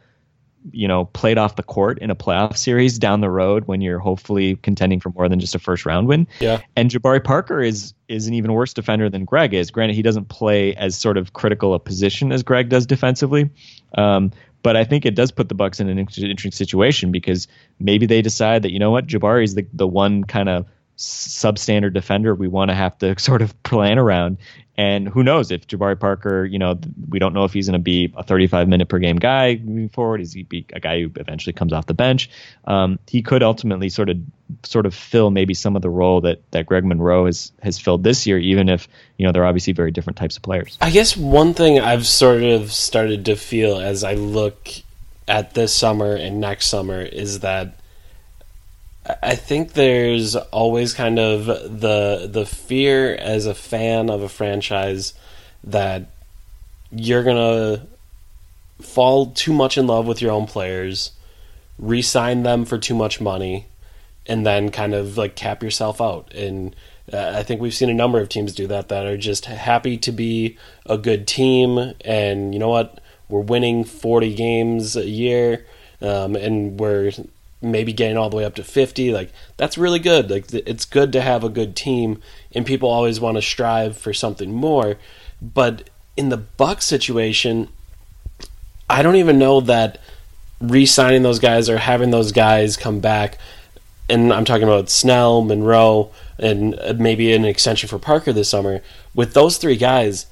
you 0.72 0.88
know, 0.88 1.06
played 1.06 1.38
off 1.38 1.56
the 1.56 1.63
court 1.63 2.00
in 2.00 2.10
a 2.10 2.15
playoff 2.15 2.58
series 2.58 3.00
down 3.00 3.22
the 3.22 3.30
road 3.30 3.65
when 3.65 3.82
you're 3.82 4.00
hopefully 4.00 4.58
contending 4.58 5.00
for 5.00 5.10
more 5.10 5.30
than 5.30 5.39
just 5.39 5.56
a 5.56 5.60
first 5.60 5.86
round 5.86 6.08
win. 6.08 6.28
Yeah. 6.39 6.62
And 6.76 6.89
Jabari 6.89 7.24
Parker 7.24 7.62
is 7.62 7.93
is 8.08 8.28
an 8.28 8.34
even 8.34 8.54
worse 8.54 8.74
defender 8.74 9.10
than 9.10 9.26
Greg 9.26 9.54
is. 9.54 9.72
Granted, 9.72 9.95
he 9.95 10.02
doesn't 10.02 10.30
play 10.30 10.76
as 10.76 10.98
sort 10.98 11.17
of 11.17 11.34
critical 11.34 11.74
a 11.74 11.80
position 11.80 12.32
as 12.32 12.43
Greg 12.43 12.69
does 12.69 12.86
defensively. 12.86 13.50
Um, 13.95 14.32
but 14.62 14.76
I 14.76 14.84
think 14.84 15.06
it 15.06 15.15
does 15.15 15.32
put 15.32 15.48
the 15.48 15.56
Bucks 15.56 15.80
in 15.80 15.88
an 15.88 15.98
interesting 15.98 16.52
situation 16.52 17.12
because 17.12 17.48
maybe 17.80 18.06
they 18.06 18.22
decide 18.22 18.63
that 18.63 18.72
you 18.72 18.80
know 18.80 18.91
what 18.91 19.08
Jabari 19.08 19.43
is 19.43 19.56
the 19.56 19.65
the 19.74 19.88
one 19.88 20.24
kind 20.24 20.50
of 20.50 20.65
substandard 21.00 21.94
defender 21.94 22.36
we 22.36 22.50
want 22.50 22.70
to 22.70 22.76
have 22.76 22.98
to 23.00 23.18
sort 23.20 23.42
of 23.42 23.62
plan 23.64 23.98
around. 23.98 24.38
And 24.76 25.10
who 25.10 25.24
knows 25.24 25.52
if 25.52 25.68
Jabari 25.68 26.00
Parker, 26.00 26.46
you 26.46 26.58
know, 26.58 26.80
we 27.10 27.20
don't 27.20 27.34
know 27.34 27.44
if 27.44 27.52
he's 27.52 27.68
going 27.68 27.74
to 27.74 27.84
be 27.84 28.14
a 28.16 28.24
35 28.24 28.70
minute 28.70 28.88
per 28.88 28.98
game 28.98 29.18
guy 29.18 29.60
moving 29.62 29.90
forward. 29.90 30.22
Is 30.22 30.32
he 30.32 30.44
be 30.44 30.66
a 30.72 30.80
guy 30.80 31.02
who 31.02 31.12
eventually 31.18 31.52
comes 31.52 31.74
off 31.74 31.86
the 31.88 31.94
bench? 31.94 32.30
Um, 32.64 32.98
he 33.06 33.22
could 33.22 33.44
ultimately 33.44 33.90
sort 33.90 34.10
of 34.10 34.18
sort 34.64 34.86
of 34.86 34.96
fill 34.96 35.32
maybe 35.32 35.54
some 35.54 35.76
of 35.76 35.82
the 35.82 35.90
role 35.90 36.22
that 36.22 36.50
that 36.52 36.66
Greg 36.66 36.86
Monroe 36.86 37.26
has 37.26 37.52
has 37.62 37.78
filled 37.78 38.06
this 38.06 38.26
year, 38.26 38.38
even 38.38 38.70
if 38.70 38.88
you 39.18 39.26
know 39.26 39.34
they're 39.34 39.46
obviously 39.46 39.74
very 39.74 39.92
different 39.92 40.16
types 40.16 40.38
of 40.38 40.44
players. 40.44 40.78
I 40.80 40.92
guess 40.92 41.18
one 41.18 41.54
thing 41.54 41.82
I've 41.82 42.08
sort 42.08 42.44
of 42.44 42.72
started 42.72 43.26
to 43.26 43.36
feel 43.36 43.80
as 43.80 44.06
I 44.06 44.14
look 44.14 44.70
at 45.28 45.56
this 45.56 45.76
summer 45.76 46.16
and 46.16 46.40
next 46.40 46.68
summer 46.68 47.02
is 47.02 47.42
that 47.42 47.79
I 49.06 49.36
think 49.36 49.74
there's 49.74 50.36
always 50.36 50.94
kind 50.94 51.20
of 51.20 51.46
the 51.46 52.28
the 52.32 52.46
fear 52.46 53.16
as 53.16 53.46
a 53.46 53.56
fan 53.56 54.10
of 54.10 54.22
a 54.22 54.30
franchise 54.30 55.14
that 55.64 56.12
you're 56.92 57.24
gonna 57.24 57.88
fall 58.82 59.28
too 59.28 59.54
much 59.54 59.78
in 59.78 59.88
love 59.88 60.06
with 60.06 60.22
your 60.22 60.32
own 60.32 60.48
players, 60.48 61.12
re-sign 61.78 62.44
them 62.44 62.66
for 62.66 62.78
too 62.78 62.96
much 62.96 63.20
money, 63.20 63.66
and 64.26 64.46
then 64.46 64.70
kind 64.70 64.94
of 64.94 65.18
like 65.18 65.36
cap 65.36 65.64
yourself 65.64 66.02
out. 66.02 66.34
And 66.34 66.76
uh, 67.12 67.34
I 67.36 67.44
think 67.44 67.62
we've 67.62 67.74
seen 67.74 67.90
a 67.90 67.94
number 67.94 68.20
of 68.20 68.30
teams 68.30 68.54
do 68.54 68.68
that 68.68 68.90
that 68.90 69.06
are 69.06 69.18
just 69.18 69.46
happy 69.46 69.98
to 69.98 70.12
be 70.12 70.58
a 70.86 70.98
good 70.98 71.28
team, 71.28 71.94
and 72.02 72.54
you 72.54 72.60
know 72.60 72.70
what, 72.70 73.00
we're 73.28 73.42
winning 73.42 73.84
40 73.84 74.36
games 74.36 74.96
a 74.96 75.08
year, 75.08 75.66
um, 76.02 76.36
and 76.36 76.80
we're 76.80 77.12
maybe 77.62 77.91
getting 77.91 78.17
all 78.17 78.30
the 78.30 78.38
way 78.38 78.45
up 78.45 78.56
to 78.56 78.63
50 78.63 79.12
like 79.12 79.32
that's 79.58 79.78
really 79.78 80.00
good. 80.00 80.30
Like 80.32 80.54
it's 80.54 80.86
good 80.86 81.12
to 81.13 81.22
have 81.22 81.43
a 81.43 81.50
good 81.50 81.76
team 81.76 82.22
and 82.54 82.65
people 82.65 82.89
always 82.89 83.19
want 83.19 83.38
to 83.38 83.41
strive 83.41 83.98
for 83.98 84.13
something 84.13 84.54
more. 84.54 84.98
But 85.41 85.89
in 86.19 86.28
the 86.28 86.38
buck 86.38 86.82
situation 86.82 87.69
i 88.89 89.02
don't 89.02 89.15
even 89.15 89.39
know 89.39 89.62
that 89.62 90.02
re-signing 90.60 91.24
those 91.24 91.39
guys 91.39 91.69
or 91.69 91.78
having 91.78 92.12
those 92.12 92.34
guys 92.34 92.76
come 92.76 93.00
back 93.00 93.38
and 94.10 94.34
i'm 94.34 94.43
talking 94.43 94.67
about 94.67 94.89
snell 94.89 95.41
monroe 95.41 96.12
and 96.38 96.78
uh, 96.82 96.93
maybe 96.98 97.32
an 97.32 97.45
extension 97.45 97.88
for 97.88 97.98
parker 97.98 98.34
this 98.34 98.50
summer 98.50 98.82
with 99.15 99.34
those 99.34 99.58
three 99.58 99.78
guys 99.78 100.26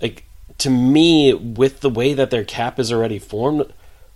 like 0.00 0.24
to 0.56 0.70
me 0.70 1.34
with 1.34 1.80
the 1.80 1.90
way 1.90 2.14
that 2.14 2.30
their 2.30 2.44
cap 2.44 2.78
is 2.78 2.90
already 2.90 3.18
formed 3.18 3.70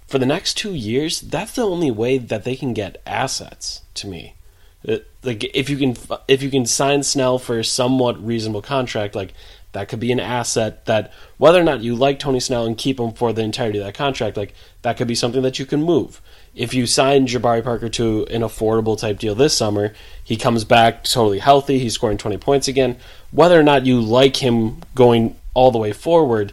for 0.08 0.18
the 0.18 0.26
next 0.26 0.54
two 0.54 0.74
years, 0.74 1.20
that's 1.20 1.52
the 1.52 1.66
only 1.66 1.90
way 1.90 2.18
that 2.18 2.44
they 2.44 2.56
can 2.56 2.72
get 2.72 3.00
assets. 3.06 3.82
To 3.94 4.06
me, 4.06 4.34
uh, 4.88 4.98
like 5.22 5.44
if 5.54 5.68
you 5.68 5.76
can 5.76 5.96
if 6.26 6.42
you 6.42 6.50
can 6.50 6.66
sign 6.66 7.02
Snell 7.02 7.38
for 7.38 7.58
a 7.58 7.64
somewhat 7.64 8.24
reasonable 8.24 8.62
contract, 8.62 9.14
like 9.14 9.34
that 9.72 9.88
could 9.88 10.00
be 10.00 10.12
an 10.12 10.20
asset 10.20 10.86
that 10.86 11.12
whether 11.36 11.60
or 11.60 11.64
not 11.64 11.82
you 11.82 11.94
like 11.94 12.18
Tony 12.18 12.40
Snell 12.40 12.64
and 12.64 12.78
keep 12.78 12.98
him 12.98 13.12
for 13.12 13.32
the 13.32 13.42
entirety 13.42 13.78
of 13.78 13.84
that 13.84 13.94
contract, 13.94 14.36
like 14.36 14.54
that 14.82 14.96
could 14.96 15.08
be 15.08 15.14
something 15.14 15.42
that 15.42 15.58
you 15.58 15.66
can 15.66 15.82
move. 15.82 16.22
If 16.54 16.72
you 16.72 16.86
sign 16.86 17.26
Jabari 17.26 17.62
Parker 17.62 17.88
to 17.90 18.24
an 18.30 18.40
affordable 18.40 18.98
type 18.98 19.18
deal 19.18 19.34
this 19.34 19.56
summer, 19.56 19.92
he 20.24 20.36
comes 20.36 20.64
back 20.64 21.04
totally 21.04 21.38
healthy, 21.38 21.78
he's 21.78 21.94
scoring 21.94 22.16
20 22.16 22.38
points 22.38 22.66
again. 22.66 22.96
Whether 23.30 23.60
or 23.60 23.62
not 23.62 23.84
you 23.84 24.00
like 24.00 24.36
him 24.36 24.80
going 24.94 25.36
all 25.54 25.70
the 25.70 25.78
way 25.78 25.92
forward, 25.92 26.52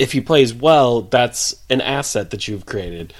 if 0.00 0.12
he 0.12 0.20
plays 0.20 0.54
well, 0.54 1.02
that's 1.02 1.54
an 1.68 1.82
asset 1.82 2.30
that 2.30 2.48
you've 2.48 2.64
created. 2.64 3.12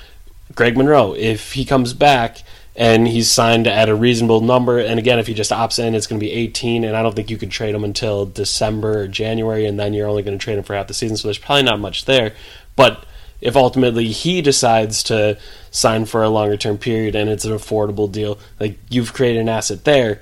Greg 0.55 0.77
Monroe, 0.77 1.12
if 1.12 1.53
he 1.53 1.64
comes 1.64 1.93
back 1.93 2.43
and 2.75 3.07
he's 3.07 3.31
signed 3.31 3.66
at 3.66 3.90
a 3.90 3.95
reasonable 3.95 4.40
number, 4.40 4.79
and 4.79 4.99
again, 4.99 5.19
if 5.19 5.27
he 5.27 5.35
just 5.35 5.51
opts 5.51 5.79
in, 5.79 5.95
it's 5.95 6.07
going 6.07 6.19
to 6.19 6.25
be 6.25 6.33
18, 6.33 6.85
and 6.85 6.97
I 6.97 7.03
don't 7.03 7.14
think 7.14 7.29
you 7.29 7.37
could 7.37 7.51
trade 7.51 7.75
him 7.75 7.85
until 7.85 8.25
December 8.25 9.03
or 9.03 9.09
January, 9.09 9.66
and 9.66 9.79
then 9.79 9.93
you're 9.93 10.09
only 10.09 10.23
going 10.23 10.38
to 10.38 10.43
trade 10.43 10.57
him 10.57 10.64
for 10.64 10.75
half 10.75 10.87
the 10.87 10.95
season, 10.95 11.19
so 11.19 11.29
there's 11.29 11.38
probably 11.38 11.64
not 11.64 11.79
much 11.79 12.07
there. 12.07 12.35
But 12.77 13.05
if 13.43 13.57
ultimately 13.57 14.09
he 14.09 14.40
decides 14.40 15.03
to 15.05 15.38
sign 15.71 16.07
for 16.07 16.23
a 16.23 16.29
longer 16.31 16.57
term 16.57 16.79
period 16.79 17.14
and 17.14 17.31
it's 17.31 17.45
an 17.45 17.53
affordable 17.53 18.11
deal, 18.11 18.38
like 18.59 18.79
you've 18.88 19.12
created 19.12 19.40
an 19.40 19.49
asset 19.49 19.85
there. 19.85 20.21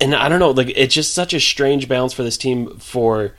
And 0.00 0.14
I 0.14 0.28
don't 0.28 0.40
know, 0.40 0.50
like 0.50 0.72
it's 0.76 0.94
just 0.94 1.14
such 1.14 1.34
a 1.34 1.40
strange 1.40 1.88
balance 1.88 2.12
for 2.12 2.22
this 2.22 2.36
team 2.36 2.78
for 2.78 3.34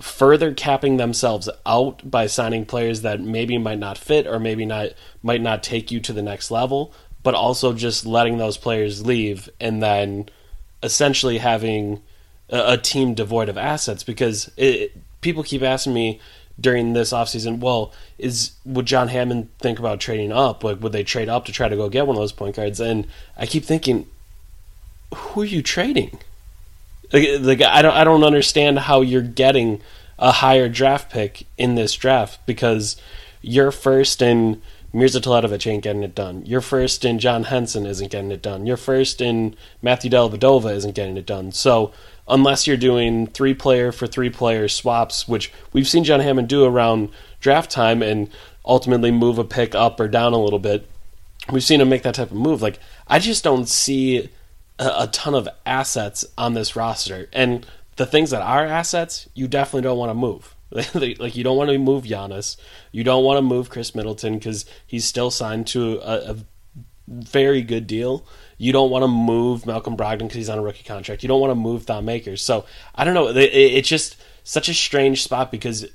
further 0.00 0.52
capping 0.52 0.96
themselves 0.96 1.48
out 1.64 2.08
by 2.10 2.26
signing 2.26 2.66
players 2.66 3.02
that 3.02 3.20
maybe 3.20 3.58
might 3.58 3.78
not 3.78 3.98
fit 3.98 4.26
or 4.26 4.38
maybe 4.38 4.66
not 4.66 4.88
might 5.22 5.40
not 5.40 5.62
take 5.62 5.90
you 5.90 6.00
to 6.00 6.12
the 6.12 6.22
next 6.22 6.50
level, 6.50 6.92
but 7.22 7.34
also 7.34 7.72
just 7.72 8.04
letting 8.06 8.38
those 8.38 8.56
players 8.56 9.06
leave 9.06 9.48
and 9.60 9.82
then 9.82 10.28
essentially 10.82 11.38
having 11.38 12.02
a, 12.50 12.72
a 12.72 12.78
team 12.78 13.14
devoid 13.14 13.48
of 13.48 13.56
assets 13.56 14.02
because 14.02 14.50
it, 14.56 14.96
people 15.20 15.42
keep 15.42 15.62
asking 15.62 15.94
me 15.94 16.20
during 16.60 16.92
this 16.92 17.12
offseason, 17.12 17.60
well, 17.60 17.92
is 18.18 18.52
would 18.64 18.86
John 18.86 19.08
Hammond 19.08 19.48
think 19.58 19.78
about 19.78 20.00
trading 20.00 20.32
up? 20.32 20.64
Like 20.64 20.80
would 20.80 20.92
they 20.92 21.04
trade 21.04 21.28
up 21.28 21.44
to 21.46 21.52
try 21.52 21.68
to 21.68 21.76
go 21.76 21.88
get 21.88 22.06
one 22.06 22.16
of 22.16 22.20
those 22.20 22.32
point 22.32 22.56
guards? 22.56 22.80
And 22.80 23.06
I 23.36 23.46
keep 23.46 23.64
thinking, 23.64 24.06
who 25.14 25.42
are 25.42 25.46
you 25.46 25.62
trading? 25.62 26.18
Like, 27.12 27.60
I 27.60 27.82
don't 27.82 27.94
I 27.94 28.04
don't 28.04 28.24
understand 28.24 28.78
how 28.80 29.00
you're 29.00 29.22
getting 29.22 29.82
a 30.18 30.32
higher 30.32 30.68
draft 30.68 31.10
pick 31.12 31.46
in 31.58 31.74
this 31.74 31.94
draft 31.94 32.38
because 32.46 32.96
you're 33.40 33.72
first 33.72 34.22
in 34.22 34.62
Mirza 34.92 35.20
Teletovic 35.20 35.66
ain't 35.66 35.82
getting 35.82 36.02
it 36.02 36.14
done. 36.14 36.44
You're 36.44 36.60
first 36.60 37.04
in 37.04 37.18
John 37.18 37.44
Henson 37.44 37.86
isn't 37.86 38.10
getting 38.10 38.30
it 38.30 38.42
done. 38.42 38.66
You're 38.66 38.76
first 38.76 39.20
in 39.20 39.56
Matthew 39.80 40.10
Dellavedova 40.10 40.72
isn't 40.74 40.94
getting 40.94 41.16
it 41.16 41.26
done. 41.26 41.50
So 41.52 41.92
unless 42.28 42.66
you're 42.66 42.76
doing 42.76 43.26
three 43.26 43.54
player 43.54 43.90
for 43.90 44.06
three 44.06 44.28
player 44.28 44.68
swaps, 44.68 45.26
which 45.26 45.50
we've 45.72 45.88
seen 45.88 46.04
John 46.04 46.20
Hammond 46.20 46.48
do 46.48 46.64
around 46.64 47.08
draft 47.40 47.70
time 47.70 48.02
and 48.02 48.28
ultimately 48.64 49.10
move 49.10 49.38
a 49.38 49.44
pick 49.44 49.74
up 49.74 49.98
or 49.98 50.08
down 50.08 50.34
a 50.34 50.42
little 50.42 50.58
bit, 50.58 50.88
we've 51.50 51.64
seen 51.64 51.80
him 51.80 51.88
make 51.88 52.02
that 52.02 52.14
type 52.14 52.30
of 52.30 52.36
move. 52.36 52.60
Like 52.60 52.78
I 53.08 53.18
just 53.18 53.42
don't 53.42 53.68
see 53.68 54.28
a, 54.82 55.08
ton 55.12 55.34
of 55.34 55.48
assets 55.66 56.24
on 56.36 56.54
this 56.54 56.76
roster, 56.76 57.28
and 57.32 57.66
the 57.96 58.06
things 58.06 58.30
that 58.30 58.42
are 58.42 58.64
assets, 58.64 59.28
you 59.34 59.48
definitely 59.48 59.82
don't 59.82 59.98
want 59.98 60.10
to 60.10 60.14
move. 60.14 60.54
like 60.94 61.36
you 61.36 61.44
don't 61.44 61.56
want 61.56 61.70
to 61.70 61.78
move 61.78 62.04
Giannis, 62.04 62.56
you 62.92 63.04
don't 63.04 63.24
want 63.24 63.36
to 63.38 63.42
move 63.42 63.68
Khris 63.68 63.94
Middleton 63.94 64.34
because 64.34 64.64
he's 64.86 65.04
still 65.04 65.30
signed 65.30 65.66
to 65.68 65.98
a, 65.98 66.32
a 66.32 66.36
very 67.08 67.62
good 67.62 67.86
deal. 67.86 68.24
You 68.56 68.72
don't 68.72 68.90
want 68.90 69.02
to 69.02 69.08
move 69.08 69.66
Malcolm 69.66 69.96
Brogdon 69.96 70.20
because 70.20 70.34
he's 70.34 70.48
on 70.48 70.58
a 70.58 70.62
rookie 70.62 70.84
contract. 70.84 71.22
You 71.22 71.28
don't 71.28 71.40
want 71.40 71.50
to 71.50 71.56
move 71.56 71.84
Thon 71.84 72.04
Maker. 72.04 72.36
So 72.36 72.64
I 72.94 73.04
don't 73.04 73.14
know. 73.14 73.28
It's 73.28 73.88
just 73.88 74.16
such 74.44 74.68
a 74.68 74.74
strange 74.74 75.22
spot 75.22 75.50
because 75.50 75.86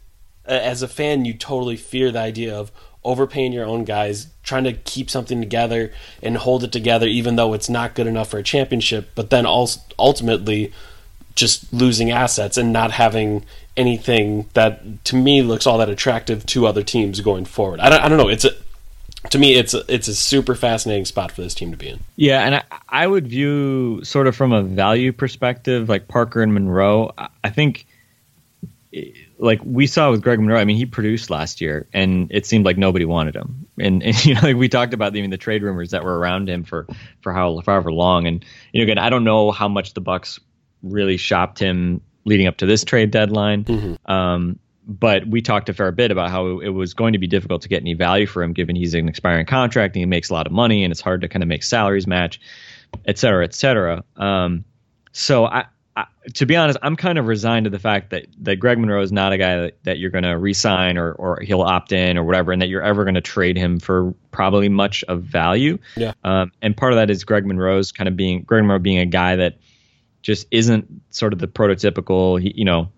as 0.45 0.81
a 0.81 0.87
fan, 0.87 1.25
you 1.25 1.33
totally 1.33 1.77
fear 1.77 2.11
the 2.11 2.19
idea 2.19 2.55
of 2.55 2.71
overpaying 3.07 3.53
your 3.53 3.65
own 3.65 3.85
guys, 3.85 4.27
trying 4.43 4.65
to 4.65 4.73
keep 4.73 5.09
something 5.09 5.39
together 5.39 5.91
and 6.21 6.37
hold 6.37 6.63
it 6.63 6.71
together, 6.71 7.07
even 7.07 7.37
though 7.37 7.53
it's 7.53 7.69
not 7.69 7.95
good 7.95 8.05
enough 8.05 8.29
for 8.29 8.37
a 8.37 8.43
championship. 8.43 9.09
But 9.15 9.29
then 9.29 9.45
also 9.45 9.79
ultimately, 9.97 10.71
just 11.33 11.71
losing 11.73 12.11
assets 12.11 12.57
and 12.57 12.73
not 12.73 12.91
having 12.91 13.45
anything 13.75 14.49
that 14.53 15.03
to 15.05 15.15
me 15.15 15.41
looks 15.41 15.65
all 15.65 15.77
that 15.77 15.89
attractive 15.89 16.45
to 16.47 16.67
other 16.67 16.83
teams 16.83 17.21
going 17.21 17.45
forward. 17.45 17.79
I 17.79 17.89
don't, 17.89 18.01
I 18.01 18.09
don't 18.09 18.17
know. 18.17 18.29
It's 18.29 18.45
a 18.45 18.51
to 19.31 19.39
me, 19.39 19.55
it's 19.55 19.73
a, 19.73 19.83
it's 19.87 20.07
a 20.07 20.15
super 20.15 20.55
fascinating 20.55 21.05
spot 21.05 21.31
for 21.31 21.41
this 21.41 21.53
team 21.53 21.71
to 21.71 21.77
be 21.77 21.89
in. 21.89 21.99
Yeah, 22.15 22.45
and 22.45 22.55
I, 22.55 22.63
I 22.87 23.07
would 23.07 23.27
view 23.27 24.03
sort 24.03 24.27
of 24.27 24.35
from 24.35 24.53
a 24.53 24.61
value 24.61 25.11
perspective, 25.11 25.89
like 25.89 26.07
Parker 26.07 26.41
and 26.41 26.53
Monroe. 26.53 27.13
I 27.43 27.49
think 27.49 27.87
like 29.39 29.59
we 29.63 29.87
saw 29.87 30.11
with 30.11 30.21
Greg 30.21 30.39
Monroe, 30.39 30.59
I 30.59 30.65
mean, 30.65 30.77
he 30.77 30.85
produced 30.85 31.29
last 31.29 31.61
year, 31.61 31.87
and 31.93 32.31
it 32.31 32.45
seemed 32.45 32.65
like 32.65 32.77
nobody 32.77 33.05
wanted 33.05 33.35
him. 33.35 33.67
And, 33.79 34.03
and 34.03 34.25
you 34.25 34.35
know, 34.35 34.41
like 34.41 34.55
we 34.55 34.69
talked 34.69 34.93
about 34.93 35.15
even 35.15 35.29
the 35.29 35.37
trade 35.37 35.63
rumors 35.63 35.91
that 35.91 36.03
were 36.03 36.17
around 36.17 36.49
him 36.49 36.63
for 36.63 36.87
for 37.21 37.33
how 37.33 37.61
however 37.65 37.91
long. 37.91 38.27
And 38.27 38.43
you 38.71 38.81
know, 38.81 38.83
again, 38.83 38.97
I 38.97 39.09
don't 39.09 39.23
know 39.23 39.51
how 39.51 39.67
much 39.67 39.93
the 39.93 40.01
Bucks 40.01 40.39
really 40.83 41.17
shopped 41.17 41.59
him 41.59 42.01
leading 42.25 42.47
up 42.47 42.57
to 42.57 42.65
this 42.65 42.83
trade 42.83 43.11
deadline. 43.11 43.63
Mm-hmm. 43.63 44.11
Um, 44.11 44.59
but 44.87 45.27
we 45.27 45.41
talked 45.41 45.67
a 45.67 45.73
fair 45.73 45.91
bit 45.91 46.11
about 46.11 46.29
how 46.29 46.59
it 46.59 46.69
was 46.69 46.93
going 46.93 47.13
to 47.13 47.19
be 47.19 47.27
difficult 47.27 47.61
to 47.63 47.69
get 47.69 47.81
any 47.81 47.93
value 47.93 48.25
for 48.25 48.41
him, 48.41 48.53
given 48.53 48.75
he's 48.75 48.93
an 48.93 49.09
expiring 49.09 49.45
contract 49.45 49.95
and 49.95 50.01
he 50.01 50.05
makes 50.05 50.29
a 50.29 50.33
lot 50.33 50.47
of 50.47 50.53
money, 50.53 50.83
and 50.83 50.91
it's 50.91 51.01
hard 51.01 51.21
to 51.21 51.27
kind 51.27 51.43
of 51.43 51.49
make 51.49 51.63
salaries 51.63 52.07
match, 52.07 52.39
et 53.05 53.17
cetera, 53.17 53.43
et 53.43 53.53
cetera. 53.53 54.03
Um, 54.15 54.63
so 55.11 55.45
I 55.45 55.65
I, 55.97 56.05
to 56.35 56.45
be 56.45 56.55
honest, 56.55 56.77
I'm 56.83 56.95
kind 56.95 57.17
of 57.17 57.25
resigned 57.25 57.63
to 57.63 57.71
the 57.71 57.79
fact 57.79 58.11
that, 58.11 58.27
that 58.43 58.57
Greg 58.57 58.77
Monroe 58.77 59.01
is 59.01 59.11
not 59.11 59.33
a 59.33 59.37
guy 59.37 59.57
that, 59.61 59.83
that 59.83 59.97
you're 59.97 60.11
going 60.11 60.25
to 60.25 60.37
re-sign 60.37 60.95
or, 60.95 61.13
or 61.13 61.39
he'll 61.41 61.63
opt 61.63 61.91
in 61.91 62.19
or 62.19 62.23
whatever, 62.23 62.51
and 62.51 62.61
that 62.61 62.69
you're 62.69 62.83
ever 62.83 63.03
going 63.03 63.15
to 63.15 63.21
trade 63.21 63.57
him 63.57 63.79
for 63.79 64.13
probably 64.29 64.69
much 64.69 65.03
of 65.05 65.23
value. 65.23 65.79
Yeah. 65.95 66.13
Um, 66.23 66.51
and 66.61 66.77
part 66.77 66.93
of 66.93 66.97
that 66.97 67.09
is 67.09 67.23
Greg 67.23 67.47
Monroe's 67.47 67.91
kind 67.91 68.07
of 68.07 68.15
being 68.15 68.43
Greg 68.43 68.63
Monroe 68.63 68.77
being 68.77 68.99
a 68.99 69.07
guy 69.07 69.37
that 69.37 69.57
just 70.21 70.45
isn't 70.51 70.87
sort 71.09 71.33
of 71.33 71.39
the 71.39 71.47
prototypical, 71.47 72.39
you 72.55 72.65
know, 72.65 72.91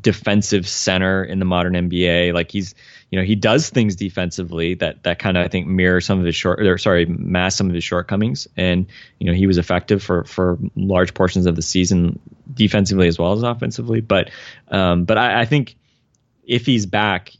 defensive 0.00 0.66
center 0.66 1.22
in 1.22 1.40
the 1.40 1.44
modern 1.44 1.74
NBA. 1.74 2.32
Like 2.32 2.50
he's, 2.50 2.74
you 3.10 3.18
know, 3.18 3.24
he 3.24 3.34
does 3.34 3.68
things 3.70 3.96
defensively 3.96 4.74
that 4.74 5.02
that 5.02 5.18
kind 5.18 5.36
of 5.36 5.44
I 5.44 5.48
think 5.48 5.66
mirror 5.66 6.00
some 6.00 6.20
of 6.20 6.24
his 6.24 6.36
short, 6.36 6.60
or 6.60 6.78
sorry, 6.78 7.06
mask 7.06 7.58
some 7.58 7.68
of 7.68 7.74
his 7.74 7.84
shortcomings. 7.84 8.46
And 8.56 8.86
you 9.18 9.26
know, 9.26 9.32
he 9.32 9.46
was 9.46 9.58
effective 9.58 10.02
for 10.02 10.24
for 10.24 10.58
large 10.76 11.12
portions 11.12 11.46
of 11.46 11.56
the 11.56 11.62
season 11.62 12.20
defensively 12.52 13.08
as 13.08 13.18
well 13.18 13.32
as 13.32 13.42
offensively. 13.42 14.00
But 14.00 14.30
um, 14.68 15.04
but 15.04 15.18
I, 15.18 15.40
I 15.40 15.44
think 15.44 15.76
if 16.44 16.66
he's 16.66 16.86
back. 16.86 17.32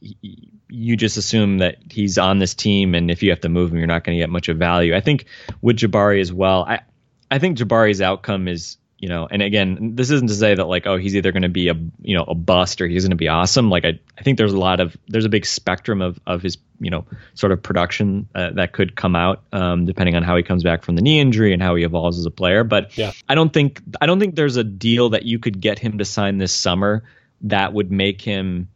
you 0.72 0.96
just 0.96 1.16
assume 1.16 1.58
that 1.58 1.78
he's 1.90 2.16
on 2.16 2.38
this 2.38 2.54
team, 2.54 2.94
and 2.94 3.10
if 3.10 3.24
you 3.24 3.30
have 3.30 3.40
to 3.40 3.48
move 3.48 3.72
him, 3.72 3.78
you're 3.78 3.88
not 3.88 4.04
going 4.04 4.16
to 4.16 4.22
get 4.22 4.30
much 4.30 4.48
of 4.48 4.56
value. 4.56 4.94
I 4.94 5.00
think 5.00 5.24
with 5.60 5.78
Jabari 5.78 6.20
as 6.20 6.32
well. 6.32 6.64
I 6.64 6.82
I 7.30 7.38
think 7.38 7.58
Jabari's 7.58 8.00
outcome 8.00 8.48
is 8.48 8.76
you 9.00 9.08
know, 9.08 9.26
and 9.30 9.40
again, 9.40 9.96
this 9.96 10.10
isn't 10.10 10.28
to 10.28 10.34
say 10.34 10.54
that 10.54 10.66
like, 10.66 10.86
oh, 10.86 10.98
he's 10.98 11.16
either 11.16 11.32
going 11.32 11.42
to 11.42 11.48
be 11.48 11.68
a 11.68 11.74
you 12.02 12.14
know 12.14 12.24
a 12.24 12.34
bust 12.34 12.82
or 12.82 12.86
he's 12.86 13.02
going 13.02 13.10
to 13.10 13.16
be 13.16 13.28
awesome. 13.28 13.70
Like 13.70 13.86
I, 13.86 13.98
I 14.18 14.22
think 14.22 14.36
there's 14.36 14.52
a 14.52 14.58
lot 14.58 14.78
of 14.78 14.94
there's 15.08 15.24
a 15.24 15.30
big 15.30 15.46
spectrum 15.46 16.02
of 16.02 16.20
of 16.26 16.42
his 16.42 16.58
you 16.80 16.90
know 16.90 17.06
sort 17.32 17.50
of 17.50 17.62
production 17.62 18.28
uh, 18.34 18.50
that 18.50 18.72
could 18.72 18.94
come 18.94 19.16
out 19.16 19.42
um, 19.52 19.86
depending 19.86 20.16
on 20.16 20.22
how 20.22 20.36
he 20.36 20.42
comes 20.42 20.62
back 20.62 20.84
from 20.84 20.96
the 20.96 21.02
knee 21.02 21.18
injury 21.18 21.54
and 21.54 21.62
how 21.62 21.76
he 21.76 21.84
evolves 21.84 22.18
as 22.18 22.26
a 22.26 22.30
player. 22.30 22.62
But 22.62 22.96
yeah. 22.98 23.12
I 23.26 23.34
don't 23.34 23.50
think 23.50 23.80
I 24.02 24.06
don't 24.06 24.20
think 24.20 24.34
there's 24.34 24.56
a 24.56 24.64
deal 24.64 25.08
that 25.10 25.24
you 25.24 25.38
could 25.38 25.62
get 25.62 25.78
him 25.78 25.96
to 25.96 26.04
sign 26.04 26.36
this 26.36 26.52
summer 26.52 27.02
that 27.42 27.72
would 27.72 27.90
make 27.90 28.20
him 28.20 28.68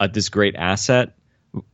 a, 0.00 0.08
this 0.08 0.30
great 0.30 0.56
asset. 0.56 1.16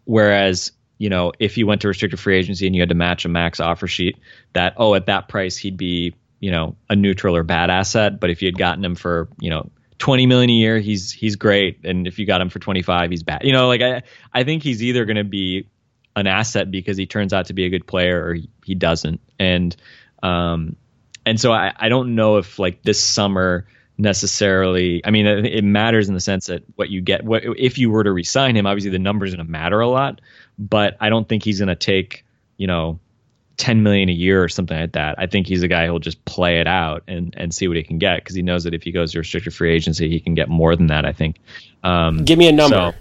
Whereas 0.04 0.72
you 0.98 1.08
know, 1.08 1.32
if 1.38 1.56
you 1.56 1.66
went 1.66 1.80
to 1.80 1.88
restricted 1.88 2.20
free 2.20 2.36
agency 2.36 2.66
and 2.66 2.76
you 2.76 2.82
had 2.82 2.90
to 2.90 2.94
match 2.94 3.24
a 3.24 3.28
max 3.30 3.58
offer 3.58 3.86
sheet, 3.86 4.18
that 4.52 4.74
oh, 4.76 4.94
at 4.94 5.06
that 5.06 5.28
price 5.28 5.56
he'd 5.56 5.78
be 5.78 6.14
you 6.44 6.50
know 6.50 6.76
a 6.90 6.94
neutral 6.94 7.34
or 7.34 7.42
bad 7.42 7.70
asset. 7.70 8.20
But 8.20 8.28
if 8.28 8.42
you 8.42 8.48
had 8.48 8.58
gotten 8.58 8.84
him 8.84 8.96
for 8.96 9.30
you 9.40 9.48
know 9.48 9.70
20 9.96 10.26
million 10.26 10.50
a 10.50 10.52
year, 10.52 10.78
he's 10.78 11.10
he's 11.10 11.36
great, 11.36 11.80
and 11.84 12.06
if 12.06 12.18
you 12.18 12.26
got 12.26 12.42
him 12.42 12.50
for 12.50 12.58
25, 12.58 13.10
he's 13.10 13.22
bad. 13.22 13.44
You 13.44 13.52
know, 13.52 13.66
like 13.66 13.80
I 13.80 14.02
I 14.30 14.44
think 14.44 14.62
he's 14.62 14.82
either 14.82 15.06
going 15.06 15.16
to 15.16 15.24
be 15.24 15.70
an 16.14 16.26
asset 16.26 16.70
because 16.70 16.98
he 16.98 17.06
turns 17.06 17.32
out 17.32 17.46
to 17.46 17.54
be 17.54 17.64
a 17.64 17.70
good 17.70 17.86
player 17.86 18.22
or 18.22 18.36
he 18.62 18.74
doesn't, 18.74 19.22
and 19.38 19.74
um 20.22 20.76
and 21.24 21.40
so 21.40 21.50
I 21.50 21.72
I 21.74 21.88
don't 21.88 22.14
know 22.14 22.36
if 22.36 22.58
like 22.58 22.82
this 22.82 23.00
summer 23.00 23.66
necessarily 23.96 25.00
i 25.04 25.12
mean 25.12 25.24
it, 25.24 25.62
matters 25.62 26.08
in 26.08 26.14
the 26.14 26.20
sense 26.20 26.46
that 26.46 26.64
what 26.74 26.90
you 26.90 27.00
get 27.00 27.24
what 27.24 27.44
if 27.56 27.78
you 27.78 27.90
were 27.90 28.02
to 28.02 28.10
resign 28.10 28.56
him 28.56 28.66
obviously 28.66 28.90
the 28.90 28.98
numbers 28.98 29.32
going 29.32 29.46
to 29.46 29.48
matter 29.48 29.78
a 29.78 29.86
lot 29.86 30.20
but 30.58 30.96
i 30.98 31.08
don't 31.08 31.28
think 31.28 31.44
he's 31.44 31.60
going 31.60 31.68
to 31.68 31.76
take 31.76 32.24
you 32.56 32.66
know 32.66 32.98
10 33.56 33.82
million 33.82 34.08
a 34.08 34.12
year 34.12 34.42
or 34.42 34.48
something 34.48 34.78
like 34.78 34.92
that. 34.92 35.14
I 35.18 35.26
think 35.26 35.46
he's 35.46 35.62
a 35.62 35.68
guy 35.68 35.86
who'll 35.86 35.98
just 35.98 36.24
play 36.24 36.60
it 36.60 36.66
out 36.66 37.04
and, 37.06 37.34
and 37.36 37.54
see 37.54 37.68
what 37.68 37.76
he 37.76 37.82
can 37.82 37.98
get 37.98 38.16
because 38.16 38.34
he 38.34 38.42
knows 38.42 38.64
that 38.64 38.74
if 38.74 38.82
he 38.82 38.92
goes 38.92 39.12
to 39.12 39.18
restricted 39.18 39.54
free 39.54 39.72
agency, 39.72 40.08
he 40.08 40.20
can 40.20 40.34
get 40.34 40.48
more 40.48 40.74
than 40.76 40.88
that, 40.88 41.04
I 41.04 41.12
think. 41.12 41.36
Um, 41.82 42.24
Give 42.24 42.38
me 42.38 42.48
a 42.48 42.52
number. 42.52 42.76
So, 42.76 42.94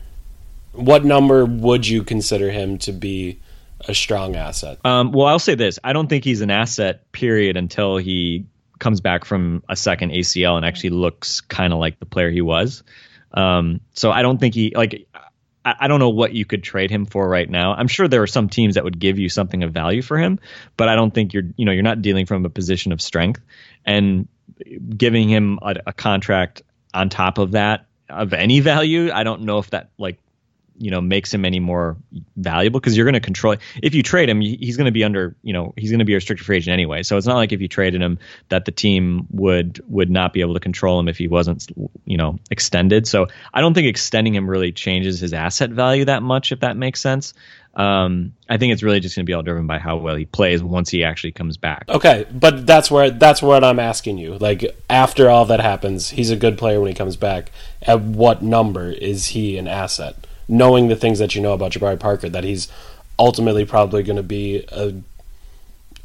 what 0.74 1.06
number 1.06 1.46
would 1.46 1.88
you 1.88 2.04
consider 2.04 2.50
him 2.52 2.78
to 2.80 2.92
be 2.92 3.40
a 3.88 3.94
strong 3.94 4.36
asset? 4.36 4.84
Um, 4.86 5.12
well, 5.12 5.28
I'll 5.28 5.40
say 5.40 5.56
this. 5.56 5.80
I 5.84 5.94
don't 5.94 6.08
think 6.08 6.24
he's 6.24 6.42
an 6.42 6.52
asset, 6.52 7.12
period, 7.12 7.58
until 7.58 7.98
he 7.98 8.46
comes 8.80 9.02
back 9.02 9.26
from 9.26 9.64
a 9.70 9.76
second 9.76 10.12
ACL 10.12 10.58
and 10.58 10.66
actually 10.66 10.90
looks 10.90 11.42
kind 11.42 11.74
of 11.74 11.80
like 11.80 12.00
the 12.00 12.06
player 12.06 12.30
he 12.30 12.42
was. 12.42 12.84
Um, 13.34 13.82
so 13.94 14.12
I 14.12 14.22
don't 14.22 14.40
think 14.40 14.56
he, 14.56 14.74
like, 14.76 15.08
I, 15.66 15.88
don't 15.88 16.00
know 16.00 16.10
what 16.10 16.34
you 16.34 16.46
could 16.46 16.64
trade 16.64 16.92
him 16.92 17.06
for 17.06 17.28
right 17.28 17.50
now. 17.50 17.74
I'm 17.74 17.88
sure 17.88 18.08
there 18.08 18.22
are 18.22 18.28
some 18.28 18.50
teams 18.50 18.76
that 18.76 18.84
would 18.84 19.00
give 19.00 19.18
you 19.18 19.30
something 19.30 19.64
of 19.64 19.72
value 19.72 20.02
for 20.02 20.18
him, 20.18 20.40
but 20.76 20.90
I 20.90 20.96
don't 20.96 21.14
think 21.14 21.34
you're 21.34 21.44
you 21.56 21.66
know 21.66 21.72
you're 21.72 21.84
not 21.84 22.02
dealing 22.02 22.26
from 22.26 22.46
a 22.46 22.50
position 22.50 22.92
of 22.92 23.02
strength 23.02 23.42
and 23.86 24.28
giving 24.98 25.30
him 25.30 25.60
a, 25.62 25.76
a 25.88 25.94
contract 25.94 26.64
on 26.94 27.10
top 27.10 27.38
of 27.38 27.52
that 27.52 27.86
of 28.10 28.34
any 28.34 28.60
value. 28.60 29.12
I 29.12 29.24
don't 29.24 29.44
know 29.44 29.60
if 29.60 29.70
that 29.72 29.90
like 29.98 30.20
you 30.78 30.90
know 30.92 31.02
makes 31.02 31.34
him 31.34 31.46
any 31.46 31.60
more 31.60 31.98
valuable 32.38 32.80
because 32.80 32.96
you're 32.96 33.06
going 33.06 33.14
to 33.14 33.20
control 33.20 33.56
if 33.82 33.94
you 33.94 34.04
trade 34.04 34.30
him 34.30 34.42
he's 34.42 34.78
going 34.78 34.86
to 34.86 34.92
be 34.92 35.04
under 35.04 35.36
you 35.44 35.54
know 35.54 35.74
he's 35.78 35.92
going 35.92 36.00
to 36.00 36.06
be 36.06 36.14
a 36.14 36.18
restricted 36.18 36.46
free 36.46 36.58
agent 36.58 36.74
anyway 36.74 37.04
so 37.04 37.18
it's 37.18 37.28
not 37.28 37.36
like 37.36 37.52
if 37.52 37.62
you 37.62 37.68
traded 37.68 38.02
him 38.02 38.18
that 38.50 38.66
the 38.66 38.72
team 38.72 39.28
would 39.32 39.84
would 39.88 40.10
not 40.10 40.34
be 40.34 40.42
able 40.42 40.54
to 40.54 40.60
control 40.60 41.00
him 41.00 41.08
if 41.08 41.18
he 41.18 41.28
wasn't 41.28 41.72
you 42.06 42.18
know 42.18 42.40
extended 42.52 43.08
so 43.08 43.28
i 43.54 43.62
don't 43.62 43.74
think 43.74 43.88
extending 43.88 44.34
him 44.34 44.50
really 44.50 44.72
changes 44.72 45.20
his 45.20 45.34
asset 45.34 45.70
value 45.70 46.06
that 46.06 46.24
much 46.24 46.52
if 46.52 46.60
that 46.60 46.78
makes 46.78 47.00
sense 47.00 47.34
um, 47.76 48.34
I 48.48 48.58
think 48.58 48.72
it's 48.72 48.84
really 48.84 49.00
just 49.00 49.16
going 49.16 49.26
to 49.26 49.30
be 49.30 49.34
all 49.34 49.42
driven 49.42 49.66
by 49.66 49.80
how 49.80 49.98
well 49.98 50.16
he 50.16 50.26
plays 50.26 50.62
once 50.62 50.90
he 50.90 51.04
actually 51.04 51.32
comes 51.32 51.58
back. 51.58 51.86
Okay, 51.90 52.26
but 52.32 52.68
that's 52.68 52.92
where 52.92 53.10
that's 53.10 53.42
what 53.42 53.64
I'm 53.64 53.80
asking 53.80 54.20
you. 54.20 54.38
Like 54.38 54.64
after 54.90 55.28
all 55.28 55.46
that 55.46 55.60
happens, 55.60 56.12
he's 56.12 56.30
a 56.30 56.36
good 56.36 56.58
player 56.58 56.80
when 56.80 56.90
he 56.90 56.94
comes 56.94 57.16
back. 57.16 57.52
At 57.82 58.02
what 58.02 58.44
number 58.44 58.92
is 58.92 59.28
he 59.28 59.58
an 59.58 59.68
asset? 59.68 60.16
Knowing 60.48 60.88
the 60.88 60.96
things 60.96 61.20
that 61.20 61.36
you 61.36 61.42
know 61.42 61.54
about 61.54 61.72
Jabari 61.72 62.00
Parker, 62.00 62.30
that 62.30 62.44
he's 62.44 62.68
ultimately 63.18 63.66
probably 63.66 64.04
going 64.04 64.18
to 64.18 64.24
be 64.24 64.66
a, 64.72 64.94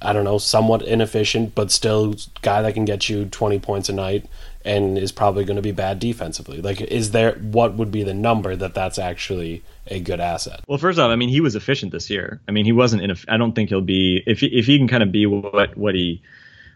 I 0.00 0.12
don't 0.12 0.24
know, 0.24 0.38
somewhat 0.38 0.82
inefficient, 0.82 1.54
but 1.54 1.70
still 1.70 2.14
guy 2.42 2.62
that 2.62 2.74
can 2.74 2.84
get 2.84 3.08
you 3.08 3.26
20 3.26 3.58
points 3.58 3.88
a 3.88 3.92
night 3.92 4.26
and 4.64 4.98
is 4.98 5.12
probably 5.12 5.44
going 5.44 5.56
to 5.56 5.62
be 5.62 5.72
bad 5.72 5.98
defensively. 5.98 6.60
Like, 6.60 6.80
is 6.80 7.12
there, 7.12 7.32
what 7.34 7.74
would 7.74 7.90
be 7.90 8.02
the 8.02 8.14
number 8.14 8.54
that 8.54 8.74
that's 8.74 8.98
actually 8.98 9.62
a 9.86 10.00
good 10.00 10.20
asset? 10.20 10.60
Well, 10.68 10.78
first 10.78 10.98
off, 10.98 11.10
I 11.10 11.16
mean, 11.16 11.30
he 11.30 11.40
was 11.40 11.54
efficient 11.54 11.92
this 11.92 12.10
year. 12.10 12.40
I 12.46 12.52
mean, 12.52 12.64
he 12.64 12.72
wasn't 12.72 13.02
in, 13.02 13.16
I 13.28 13.36
don't 13.38 13.54
think 13.54 13.70
he'll 13.70 13.80
be, 13.80 14.22
if, 14.26 14.42
if 14.42 14.66
he 14.66 14.78
can 14.78 14.88
kind 14.88 15.02
of 15.02 15.10
be 15.10 15.26
what, 15.26 15.76
what 15.76 15.94
he, 15.94 16.22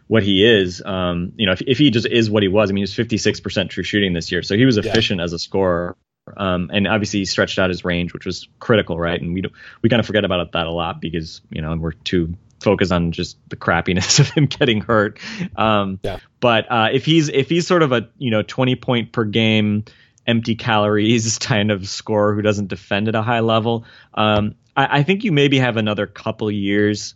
what 0.07 0.23
he 0.23 0.45
is, 0.45 0.81
um, 0.85 1.33
you 1.37 1.45
know, 1.45 1.53
if, 1.53 1.61
if 1.61 1.77
he 1.77 1.91
just 1.91 2.07
is 2.07 2.29
what 2.29 2.43
he 2.43 2.49
was, 2.49 2.69
I 2.69 2.73
mean, 2.73 2.85
he 2.85 2.99
was 2.99 3.07
56% 3.07 3.69
true 3.69 3.83
shooting 3.83 4.13
this 4.13 4.31
year. 4.31 4.41
So 4.41 4.55
he 4.57 4.65
was 4.65 4.77
efficient 4.77 5.19
yeah. 5.19 5.25
as 5.25 5.33
a 5.33 5.39
scorer. 5.39 5.95
Um, 6.37 6.69
and 6.73 6.87
obviously 6.87 7.19
he 7.19 7.25
stretched 7.25 7.59
out 7.59 7.69
his 7.69 7.83
range, 7.83 8.13
which 8.13 8.25
was 8.25 8.47
critical, 8.59 8.97
right? 8.97 9.19
And 9.19 9.33
we 9.33 9.43
we 9.81 9.89
kind 9.89 9.99
of 9.99 10.05
forget 10.05 10.25
about 10.25 10.51
that 10.53 10.67
a 10.67 10.71
lot 10.71 11.01
because 11.01 11.41
you 11.49 11.61
know 11.61 11.75
we're 11.75 11.91
too 11.91 12.35
focused 12.61 12.91
on 12.91 13.11
just 13.11 13.37
the 13.49 13.55
crappiness 13.55 14.19
of 14.21 14.29
him 14.29 14.45
getting 14.45 14.81
hurt. 14.81 15.19
Um, 15.55 15.99
yeah. 16.03 16.19
But 16.39 16.71
uh, 16.71 16.89
if 16.93 17.05
he's 17.05 17.29
if 17.29 17.49
he's 17.49 17.67
sort 17.67 17.83
of 17.83 17.91
a 17.91 18.09
you 18.17 18.31
know 18.31 18.41
20 18.41 18.75
point 18.75 19.11
per 19.11 19.25
game, 19.25 19.85
empty 20.25 20.55
calories 20.55 21.37
kind 21.39 21.71
of 21.71 21.87
scorer 21.87 22.33
who 22.33 22.41
doesn't 22.41 22.67
defend 22.67 23.07
at 23.07 23.15
a 23.15 23.21
high 23.21 23.41
level, 23.41 23.85
um, 24.13 24.55
I, 24.75 24.99
I 24.99 25.03
think 25.03 25.23
you 25.23 25.31
maybe 25.31 25.59
have 25.59 25.77
another 25.77 26.07
couple 26.07 26.49
years 26.49 27.15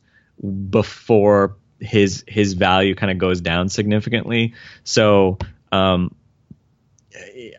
before 0.69 1.55
his 1.79 2.23
his 2.27 2.53
value 2.53 2.95
kind 2.95 3.11
of 3.11 3.17
goes 3.17 3.41
down 3.41 3.69
significantly. 3.69 4.53
So 4.83 5.37
um, 5.71 6.13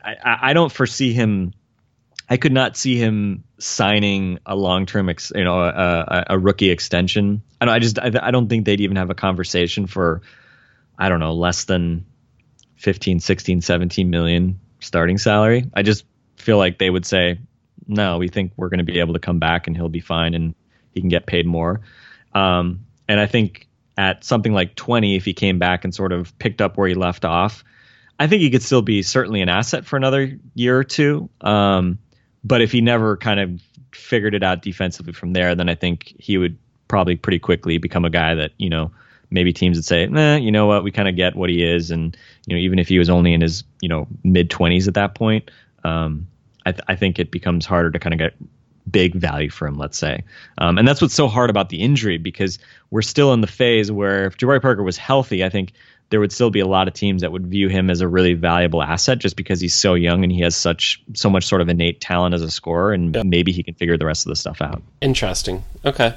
I, 0.05 0.39
I 0.43 0.53
don't 0.53 0.73
foresee 0.73 1.13
him. 1.13 1.53
I 2.31 2.37
could 2.37 2.53
not 2.53 2.77
see 2.77 2.97
him 2.97 3.45
signing 3.59 4.39
a 4.45 4.55
long 4.55 4.87
term, 4.87 5.09
ex, 5.09 5.33
you 5.35 5.45
know, 5.45 5.61
a, 5.61 6.25
a, 6.29 6.39
rookie 6.39 6.71
extension. 6.71 7.43
I 7.61 7.65
don't. 7.65 7.75
I 7.75 7.79
just. 7.79 7.99
I, 7.99 8.11
I 8.23 8.31
don't 8.31 8.49
think 8.49 8.67
they'd 8.67 8.81
even 8.81 8.97
have 8.97 9.11
a 9.11 9.15
conversation 9.15 9.87
for. 9.87 10.23
I 10.99 11.09
don't 11.09 11.21
know, 11.21 11.33
less 11.33 11.65
than 11.65 12.05
15, 12.77 13.21
16, 13.21 13.61
17 13.61 14.11
million 14.11 14.59
starting 14.81 15.19
salary. 15.19 15.65
I 15.75 15.83
just 15.83 16.05
feel 16.37 16.59
like 16.59 16.79
they 16.79 16.91
would 16.91 17.07
say, 17.07 17.39
no, 17.87 18.19
we 18.19 18.29
think 18.29 18.53
we're 18.57 18.69
going 18.69 18.79
to 18.79 18.85
be 18.85 19.01
able 19.01 19.15
to 19.15 19.21
come 19.21 19.39
back 19.39 19.67
and 19.67 19.77
he'll 19.77 19.89
be 19.89 20.01
fine 20.01 20.35
and 20.35 20.55
he 20.93 21.01
can 21.01 21.09
get 21.09 21.27
paid 21.27 21.47
more. 21.47 21.81
Um, 22.35 22.87
and 23.09 23.21
I 23.21 23.27
think 23.27 23.69
at 23.97 24.25
something 24.25 24.53
like 24.53 24.75
20, 24.77 25.17
if 25.17 25.25
he 25.25 25.35
came 25.35 25.59
back 25.59 25.85
and 25.85 25.95
sort 25.95 26.13
of 26.13 26.37
picked 26.39 26.61
up 26.61 26.77
where 26.77 26.89
he 26.89 26.95
left 26.95 27.25
off, 27.25 27.65
I 28.19 28.27
think 28.27 28.43
he 28.43 28.51
could 28.51 28.63
still 28.63 28.83
be 28.83 29.03
certainly 29.03 29.41
an 29.43 29.49
asset 29.49 29.87
for 29.87 29.97
another 29.97 30.39
year 30.55 30.79
or 30.79 30.85
two. 30.85 31.31
Um, 31.41 31.99
but 32.45 32.61
if 32.61 32.73
he 32.73 32.81
never 32.81 33.17
kind 33.17 33.41
of 33.41 33.63
figured 33.93 34.35
it 34.35 34.43
out 34.43 34.63
defensively 34.63 35.13
from 35.13 35.33
there, 35.33 35.55
then 35.55 35.69
I 35.69 35.75
think 35.75 36.15
he 36.19 36.39
would 36.39 36.57
probably 36.89 37.17
pretty 37.17 37.39
quickly 37.39 37.79
become 37.79 38.05
a 38.05 38.11
guy 38.11 38.35
that 38.35 38.53
you 38.59 38.71
know 38.71 38.91
maybe 39.31 39.53
teams 39.53 39.77
would 39.77 39.85
say, 39.85 40.07
nah, 40.07 40.37
you 40.37 40.51
know 40.51 40.67
what, 40.67 40.83
we 40.83 40.91
kind 40.91 41.09
of 41.09 41.15
get 41.15 41.37
what 41.37 41.51
he 41.51 41.63
is, 41.63 41.91
and 41.91 42.17
you 42.47 42.57
know 42.57 42.61
even 42.61 42.79
if 42.79 42.89
he 42.89 42.99
was 42.99 43.11
only 43.11 43.33
in 43.33 43.41
his 43.41 43.65
you 43.81 43.89
know 43.89 44.07
mid 44.25 44.51
twenties 44.51 44.89
at 44.89 44.95
that 44.95 45.15
point, 45.15 45.51
um, 45.85 46.27
I, 46.67 46.73
th- 46.73 46.85
I 46.89 46.97
think 46.97 47.19
it 47.19 47.31
becomes 47.31 47.67
harder 47.67 47.91
to 47.91 47.99
kind 47.99 48.15
of 48.15 48.19
get 48.19 48.35
big 48.91 49.15
value 49.15 49.51
for 49.51 49.67
him, 49.67 49.77
let's 49.77 49.99
say. 49.99 50.25
Um, 50.57 50.79
and 50.79 50.89
that's 50.89 51.03
what's 51.03 51.15
so 51.15 51.29
hard 51.29 51.51
about 51.51 51.69
the 51.69 51.83
injury 51.83 52.17
because 52.17 52.59
we're 52.91 53.03
still 53.03 53.35
in 53.35 53.43
the 53.43 53.47
phase 53.47 53.93
where 53.93 54.27
if 54.27 54.39
Jabari 54.39 54.63
Parker 54.63 54.83
was 54.83 54.97
healthy, 54.97 55.45
I 55.45 55.51
think 55.51 55.73
there 56.11 56.21
would 56.21 56.33
still 56.33 56.51
be 56.51 56.61
a 56.61 56.67
lot 56.67 56.89
of 56.89 56.95
teams 56.95 57.23
that 57.23 57.33
would 57.33 57.47
view 57.47 57.69
him 57.69 57.91
as 57.91 58.01
a 58.01 58.09
really 58.09 58.35
valuable 58.35 58.83
asset 58.83 59.19
just 59.19 59.37
because 59.37 59.61
he's 59.61 59.75
so 59.75 59.95
young 59.95 60.23
and 60.23 60.33
he 60.33 60.41
has 60.41 60.57
such 60.57 61.03
so 61.15 61.29
much 61.29 61.45
sort 61.45 61.61
of 61.61 61.69
innate 61.69 62.01
talent 62.01 62.35
as 62.35 62.43
a 62.43 62.51
scorer 62.51 62.93
and 62.93 63.17
maybe 63.25 63.53
he 63.53 63.63
can 63.63 63.75
figure 63.75 63.97
the 63.99 64.07
rest 64.07 64.27
of 64.27 64.31
the 64.31 64.37
stuff 64.37 64.63
out. 64.63 64.83
Interesting. 65.01 65.65
Okay. 65.85 66.15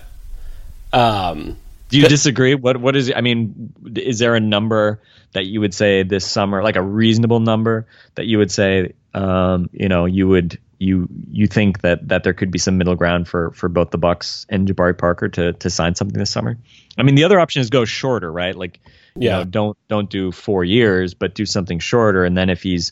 Um 0.94 1.58
Do 1.90 2.00
you 2.00 2.08
disagree? 2.08 2.56
What 2.56 2.78
what 2.78 2.96
is? 2.96 3.12
I 3.14 3.22
mean, 3.22 3.74
is 3.96 4.20
there 4.20 4.36
a 4.36 4.40
number 4.40 5.02
that 5.34 5.46
you 5.46 5.60
would 5.62 5.74
say 5.74 6.04
this 6.04 6.26
summer, 6.26 6.64
like 6.64 6.76
a 6.76 6.82
reasonable 6.82 7.40
number 7.40 7.88
that 8.16 8.26
you 8.26 8.38
would 8.38 8.52
say, 8.52 8.94
um, 9.14 9.70
you 9.74 9.90
know, 9.90 10.06
you 10.06 10.28
would 10.28 10.60
you 10.82 11.08
you 11.30 11.46
think 11.46 11.82
that 11.82 12.08
that 12.08 12.24
there 12.24 12.34
could 12.34 12.50
be 12.50 12.58
some 12.58 12.78
middle 12.78 12.96
ground 12.96 13.28
for 13.28 13.52
for 13.52 13.70
both 13.70 13.92
the 13.92 13.98
Bucks 13.98 14.46
and 14.50 14.68
Jabari 14.68 14.98
Parker 14.98 15.30
to 15.30 15.54
to 15.54 15.70
sign 15.70 15.96
something 15.96 16.18
this 16.18 16.32
summer? 16.32 16.58
I 16.98 17.04
mean, 17.04 17.16
the 17.16 17.24
other 17.24 17.40
option 17.40 17.62
is 17.62 17.70
go 17.70 17.86
shorter, 17.86 18.32
right? 18.32 18.56
Like, 18.56 18.80
you 19.16 19.28
yeah. 19.28 19.38
know, 19.38 19.44
don't 19.44 19.78
don't 19.88 20.10
do 20.10 20.32
four 20.32 20.64
years, 20.64 21.14
but 21.14 21.36
do 21.36 21.46
something 21.46 21.78
shorter, 21.80 22.26
and 22.26 22.36
then 22.36 22.50
if 22.50 22.64
he's 22.64 22.92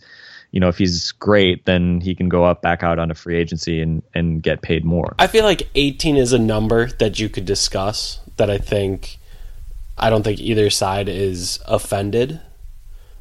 you 0.51 0.59
know, 0.59 0.67
if 0.67 0.77
he's 0.77 1.11
great, 1.13 1.65
then 1.65 2.01
he 2.01 2.15
can 2.15 2.27
go 2.27 2.43
up 2.43 2.61
back 2.61 2.81
out 2.81 2.97
on 2.97 3.11
a 3.11 3.13
free 3.15 3.37
agency 3.37 3.81
and, 3.81 4.01
and 4.15 4.41
get 4.41 4.63
paid 4.63 4.83
more. 4.83 5.13
I 5.19 5.27
feel 5.27 5.43
like 5.43 5.69
18 5.75 6.17
is 6.17 6.33
a 6.33 6.39
number 6.39 6.87
that 6.93 7.19
you 7.19 7.29
could 7.29 7.45
discuss 7.45 8.19
that 8.37 8.49
I 8.49 8.57
think 8.57 9.19
I 9.95 10.09
don't 10.09 10.23
think 10.23 10.39
either 10.39 10.71
side 10.71 11.07
is 11.07 11.59
offended. 11.67 12.41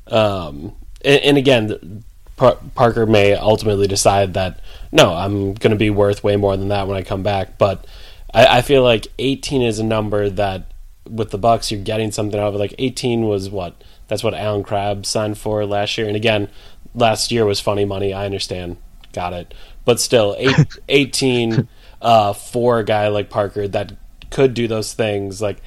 Um, 0.07 0.75
and, 1.05 1.23
and 1.23 1.37
again, 1.37 2.03
Par- 2.39 2.59
Parker 2.75 3.05
may 3.05 3.35
ultimately 3.35 3.87
decide 3.87 4.35
that 4.35 4.61
no, 4.91 5.13
I'm 5.13 5.53
going 5.55 5.73
to 5.73 5.77
be 5.77 5.91
worth 5.91 6.25
way 6.25 6.37
more 6.37 6.57
than 6.57 6.69
that 6.69 6.89
when 6.89 6.97
I 6.97 7.03
come 7.03 7.23
back. 7.23 7.59
But 7.59 7.87
I, 8.33 8.59
I, 8.59 8.63
feel 8.63 8.83
like 8.83 9.09
18 9.19 9.61
is 9.61 9.79
a 9.79 9.85
number 9.85 10.31
that 10.31 10.73
with 11.07 11.31
the 11.31 11.37
Bucks 11.37 11.71
you're 11.71 11.83
getting 11.83 12.11
something 12.11 12.41
out 12.41 12.49
of 12.49 12.55
it. 12.55 12.59
Like 12.59 12.75
18 12.79 13.27
was 13.27 13.51
what 13.51 13.83
that's 14.07 14.25
what 14.25 14.35
Allen 14.35 14.63
Crabbe 14.63 15.05
signed 15.05 15.37
for 15.37 15.67
last 15.67 15.99
year. 15.99 16.07
And 16.07 16.17
again, 16.17 16.49
last 16.95 17.31
year 17.31 17.45
was 17.45 17.61
funny 17.61 17.85
money. 17.85 18.15
I 18.15 18.25
understand, 18.25 18.79
got 19.13 19.35
it. 19.35 19.53
But 19.85 20.01
still, 20.01 20.35
eight, 20.39 20.57
18 20.89 21.69
uh, 22.01 22.33
for 22.33 22.79
a 22.79 22.85
guy 22.85 23.09
like 23.09 23.29
Parker 23.29 23.69
that 23.69 23.93
could 24.31 24.55
do 24.55 24.69
those 24.69 24.93
things 24.93 25.41
like 25.41 25.59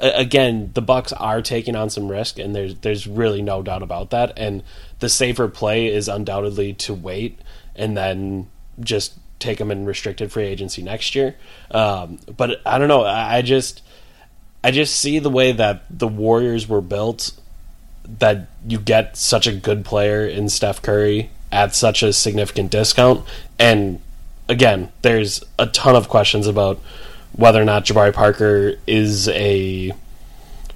again 0.00 0.70
the 0.74 0.82
bucks 0.82 1.12
are 1.12 1.42
taking 1.42 1.74
on 1.74 1.90
some 1.90 2.08
risk 2.08 2.38
and 2.38 2.54
there's 2.54 2.74
there's 2.76 3.06
really 3.06 3.42
no 3.42 3.62
doubt 3.62 3.82
about 3.82 4.10
that 4.10 4.32
and 4.36 4.62
the 5.00 5.08
safer 5.08 5.48
play 5.48 5.88
is 5.88 6.08
undoubtedly 6.08 6.74
to 6.74 6.94
wait 6.94 7.38
and 7.74 7.96
then 7.96 8.48
just 8.78 9.14
take 9.38 9.58
them 9.58 9.70
in 9.70 9.86
restricted 9.86 10.30
free 10.30 10.44
agency 10.44 10.82
next 10.82 11.14
year. 11.14 11.34
Um, 11.70 12.18
but 12.36 12.60
i 12.64 12.78
don't 12.78 12.88
know. 12.88 13.04
I 13.04 13.42
just 13.42 13.82
i 14.62 14.70
just 14.70 14.94
see 14.94 15.18
the 15.18 15.30
way 15.30 15.52
that 15.52 15.84
the 15.90 16.06
warriors 16.06 16.68
were 16.68 16.82
built 16.82 17.32
that 18.18 18.48
you 18.66 18.78
get 18.78 19.16
such 19.16 19.46
a 19.46 19.52
good 19.52 19.84
player 19.84 20.26
in 20.26 20.48
steph 20.48 20.82
curry 20.82 21.30
at 21.50 21.74
such 21.74 22.02
a 22.02 22.12
significant 22.12 22.70
discount. 22.70 23.26
And 23.58 24.00
again 24.48 24.92
there's 25.02 25.42
a 25.58 25.66
ton 25.66 25.96
of 25.96 26.08
questions 26.08 26.46
about 26.46 26.78
whether 27.32 27.60
or 27.60 27.64
not 27.64 27.84
Jabari 27.84 28.12
Parker 28.12 28.74
is 28.86 29.28
a 29.28 29.92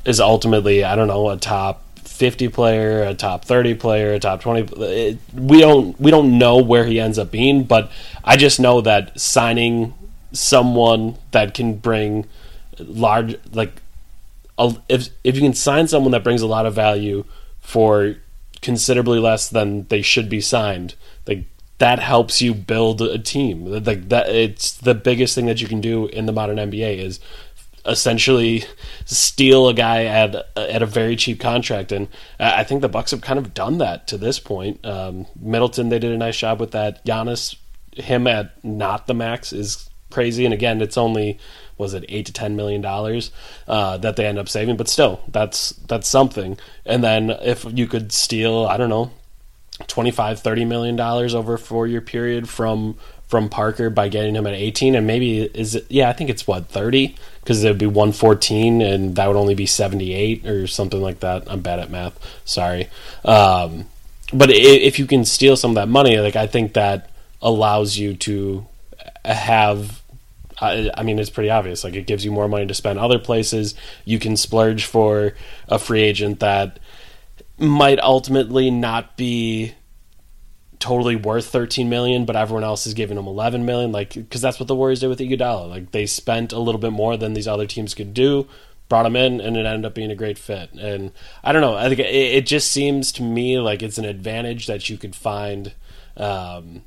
is 0.07 0.20
ultimately 0.20 0.85
I 0.85 0.97
don't 0.97 1.09
know 1.09 1.29
a 1.29 1.37
top 1.37 1.83
50 2.15 2.49
player, 2.49 3.03
a 3.03 3.12
top 3.12 3.45
30 3.45 3.75
player, 3.75 4.12
a 4.12 4.21
top 4.21 4.41
20 4.41 4.83
it, 4.85 5.19
we 5.35 5.59
don't 5.59 5.99
we 6.01 6.12
don't 6.12 6.39
know 6.39 6.59
where 6.59 6.85
he 6.85 7.01
ends 7.01 7.19
up 7.19 7.33
being, 7.33 7.65
but 7.65 7.91
I 8.23 8.37
just 8.37 8.61
know 8.61 8.81
that 8.83 9.19
signing 9.19 9.95
someone 10.31 11.17
that 11.33 11.55
can 11.55 11.75
bring 11.75 12.27
large 12.79 13.37
like 13.53 13.83
a, 14.59 14.77
if 14.89 15.09
if 15.25 15.35
you 15.35 15.43
can 15.43 15.55
sign 15.55 15.89
someone 15.89 16.12
that 16.12 16.23
brings 16.23 16.41
a 16.41 16.47
lot 16.47 16.67
of 16.67 16.75
value 16.75 17.25
for 17.59 18.15
considerably 18.62 19.19
less 19.19 19.49
than 19.49 19.89
they 19.89 20.01
should 20.01 20.29
be 20.29 20.41
signed, 20.41 20.95
like 21.27 21.47
that 21.79 21.99
helps 21.99 22.41
you 22.41 22.55
build 22.55 23.03
a 23.03 23.19
team. 23.19 23.65
Like 23.67 24.09
that, 24.11 24.29
it's 24.29 24.75
the 24.75 24.95
biggest 24.95 25.35
thing 25.35 25.47
that 25.47 25.61
you 25.61 25.67
can 25.67 25.81
do 25.81 26.07
in 26.07 26.27
the 26.27 26.33
modern 26.33 26.59
NBA 26.59 26.99
is 26.99 27.19
essentially 27.87 28.64
steal 29.05 29.68
a 29.68 29.74
guy 29.74 30.05
at 30.05 30.35
at 30.57 30.82
a 30.82 30.87
very 30.87 31.16
cheap 31.16 31.41
contract, 31.41 31.93
and 31.93 32.09
I 32.39 32.64
think 32.64 32.80
the 32.80 32.89
Bucks 32.89 33.11
have 33.11 33.20
kind 33.20 33.39
of 33.39 33.55
done 33.55 33.78
that 33.78 34.07
to 34.09 34.18
this 34.18 34.39
point. 34.39 34.85
Um, 34.85 35.26
Middleton, 35.41 35.89
they 35.89 35.99
did 35.99 36.12
a 36.12 36.18
nice 36.18 36.37
job 36.37 36.61
with 36.61 36.72
that. 36.72 37.05
Giannis, 37.05 37.57
him 37.93 38.26
at 38.26 38.64
not 38.64 39.07
the 39.07 39.14
max 39.14 39.53
is 39.53 39.89
crazy, 40.11 40.45
and 40.45 40.55
again, 40.55 40.80
it's 40.80 40.97
only 40.97 41.39
was 41.76 41.93
it 41.95 42.05
eight 42.09 42.26
to 42.26 42.32
ten 42.32 42.57
million 42.57 42.80
dollars 42.80 43.30
uh, 43.66 43.97
that 43.99 44.16
they 44.16 44.26
end 44.26 44.39
up 44.39 44.49
saving, 44.49 44.76
but 44.76 44.89
still, 44.89 45.20
that's 45.28 45.70
that's 45.70 46.09
something. 46.09 46.59
And 46.87 47.03
then 47.03 47.30
if 47.30 47.66
you 47.70 47.87
could 47.87 48.12
steal, 48.12 48.66
I 48.66 48.76
don't 48.76 48.91
know, 48.91 49.11
25 49.87 50.41
30 50.41 50.64
million 50.64 50.97
dollars 50.97 51.35
over 51.35 51.55
a 51.55 51.59
four 51.59 51.87
year 51.87 52.01
period 52.01 52.49
from 52.49 52.97
from 53.26 53.49
Parker 53.49 53.91
by 53.91 54.09
getting 54.09 54.37
him 54.37 54.47
at 54.47 54.55
18 54.55 54.95
and 54.95 55.07
maybe 55.07 55.43
is 55.43 55.74
it 55.74 55.87
yeah 55.89 56.09
I 56.09 56.12
think 56.12 56.30
it's 56.30 56.47
what 56.47 56.68
30 56.68 57.16
because 57.45 57.63
it 57.63 57.69
would 57.69 57.79
be 57.79 57.87
114 57.87 58.81
and 58.81 59.17
that 59.17 59.27
would 59.27 59.37
only 59.37 59.55
be 59.55 59.67
78 59.67 60.47
or 60.47 60.67
something 60.67 61.01
like 61.01 61.21
that 61.21 61.45
I'm 61.51 61.61
bad 61.61 61.79
at 61.79 61.91
math 61.91 62.19
sorry 62.45 62.89
um, 63.25 63.87
but 64.33 64.51
if 64.51 64.99
you 64.99 65.07
can 65.07 65.25
steal 65.25 65.57
some 65.57 65.73
of 65.73 65.75
that 65.77 65.89
money 65.89 66.19
like 66.19 66.37
I 66.37 66.47
think 66.47 66.73
that 66.73 67.11
allows 67.43 67.99
you 67.99 68.15
to 68.17 68.67
have 69.25 70.03
I, 70.61 70.91
I 70.95 71.03
mean, 71.03 71.19
it's 71.19 71.31
pretty 71.31 71.51
obvious. 71.51 71.83
Like, 71.83 71.95
it 71.95 72.07
gives 72.07 72.25
you 72.25 72.31
more 72.31 72.49
money 72.49 72.67
to 72.67 72.75
spend 72.75 72.99
other 72.99 73.19
places. 73.19 73.75
You 74.05 74.21
can 74.21 74.37
splurge 74.37 74.85
for 74.85 75.35
a 75.69 75.81
free 75.81 76.03
agent 76.03 76.41
that 76.41 76.79
might 77.59 77.99
ultimately 78.01 78.71
not 78.71 79.17
be 79.17 79.75
totally 80.85 81.16
worth 81.16 81.47
13 81.47 81.89
million, 81.89 82.26
but 82.26 82.37
everyone 82.37 82.62
else 82.62 82.87
is 82.87 82.93
giving 82.93 83.16
him 83.16 83.26
11 83.26 83.64
million. 83.64 83.91
Like, 83.91 84.12
because 84.12 84.43
that's 84.43 84.61
what 84.61 84.68
the 84.68 84.74
Warriors 84.74 85.01
did 85.01 85.09
with 85.09 85.18
Iguodala. 85.18 85.66
Like, 85.66 85.93
they 85.93 86.05
spent 86.05 86.53
a 86.53 86.59
little 86.59 86.78
bit 86.78 86.93
more 86.93 87.16
than 87.16 87.32
these 87.32 87.49
other 87.49 87.66
teams 87.66 87.95
could 87.95 88.12
do, 88.12 88.47
brought 88.91 89.07
him 89.07 89.16
in, 89.16 89.41
and 89.41 89.57
it 89.57 89.64
ended 89.64 89.87
up 89.87 89.95
being 89.95 90.11
a 90.11 90.14
great 90.14 90.37
fit. 90.37 90.70
And 90.74 91.12
I 91.43 91.53
don't 91.53 91.62
know. 91.62 91.74
I 91.74 91.89
think 91.89 92.01
it, 92.01 92.12
it 92.12 92.47
just 92.47 92.70
seems 92.70 93.12
to 93.12 93.22
me 93.22 93.59
like 93.59 93.82
it's 93.82 93.97
an 93.97 94.05
advantage 94.05 94.66
that 94.66 94.91
you 94.91 94.99
could 94.99 95.16
find. 95.16 95.72
Um, 96.18 96.82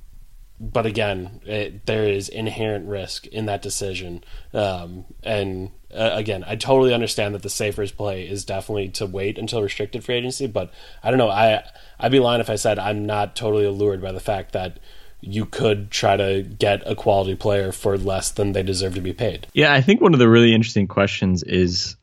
but 0.59 0.85
again, 0.85 1.41
it, 1.45 1.85
there 1.85 2.05
is 2.07 2.29
inherent 2.29 2.87
risk 2.87 3.27
in 3.27 3.45
that 3.45 3.61
decision. 3.61 4.23
Um, 4.53 5.05
and 5.23 5.71
uh, 5.93 6.11
again, 6.13 6.43
I 6.47 6.55
totally 6.55 6.93
understand 6.93 7.35
that 7.35 7.43
the 7.43 7.49
safer 7.49 7.87
play 7.87 8.27
is 8.27 8.43
definitely 8.43 8.89
to 8.89 9.05
wait 9.05 9.37
until 9.37 9.61
restricted 9.61 10.03
free 10.03 10.15
agency. 10.15 10.47
But 10.47 10.71
I 11.03 11.09
don't 11.09 11.19
know. 11.19 11.29
I 11.29 11.63
I'd 11.99 12.11
be 12.11 12.19
lying 12.19 12.41
if 12.41 12.49
I 12.49 12.55
said 12.55 12.79
I'm 12.79 13.05
not 13.05 13.35
totally 13.35 13.65
allured 13.65 14.01
by 14.01 14.11
the 14.11 14.19
fact 14.19 14.53
that 14.53 14.79
you 15.21 15.45
could 15.45 15.91
try 15.91 16.17
to 16.17 16.43
get 16.43 16.81
a 16.85 16.95
quality 16.95 17.35
player 17.35 17.71
for 17.71 17.97
less 17.97 18.31
than 18.31 18.53
they 18.53 18.63
deserve 18.63 18.95
to 18.95 19.01
be 19.01 19.13
paid. 19.13 19.47
Yeah, 19.53 19.73
I 19.73 19.81
think 19.81 20.01
one 20.01 20.13
of 20.13 20.19
the 20.19 20.29
really 20.29 20.53
interesting 20.53 20.87
questions 20.87 21.43
is, 21.43 21.95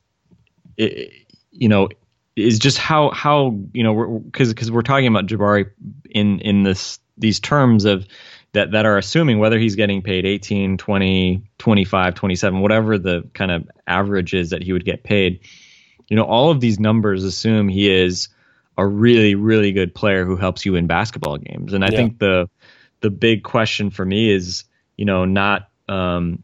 you 0.76 1.68
know, 1.68 1.88
is 2.36 2.58
just 2.58 2.78
how 2.78 3.10
how 3.10 3.58
you 3.72 3.82
know 3.82 4.22
because 4.26 4.48
because 4.48 4.70
we're 4.70 4.82
talking 4.82 5.06
about 5.06 5.26
Jabari 5.26 5.70
in 6.10 6.40
in 6.40 6.62
this 6.62 6.98
these 7.16 7.38
terms 7.38 7.84
of 7.84 8.06
that 8.54 8.70
that 8.70 8.86
are 8.86 8.96
assuming 8.96 9.38
whether 9.38 9.58
he's 9.58 9.74
getting 9.74 10.00
paid 10.00 10.24
18 10.24 10.78
20 10.78 11.42
25 11.58 12.14
27 12.14 12.60
whatever 12.60 12.98
the 12.98 13.28
kind 13.34 13.50
of 13.50 13.68
average 13.86 14.32
is 14.32 14.50
that 14.50 14.62
he 14.62 14.72
would 14.72 14.84
get 14.84 15.04
paid 15.04 15.40
you 16.08 16.16
know 16.16 16.24
all 16.24 16.50
of 16.50 16.60
these 16.60 16.80
numbers 16.80 17.24
assume 17.24 17.68
he 17.68 17.92
is 17.92 18.28
a 18.78 18.86
really 18.86 19.34
really 19.34 19.72
good 19.72 19.94
player 19.94 20.24
who 20.24 20.36
helps 20.36 20.64
you 20.64 20.72
win 20.72 20.86
basketball 20.86 21.36
games 21.36 21.72
and 21.72 21.84
i 21.84 21.88
yeah. 21.90 21.96
think 21.96 22.18
the 22.18 22.48
the 23.00 23.10
big 23.10 23.42
question 23.42 23.90
for 23.90 24.04
me 24.04 24.30
is 24.30 24.64
you 24.96 25.04
know 25.04 25.24
not 25.24 25.68
um, 25.88 26.42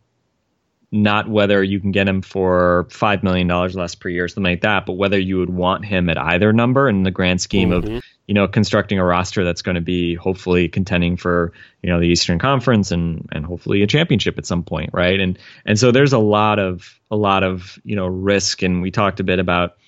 not 0.93 1.29
whether 1.29 1.63
you 1.63 1.81
can 1.81 1.93
get 1.93 2.09
him 2.09 2.21
for 2.21 2.87
five 2.91 3.23
million 3.23 3.47
dollars 3.47 3.77
less 3.77 3.95
per 3.95 4.09
year, 4.09 4.25
or 4.25 4.29
something 4.29 4.53
like 4.53 4.63
that, 4.63 4.87
but 4.87 4.95
whether 4.95 5.19
you 5.19 5.39
would 5.39 5.51
want 5.51 5.85
him 5.85 6.11
at 6.11 6.19
either 6.19 6.53
number 6.53 6.89
in 6.89 7.05
the 7.05 7.11
grand 7.11 7.41
scheme 7.41 7.71
mm-hmm. 7.71 7.97
of 7.97 8.03
you 8.31 8.35
know 8.35 8.47
constructing 8.47 9.01
a 9.01 9.05
roster 9.05 9.43
that's 9.43 9.63
going 9.63 9.75
to 9.75 9.81
be 9.81 10.15
hopefully 10.15 10.69
contending 10.69 11.17
for 11.17 11.53
you 11.83 11.91
know 11.91 11.99
the 11.99 12.07
Eastern 12.07 12.39
Conference 12.39 12.93
and 12.93 13.29
and 13.33 13.45
hopefully 13.45 13.83
a 13.83 13.89
championship 13.89 14.39
at 14.39 14.47
some 14.47 14.63
point, 14.63 14.91
right? 14.93 15.19
And 15.19 15.37
and 15.67 15.77
so 15.77 15.91
there's 15.91 16.13
a 16.13 16.19
lot 16.19 16.61
of 16.61 17.01
a 17.11 17.17
lot 17.17 17.43
of 17.43 17.81
you 17.83 17.97
know 17.97 18.07
risk, 18.07 18.63
and 18.63 18.83
we 18.83 18.93
talked 18.93 19.19
a 19.19 19.25
bit 19.25 19.41
about 19.41 19.79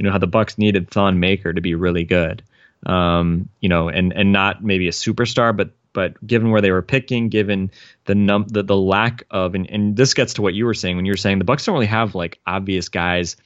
you 0.00 0.04
know 0.04 0.10
how 0.10 0.18
the 0.18 0.26
Bucks 0.26 0.58
needed 0.58 0.90
Thon 0.90 1.20
Maker 1.20 1.52
to 1.52 1.60
be 1.60 1.76
really 1.76 2.02
good, 2.02 2.42
um, 2.86 3.48
you 3.60 3.68
know, 3.68 3.88
and 3.88 4.12
and 4.12 4.32
not 4.32 4.64
maybe 4.64 4.88
a 4.88 4.90
superstar, 4.92 5.56
but 5.56 5.70
but 5.92 6.26
given 6.26 6.50
where 6.50 6.60
they 6.60 6.72
were 6.72 6.82
picking, 6.82 7.28
given 7.28 7.70
the 8.06 8.16
num 8.16 8.48
the, 8.48 8.64
the 8.64 8.76
lack 8.76 9.22
of 9.30 9.54
and, 9.54 9.70
and 9.70 9.96
this 9.96 10.14
gets 10.14 10.34
to 10.34 10.42
what 10.42 10.54
you 10.54 10.64
were 10.64 10.74
saying 10.74 10.96
when 10.96 11.06
you 11.06 11.12
were 11.12 11.16
saying 11.16 11.38
the 11.38 11.44
Bucks 11.44 11.66
don't 11.66 11.74
really 11.74 11.86
have 11.86 12.16
like 12.16 12.40
obvious 12.48 12.88
guys, 12.88 13.36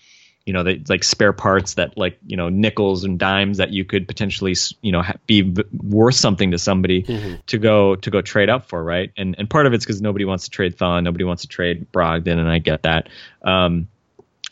you 0.46 0.52
know, 0.52 0.62
they 0.62 0.80
like 0.88 1.02
spare 1.02 1.32
parts 1.32 1.74
that 1.74 1.98
like 1.98 2.18
you 2.24 2.36
know 2.36 2.48
nickels 2.48 3.02
and 3.02 3.18
dimes 3.18 3.58
that 3.58 3.72
you 3.72 3.84
could 3.84 4.06
potentially 4.06 4.54
you 4.80 4.92
know 4.92 5.02
be 5.26 5.54
worth 5.82 6.14
something 6.14 6.52
to 6.52 6.58
somebody 6.58 7.02
mm-hmm. 7.02 7.34
to 7.46 7.58
go 7.58 7.96
to 7.96 8.10
go 8.10 8.22
trade 8.22 8.48
up 8.48 8.68
for, 8.68 8.82
right? 8.82 9.10
And 9.16 9.34
and 9.38 9.50
part 9.50 9.66
of 9.66 9.72
it's 9.72 9.84
because 9.84 10.00
nobody 10.00 10.24
wants 10.24 10.44
to 10.44 10.50
trade 10.50 10.78
Thon, 10.78 11.02
nobody 11.02 11.24
wants 11.24 11.42
to 11.42 11.48
trade 11.48 11.90
Brogdon, 11.92 12.38
and 12.38 12.48
I 12.48 12.58
get 12.58 12.84
that. 12.84 13.08
Um, 13.42 13.88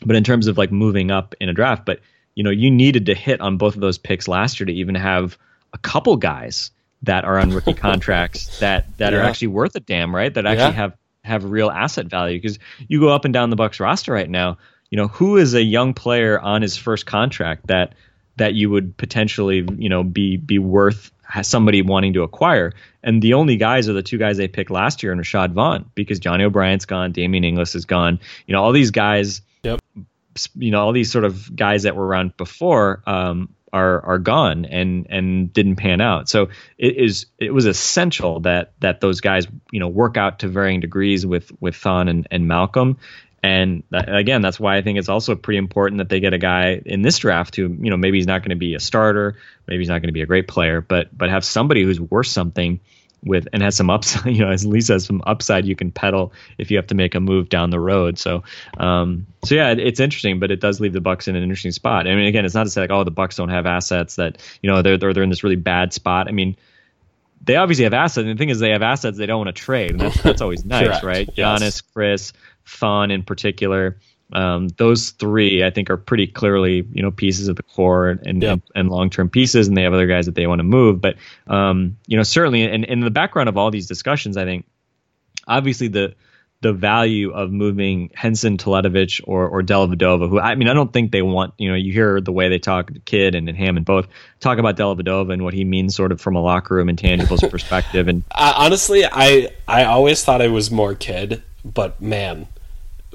but 0.05 0.17
in 0.17 0.25
terms 0.25 0.47
of 0.47 0.57
like 0.57 0.71
moving 0.71 1.11
up 1.11 1.33
in 1.39 1.47
a 1.47 1.53
draft, 1.53 1.85
but 1.85 2.01
you 2.35 2.43
know, 2.43 2.49
you 2.49 2.69
needed 2.69 3.05
to 3.05 3.15
hit 3.15 3.39
on 3.39 3.57
both 3.57 3.75
of 3.75 3.81
those 3.81 3.97
picks 3.97 4.27
last 4.27 4.59
year 4.59 4.65
to 4.65 4.73
even 4.73 4.95
have 4.95 5.37
a 5.73 5.77
couple 5.77 6.17
guys 6.17 6.71
that 7.03 7.23
are 7.23 7.39
on 7.39 7.51
rookie 7.51 7.73
contracts 7.87 8.59
that 8.59 8.85
that 8.97 9.13
yeah. 9.13 9.19
are 9.19 9.21
actually 9.21 9.47
worth 9.47 9.75
a 9.75 9.79
damn, 9.79 10.13
right? 10.13 10.33
That 10.33 10.45
actually 10.45 10.65
yeah. 10.65 10.71
have 10.71 10.97
have 11.23 11.45
real 11.45 11.71
asset 11.71 12.07
value 12.07 12.37
because 12.37 12.59
you 12.89 12.99
go 12.99 13.09
up 13.09 13.25
and 13.25 13.33
down 13.33 13.49
the 13.49 13.55
Bucks 13.55 13.79
roster 13.79 14.11
right 14.11 14.29
now. 14.29 14.57
You 14.89 14.97
know, 14.97 15.07
who 15.07 15.37
is 15.37 15.53
a 15.53 15.63
young 15.63 15.93
player 15.93 16.39
on 16.39 16.61
his 16.61 16.77
first 16.77 17.05
contract 17.05 17.67
that 17.67 17.93
that 18.37 18.53
you 18.53 18.69
would 18.69 18.97
potentially, 18.97 19.65
you 19.77 19.89
know, 19.89 20.03
be 20.03 20.37
be 20.37 20.59
worth 20.59 21.11
somebody 21.41 21.81
wanting 21.81 22.13
to 22.13 22.23
acquire. 22.23 22.73
And 23.03 23.21
the 23.21 23.33
only 23.33 23.57
guys 23.57 23.89
are 23.89 23.93
the 23.93 24.03
two 24.03 24.17
guys 24.17 24.37
they 24.37 24.47
picked 24.47 24.71
last 24.71 25.03
year 25.03 25.11
and 25.11 25.21
Rashad 25.21 25.51
Vaughn 25.51 25.89
because 25.95 26.19
Johnny 26.19 26.43
O'Bryant's 26.43 26.85
gone, 26.85 27.11
Damien 27.11 27.43
Inglis 27.43 27.75
is 27.75 27.85
gone. 27.85 28.19
You 28.47 28.53
know, 28.53 28.63
all 28.63 28.71
these 28.71 28.91
guys, 28.91 29.41
yep. 29.63 29.79
you 30.55 30.71
know, 30.71 30.81
all 30.81 30.91
these 30.91 31.11
sort 31.11 31.25
of 31.25 31.55
guys 31.55 31.83
that 31.83 31.95
were 31.95 32.05
around 32.05 32.37
before 32.37 33.01
um, 33.05 33.49
are 33.75 34.05
are 34.05 34.19
gone 34.19 34.65
and 34.65 35.07
and 35.09 35.51
didn't 35.51 35.75
pan 35.75 35.99
out. 35.99 36.29
So 36.29 36.49
it 36.77 36.95
is 36.97 37.25
it 37.37 37.53
was 37.53 37.65
essential 37.65 38.39
that 38.41 38.73
that 38.79 39.01
those 39.01 39.19
guys 39.21 39.47
you 39.71 39.79
know 39.79 39.89
work 39.89 40.17
out 40.17 40.39
to 40.39 40.47
varying 40.47 40.79
degrees 40.79 41.25
with 41.25 41.51
with 41.59 41.75
Thon 41.75 42.07
and, 42.07 42.27
and 42.31 42.47
Malcolm 42.47 42.97
and 43.45 43.83
that, 43.91 44.11
again, 44.13 44.41
that's 44.41 44.59
why 44.59 44.75
I 44.75 44.81
think 44.81 44.97
it's 44.97 45.07
also 45.07 45.35
pretty 45.35 45.59
important 45.59 45.99
that 45.99 46.09
they 46.09 46.19
get 46.19 46.33
a 46.33 46.39
guy 46.39 46.81
in 46.83 47.03
this 47.03 47.19
draft 47.19 47.55
who, 47.55 47.77
you 47.79 47.91
know, 47.91 47.97
maybe 47.97 48.17
he's 48.17 48.25
not 48.25 48.41
going 48.41 48.49
to 48.49 48.55
be 48.55 48.73
a 48.73 48.79
starter, 48.79 49.37
maybe 49.67 49.81
he's 49.81 49.87
not 49.87 49.99
going 49.99 50.07
to 50.07 50.13
be 50.13 50.23
a 50.23 50.25
great 50.25 50.47
player, 50.47 50.81
but 50.81 51.15
but 51.15 51.29
have 51.29 51.45
somebody 51.45 51.83
who's 51.83 51.99
worth 51.99 52.25
something 52.25 52.79
with 53.23 53.47
and 53.53 53.61
has 53.61 53.77
some 53.77 53.91
upside. 53.91 54.25
You 54.35 54.45
know, 54.45 54.49
as 54.49 54.65
Lisa 54.65 54.93
has 54.93 55.05
some 55.05 55.21
upside 55.27 55.65
you 55.65 55.75
can 55.75 55.91
peddle 55.91 56.33
if 56.57 56.71
you 56.71 56.77
have 56.77 56.87
to 56.87 56.95
make 56.95 57.13
a 57.13 57.19
move 57.19 57.49
down 57.49 57.69
the 57.69 57.79
road. 57.79 58.17
So, 58.17 58.43
um, 58.77 59.27
so 59.43 59.53
yeah, 59.53 59.69
it, 59.69 59.79
it's 59.79 59.99
interesting, 59.99 60.39
but 60.39 60.49
it 60.49 60.59
does 60.59 60.79
leave 60.79 60.93
the 60.93 61.01
Bucks 61.01 61.27
in 61.27 61.35
an 61.35 61.43
interesting 61.43 61.71
spot. 61.71 62.07
I 62.07 62.15
mean, 62.15 62.25
again, 62.25 62.45
it's 62.45 62.55
not 62.55 62.63
to 62.63 62.71
say 62.71 62.81
like, 62.81 62.89
oh, 62.89 63.03
the 63.03 63.11
Bucks 63.11 63.35
don't 63.35 63.49
have 63.49 63.67
assets 63.67 64.15
that 64.15 64.41
you 64.63 64.71
know 64.71 64.81
they're 64.81 64.97
they're, 64.97 65.13
they're 65.13 65.23
in 65.23 65.29
this 65.29 65.43
really 65.43 65.55
bad 65.55 65.93
spot. 65.93 66.27
I 66.27 66.31
mean 66.31 66.55
they 67.45 67.55
obviously 67.55 67.83
have 67.83 67.93
assets. 67.93 68.25
And 68.25 68.29
the 68.29 68.39
thing 68.39 68.49
is, 68.49 68.59
they 68.59 68.71
have 68.71 68.81
assets 68.81 69.17
they 69.17 69.25
don't 69.25 69.45
want 69.45 69.55
to 69.55 69.61
trade. 69.61 69.91
And 69.91 70.01
that's, 70.01 70.21
that's 70.21 70.41
always 70.41 70.65
nice, 70.65 71.03
right? 71.03 71.29
Yes. 71.35 71.61
Giannis, 71.61 71.83
Khris, 71.93 72.33
Thon 72.65 73.11
in 73.11 73.23
particular. 73.23 73.97
Um, 74.33 74.69
those 74.69 75.11
three, 75.11 75.63
I 75.63 75.69
think, 75.69 75.89
are 75.89 75.97
pretty 75.97 76.27
clearly, 76.27 76.87
you 76.91 77.03
know, 77.03 77.11
pieces 77.11 77.47
of 77.47 77.55
the 77.55 77.63
core 77.63 78.09
and 78.09 78.41
yep. 78.41 78.53
and, 78.53 78.61
and 78.75 78.89
long 78.89 79.09
term 79.09 79.29
pieces, 79.29 79.67
and 79.67 79.77
they 79.77 79.83
have 79.83 79.93
other 79.93 80.07
guys 80.07 80.25
that 80.25 80.35
they 80.35 80.47
want 80.47 80.59
to 80.59 80.63
move. 80.63 80.99
But 80.99 81.17
um, 81.47 81.97
you 82.07 82.17
know, 82.17 82.23
certainly, 82.23 82.63
in, 82.63 82.83
in 82.83 83.01
the 83.01 83.11
background 83.11 83.49
of 83.49 83.57
all 83.57 83.69
these 83.69 83.87
discussions, 83.87 84.35
I 84.35 84.45
think 84.45 84.65
obviously 85.47 85.89
the 85.89 86.15
the 86.61 86.73
value 86.73 87.31
of 87.31 87.51
moving 87.51 88.09
Henson, 88.15 88.57
Teletovic, 88.57 89.21
or 89.25 89.47
or 89.47 89.61
Dellavedova, 89.61 90.27
who 90.27 90.39
I 90.39 90.55
mean, 90.55 90.67
I 90.67 90.73
don't 90.73 90.91
think 90.91 91.11
they 91.11 91.21
want. 91.21 91.53
You 91.59 91.69
know, 91.69 91.75
you 91.75 91.93
hear 91.93 92.19
the 92.19 92.31
way 92.31 92.49
they 92.49 92.57
talk, 92.57 92.91
Kidd 93.05 93.35
and, 93.35 93.47
and 93.47 93.55
Hammond 93.57 93.85
both 93.85 94.07
talk 94.39 94.57
about 94.57 94.75
Dellavedova 94.75 95.33
and 95.33 95.43
what 95.43 95.53
he 95.53 95.63
means, 95.63 95.95
sort 95.95 96.11
of 96.11 96.19
from 96.19 96.35
a 96.35 96.41
locker 96.41 96.73
room 96.73 96.87
intangibles 96.87 97.47
perspective. 97.51 98.07
And 98.07 98.23
uh, 98.31 98.53
honestly, 98.57 99.05
I 99.05 99.49
I 99.67 99.83
always 99.83 100.23
thought 100.23 100.41
it 100.41 100.49
was 100.49 100.71
more 100.71 100.95
Kidd, 100.95 101.43
but 101.63 102.01
man, 102.01 102.47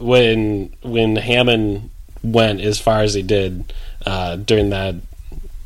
when 0.01 0.74
when 0.82 1.16
Hammond 1.16 1.90
went 2.22 2.61
as 2.61 2.80
far 2.80 3.01
as 3.01 3.14
he 3.14 3.22
did 3.22 3.72
uh, 4.07 4.36
during 4.36 4.70
that 4.70 4.96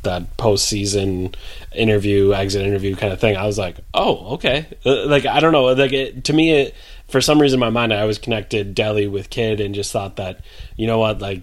that 0.03 0.37
postseason 0.37 1.35
interview, 1.73 2.33
exit 2.33 2.65
interview 2.65 2.95
kind 2.95 3.11
of 3.11 3.19
thing, 3.19 3.35
I 3.35 3.45
was 3.45 3.57
like, 3.57 3.77
oh, 3.93 4.35
okay. 4.35 4.67
Uh, 4.85 5.07
like 5.07 5.25
I 5.25 5.39
don't 5.39 5.51
know, 5.51 5.65
like 5.65 5.93
it, 5.93 6.25
to 6.25 6.33
me, 6.33 6.51
it, 6.51 6.75
for 7.07 7.21
some 7.21 7.41
reason 7.41 7.57
in 7.57 7.59
my 7.61 7.69
mind, 7.69 7.93
I 7.93 8.01
always 8.01 8.19
connected 8.19 8.75
Delly 8.75 9.09
with 9.09 9.29
Kidd 9.29 9.59
and 9.59 9.73
just 9.75 9.91
thought 9.91 10.17
that 10.17 10.41
you 10.77 10.87
know 10.87 10.99
what, 10.99 11.19
like 11.19 11.41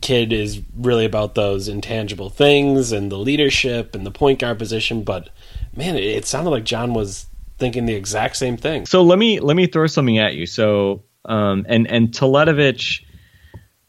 Kidd 0.00 0.32
is 0.32 0.60
really 0.76 1.04
about 1.04 1.34
those 1.34 1.68
intangible 1.68 2.30
things 2.30 2.92
and 2.92 3.10
the 3.10 3.18
leadership 3.18 3.94
and 3.94 4.04
the 4.04 4.10
point 4.10 4.40
guard 4.40 4.58
position, 4.58 5.02
but 5.02 5.28
man, 5.74 5.96
it 5.96 6.24
sounded 6.24 6.50
like 6.50 6.64
John 6.64 6.94
was 6.94 7.26
thinking 7.58 7.86
the 7.86 7.94
exact 7.94 8.36
same 8.36 8.56
thing. 8.56 8.86
So 8.86 9.02
let 9.02 9.18
me 9.18 9.40
let 9.40 9.56
me 9.56 9.66
throw 9.66 9.86
something 9.86 10.18
at 10.18 10.34
you. 10.34 10.46
So 10.46 11.02
um, 11.26 11.66
and 11.68 11.86
and 11.90 12.08
Teletovic, 12.08 13.04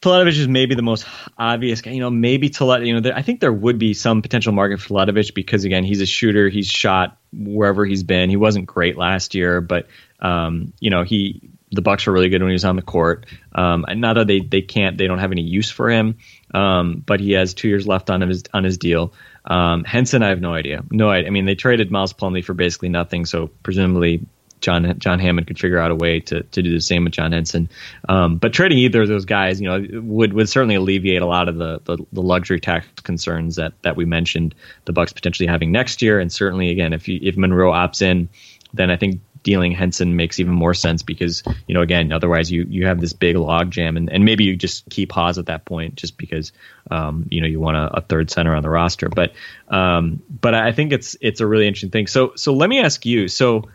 Teletovic 0.02 0.38
is 0.38 0.48
maybe 0.48 0.76
the 0.76 0.82
most 0.82 1.06
obvious 1.38 1.82
guy. 1.82 1.92
You 1.92 2.00
know, 2.00 2.10
maybe 2.10 2.50
Tolet. 2.50 2.86
You 2.86 2.96
know, 2.96 3.00
there, 3.00 3.16
I 3.16 3.22
think 3.22 3.40
there 3.40 3.54
would 3.54 3.80
be 3.80 3.94
some 3.94 4.22
potential 4.22 4.54
market 4.54 4.80
for 4.80 4.90
Teletovic 4.90 5.34
because 5.34 5.64
again, 5.64 5.84
he's 5.84 6.02
a 6.02 6.06
shooter. 6.06 6.50
He's 6.50 6.68
shot 6.68 7.18
wherever 7.34 7.86
he's 7.86 8.04
been. 8.04 8.30
He 8.30 8.38
wasn't 8.38 8.66
great 8.66 8.98
last 8.98 9.36
year, 9.36 9.62
but 9.62 9.88
um, 10.20 10.74
you 10.80 10.90
know, 10.90 11.04
he 11.04 11.50
the 11.72 11.82
Bucks 11.82 12.06
were 12.06 12.14
really 12.14 12.30
good 12.30 12.42
when 12.42 12.50
he 12.50 12.54
was 12.54 12.66
on 12.66 12.76
the 12.76 12.82
court. 12.82 13.26
Um, 13.54 13.86
and 13.88 14.00
not 14.00 14.14
that 14.14 14.28
they 14.28 14.40
they 14.40 14.62
can't 14.62 14.98
they 14.98 15.08
don't 15.08 15.20
have 15.20 15.32
any 15.32 15.44
use 15.44 15.70
for 15.70 15.90
him, 15.90 16.18
um, 16.54 17.04
but 17.06 17.20
he 17.20 17.34
has 17.34 17.54
two 17.54 17.68
years 17.68 17.88
left 17.88 18.10
on 18.10 18.22
his 18.22 18.44
on 18.54 18.64
his 18.64 18.78
deal. 18.78 19.14
Um, 19.46 19.84
Henson, 19.84 20.24
I 20.24 20.30
have 20.30 20.42
no 20.42 20.54
idea. 20.54 20.84
No, 20.92 21.10
I, 21.10 21.26
I 21.26 21.30
mean 21.30 21.46
they 21.46 21.56
traded 21.56 21.92
Miles 21.92 22.14
Plumlee 22.14 22.44
for 22.44 22.54
basically 22.54 22.90
nothing, 22.90 23.26
so 23.26 23.48
presumably 23.48 24.26
John 24.62 24.98
John 25.00 25.20
Hammond 25.20 25.48
could 25.48 25.60
figure 25.60 25.78
out 25.78 25.92
a 25.92 25.96
way 25.96 26.20
to, 26.22 26.44
to 26.44 26.62
do 26.62 26.72
the 26.74 26.82
same 26.82 27.04
with 27.04 27.14
John 27.14 27.32
Henson. 27.32 27.70
Um, 28.08 28.38
but 28.38 28.54
trading 28.54 28.80
either 28.80 29.04
of 29.04 29.08
those 29.08 29.26
guys, 29.26 29.62
you 29.62 29.68
know, 29.68 30.02
would 30.02 30.34
would 30.34 30.50
certainly 30.50 30.76
alleviate 30.76 31.22
a 31.22 31.26
lot 31.26 31.50
of 31.50 31.58
the, 31.58 31.82
the, 31.84 31.98
the, 32.12 32.22
luxury 32.22 32.60
tax 32.60 32.88
concerns 33.04 33.58
that 33.58 33.74
that 33.84 33.96
we 33.96 34.06
mentioned 34.06 34.56
the 34.86 34.94
Bucks 34.94 35.14
potentially 35.14 35.48
having 35.48 35.72
next 35.72 36.02
year. 36.02 36.20
And 36.20 36.32
certainly, 36.32 36.70
again, 36.70 36.94
if 36.94 37.08
you, 37.08 37.20
if 37.22 37.38
Monroe 37.38 37.72
opts 37.72 38.02
in, 38.02 38.30
then 38.74 38.90
I 38.90 38.98
think 38.98 39.22
dealing 39.44 39.72
Henson 39.72 40.18
makes 40.18 40.42
even 40.42 40.52
more 40.52 40.74
sense 40.74 41.04
because 41.04 41.42
you 41.68 41.74
know 41.74 41.82
again 41.82 42.12
otherwise 42.12 42.52
you 42.52 42.66
you 42.70 42.86
have 42.88 43.00
this 43.00 43.14
big 43.14 43.38
log 43.38 43.72
jam 43.72 43.96
and, 43.96 44.12
and 44.12 44.26
maybe 44.26 44.44
you 44.44 44.58
just 44.58 44.90
keep 44.90 45.12
Hawes 45.12 45.38
at 45.38 45.46
that 45.46 45.64
point 45.64 45.96
just 45.96 46.18
because 46.18 46.52
um, 46.92 47.28
you 47.30 47.40
know 47.40 47.48
you 47.48 47.60
want 47.60 47.78
a, 47.78 47.98
a, 47.98 48.02
third 48.02 48.30
center 48.30 48.54
on 48.54 48.62
the 48.62 48.70
roster 48.70 49.08
but 49.08 49.32
um, 49.70 50.22
but 50.30 50.54
I 50.54 50.74
think 50.74 50.92
it's 50.92 51.16
it's 51.22 51.40
a 51.40 51.48
really 51.48 51.66
interesting 51.66 51.92
thing 51.92 52.08
so 52.08 52.34
so 52.36 52.54
let 52.54 52.70
me 52.70 52.82
ask 52.82 53.06
you 53.06 53.30
so 53.30 53.70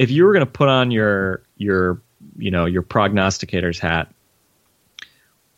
if 0.00 0.10
you 0.10 0.24
were 0.24 0.32
going 0.32 0.46
to 0.46 0.50
put 0.50 0.70
on 0.70 0.90
your 0.90 1.42
your 1.58 2.00
you 2.38 2.50
know 2.50 2.64
your 2.64 2.80
prognosticator's 2.80 3.78
hat, 3.78 4.10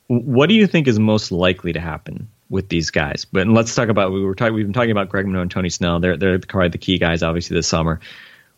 what 0.08 0.48
do 0.48 0.56
you 0.56 0.66
think 0.66 0.88
is 0.88 0.98
most 0.98 1.30
likely 1.30 1.72
to 1.72 1.80
happen 1.80 2.28
with 2.50 2.68
these 2.68 2.90
guys? 2.90 3.24
But 3.24 3.46
let's 3.46 3.72
talk 3.72 3.88
about 3.88 4.10
we 4.10 4.20
were 4.24 4.34
talking 4.34 4.54
we've 4.54 4.66
been 4.66 4.72
talking 4.72 4.90
about 4.90 5.08
Greg 5.08 5.26
Monroe 5.26 5.42
and 5.42 5.50
Tony 5.50 5.70
Snell. 5.70 6.00
They're 6.00 6.16
they're 6.16 6.40
probably 6.40 6.70
the 6.70 6.78
key 6.78 6.98
guys 6.98 7.22
obviously 7.22 7.54
this 7.54 7.68
summer. 7.68 8.00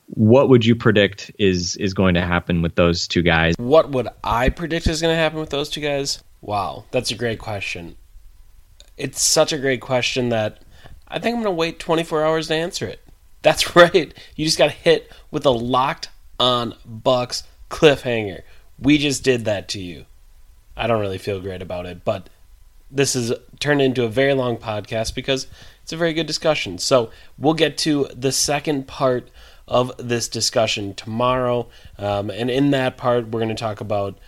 What 0.07 0.49
would 0.49 0.64
you 0.64 0.74
predict 0.74 1.32
is 1.39 1.76
is 1.76 1.93
going 1.93 2.14
to 2.14 2.22
happen 2.22 2.62
with 2.62 2.76
those 2.76 3.07
two 3.07 3.20
guys? 3.20 3.55
What 3.59 3.91
would 3.91 4.09
I 4.24 4.49
predict 4.49 4.87
is 4.87 5.03
going 5.03 5.12
to 5.12 5.20
happen 5.20 5.39
with 5.39 5.51
those 5.51 5.68
two 5.68 5.82
guys? 5.82 6.24
Wow, 6.41 6.85
that's 6.93 7.11
a 7.11 7.14
great 7.14 7.39
question. 7.39 7.97
It's 8.97 9.20
such 9.20 9.53
a 9.53 9.59
great 9.59 9.82
question 9.82 10.30
that 10.30 10.62
I 11.07 11.18
think 11.18 11.37
I'm 11.37 11.43
going 11.43 11.55
to 11.55 11.59
wait 11.59 11.78
24 11.78 12.24
hours 12.24 12.49
to 12.49 12.55
answer 12.55 12.87
it. 12.87 13.03
That's 13.45 13.76
right. 13.76 14.12
You 14.34 14.45
just 14.45 14.59
got 14.59 14.72
hit 14.72 15.12
with 15.30 15.47
a 15.47 15.51
locked 15.51 16.09
on 16.40 16.74
Bucks 16.84 17.45
cliffhanger. 17.70 18.42
We 18.80 18.99
just 18.99 19.22
did 19.22 19.45
that 19.45 19.68
to 19.68 19.80
you. 19.80 20.07
I 20.76 20.88
don't 20.88 21.01
really 21.01 21.18
feel 21.18 21.40
great 21.40 21.62
about 21.62 21.86
it, 21.86 22.05
but 22.05 22.28
this 22.90 23.14
has 23.14 23.32
turned 23.61 23.80
into 23.80 24.05
a 24.05 24.09
very 24.09 24.34
long 24.34 24.57
podcast 24.57 25.14
because 25.14 25.47
it's 25.82 25.92
a 25.92 25.97
very 25.97 26.12
good 26.12 26.26
discussion. 26.26 26.78
So 26.78 27.11
we'll 27.38 27.55
get 27.55 27.78
to 27.78 28.09
the 28.14 28.32
second 28.32 28.88
part 28.88 29.28
of 29.68 29.92
this 29.99 30.26
discussion 30.26 30.95
tomorrow. 30.95 31.68
Um, 31.97 32.30
and 32.30 32.51
in 32.51 32.72
that 32.72 32.97
part, 32.97 33.28
we're 33.28 33.40
going 33.40 33.49
to 33.49 33.55
talk 33.55 33.80
about 33.80 34.18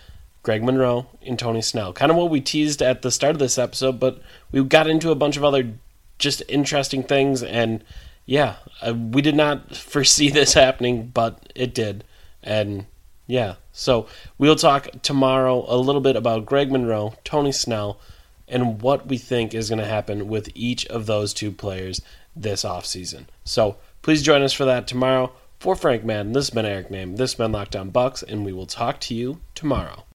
Greg 0.43 0.63
Monroe 0.63 1.07
and 1.21 1.37
Tony 1.37 1.61
Snell. 1.61 1.91
Kind 1.91 2.11
of 2.11 2.17
what 2.17 2.29
we 2.29 2.39
teased 2.39 2.81
at 2.81 3.01
the 3.01 3.11
start 3.11 3.35
of 3.35 3.39
this 3.39 3.57
episode, 3.57 3.99
but 3.99 4.21
we 4.51 4.63
got 4.63 4.87
into 4.87 5.11
a 5.11 5.15
bunch 5.15 5.35
of 5.35 5.43
other 5.43 5.73
just 6.17 6.41
interesting 6.47 7.03
things 7.03 7.43
and 7.43 7.83
yeah, 8.27 8.57
uh, 8.85 8.93
we 8.93 9.23
did 9.23 9.35
not 9.35 9.75
foresee 9.75 10.29
this 10.29 10.53
happening, 10.53 11.07
but 11.07 11.51
it 11.55 11.73
did. 11.73 12.03
And 12.43 12.85
yeah, 13.25 13.55
so 13.71 14.07
we'll 14.37 14.55
talk 14.55 14.89
tomorrow 15.01 15.65
a 15.67 15.77
little 15.77 16.01
bit 16.01 16.15
about 16.15 16.45
Greg 16.45 16.71
Monroe, 16.71 17.15
Tony 17.23 17.51
Snell, 17.51 17.99
and 18.47 18.81
what 18.81 19.07
we 19.07 19.17
think 19.17 19.53
is 19.53 19.69
going 19.69 19.79
to 19.79 19.85
happen 19.85 20.27
with 20.27 20.49
each 20.53 20.85
of 20.87 21.05
those 21.07 21.33
two 21.33 21.51
players 21.51 22.01
this 22.35 22.63
offseason. 22.63 23.25
So 23.43 23.77
please 24.01 24.21
join 24.21 24.43
us 24.43 24.53
for 24.53 24.65
that 24.65 24.87
tomorrow. 24.87 25.31
For 25.59 25.75
Frank 25.75 26.03
Madden, 26.03 26.33
this 26.33 26.47
has 26.47 26.53
been 26.53 26.65
Eric 26.65 26.89
Nehm. 26.89 27.17
This 27.17 27.31
has 27.31 27.37
been 27.37 27.51
Locked 27.51 27.75
On 27.75 27.89
Bucks, 27.89 28.21
and 28.21 28.45
we 28.45 28.53
will 28.53 28.67
talk 28.67 28.99
to 29.01 29.15
you 29.15 29.41
tomorrow. 29.55 30.03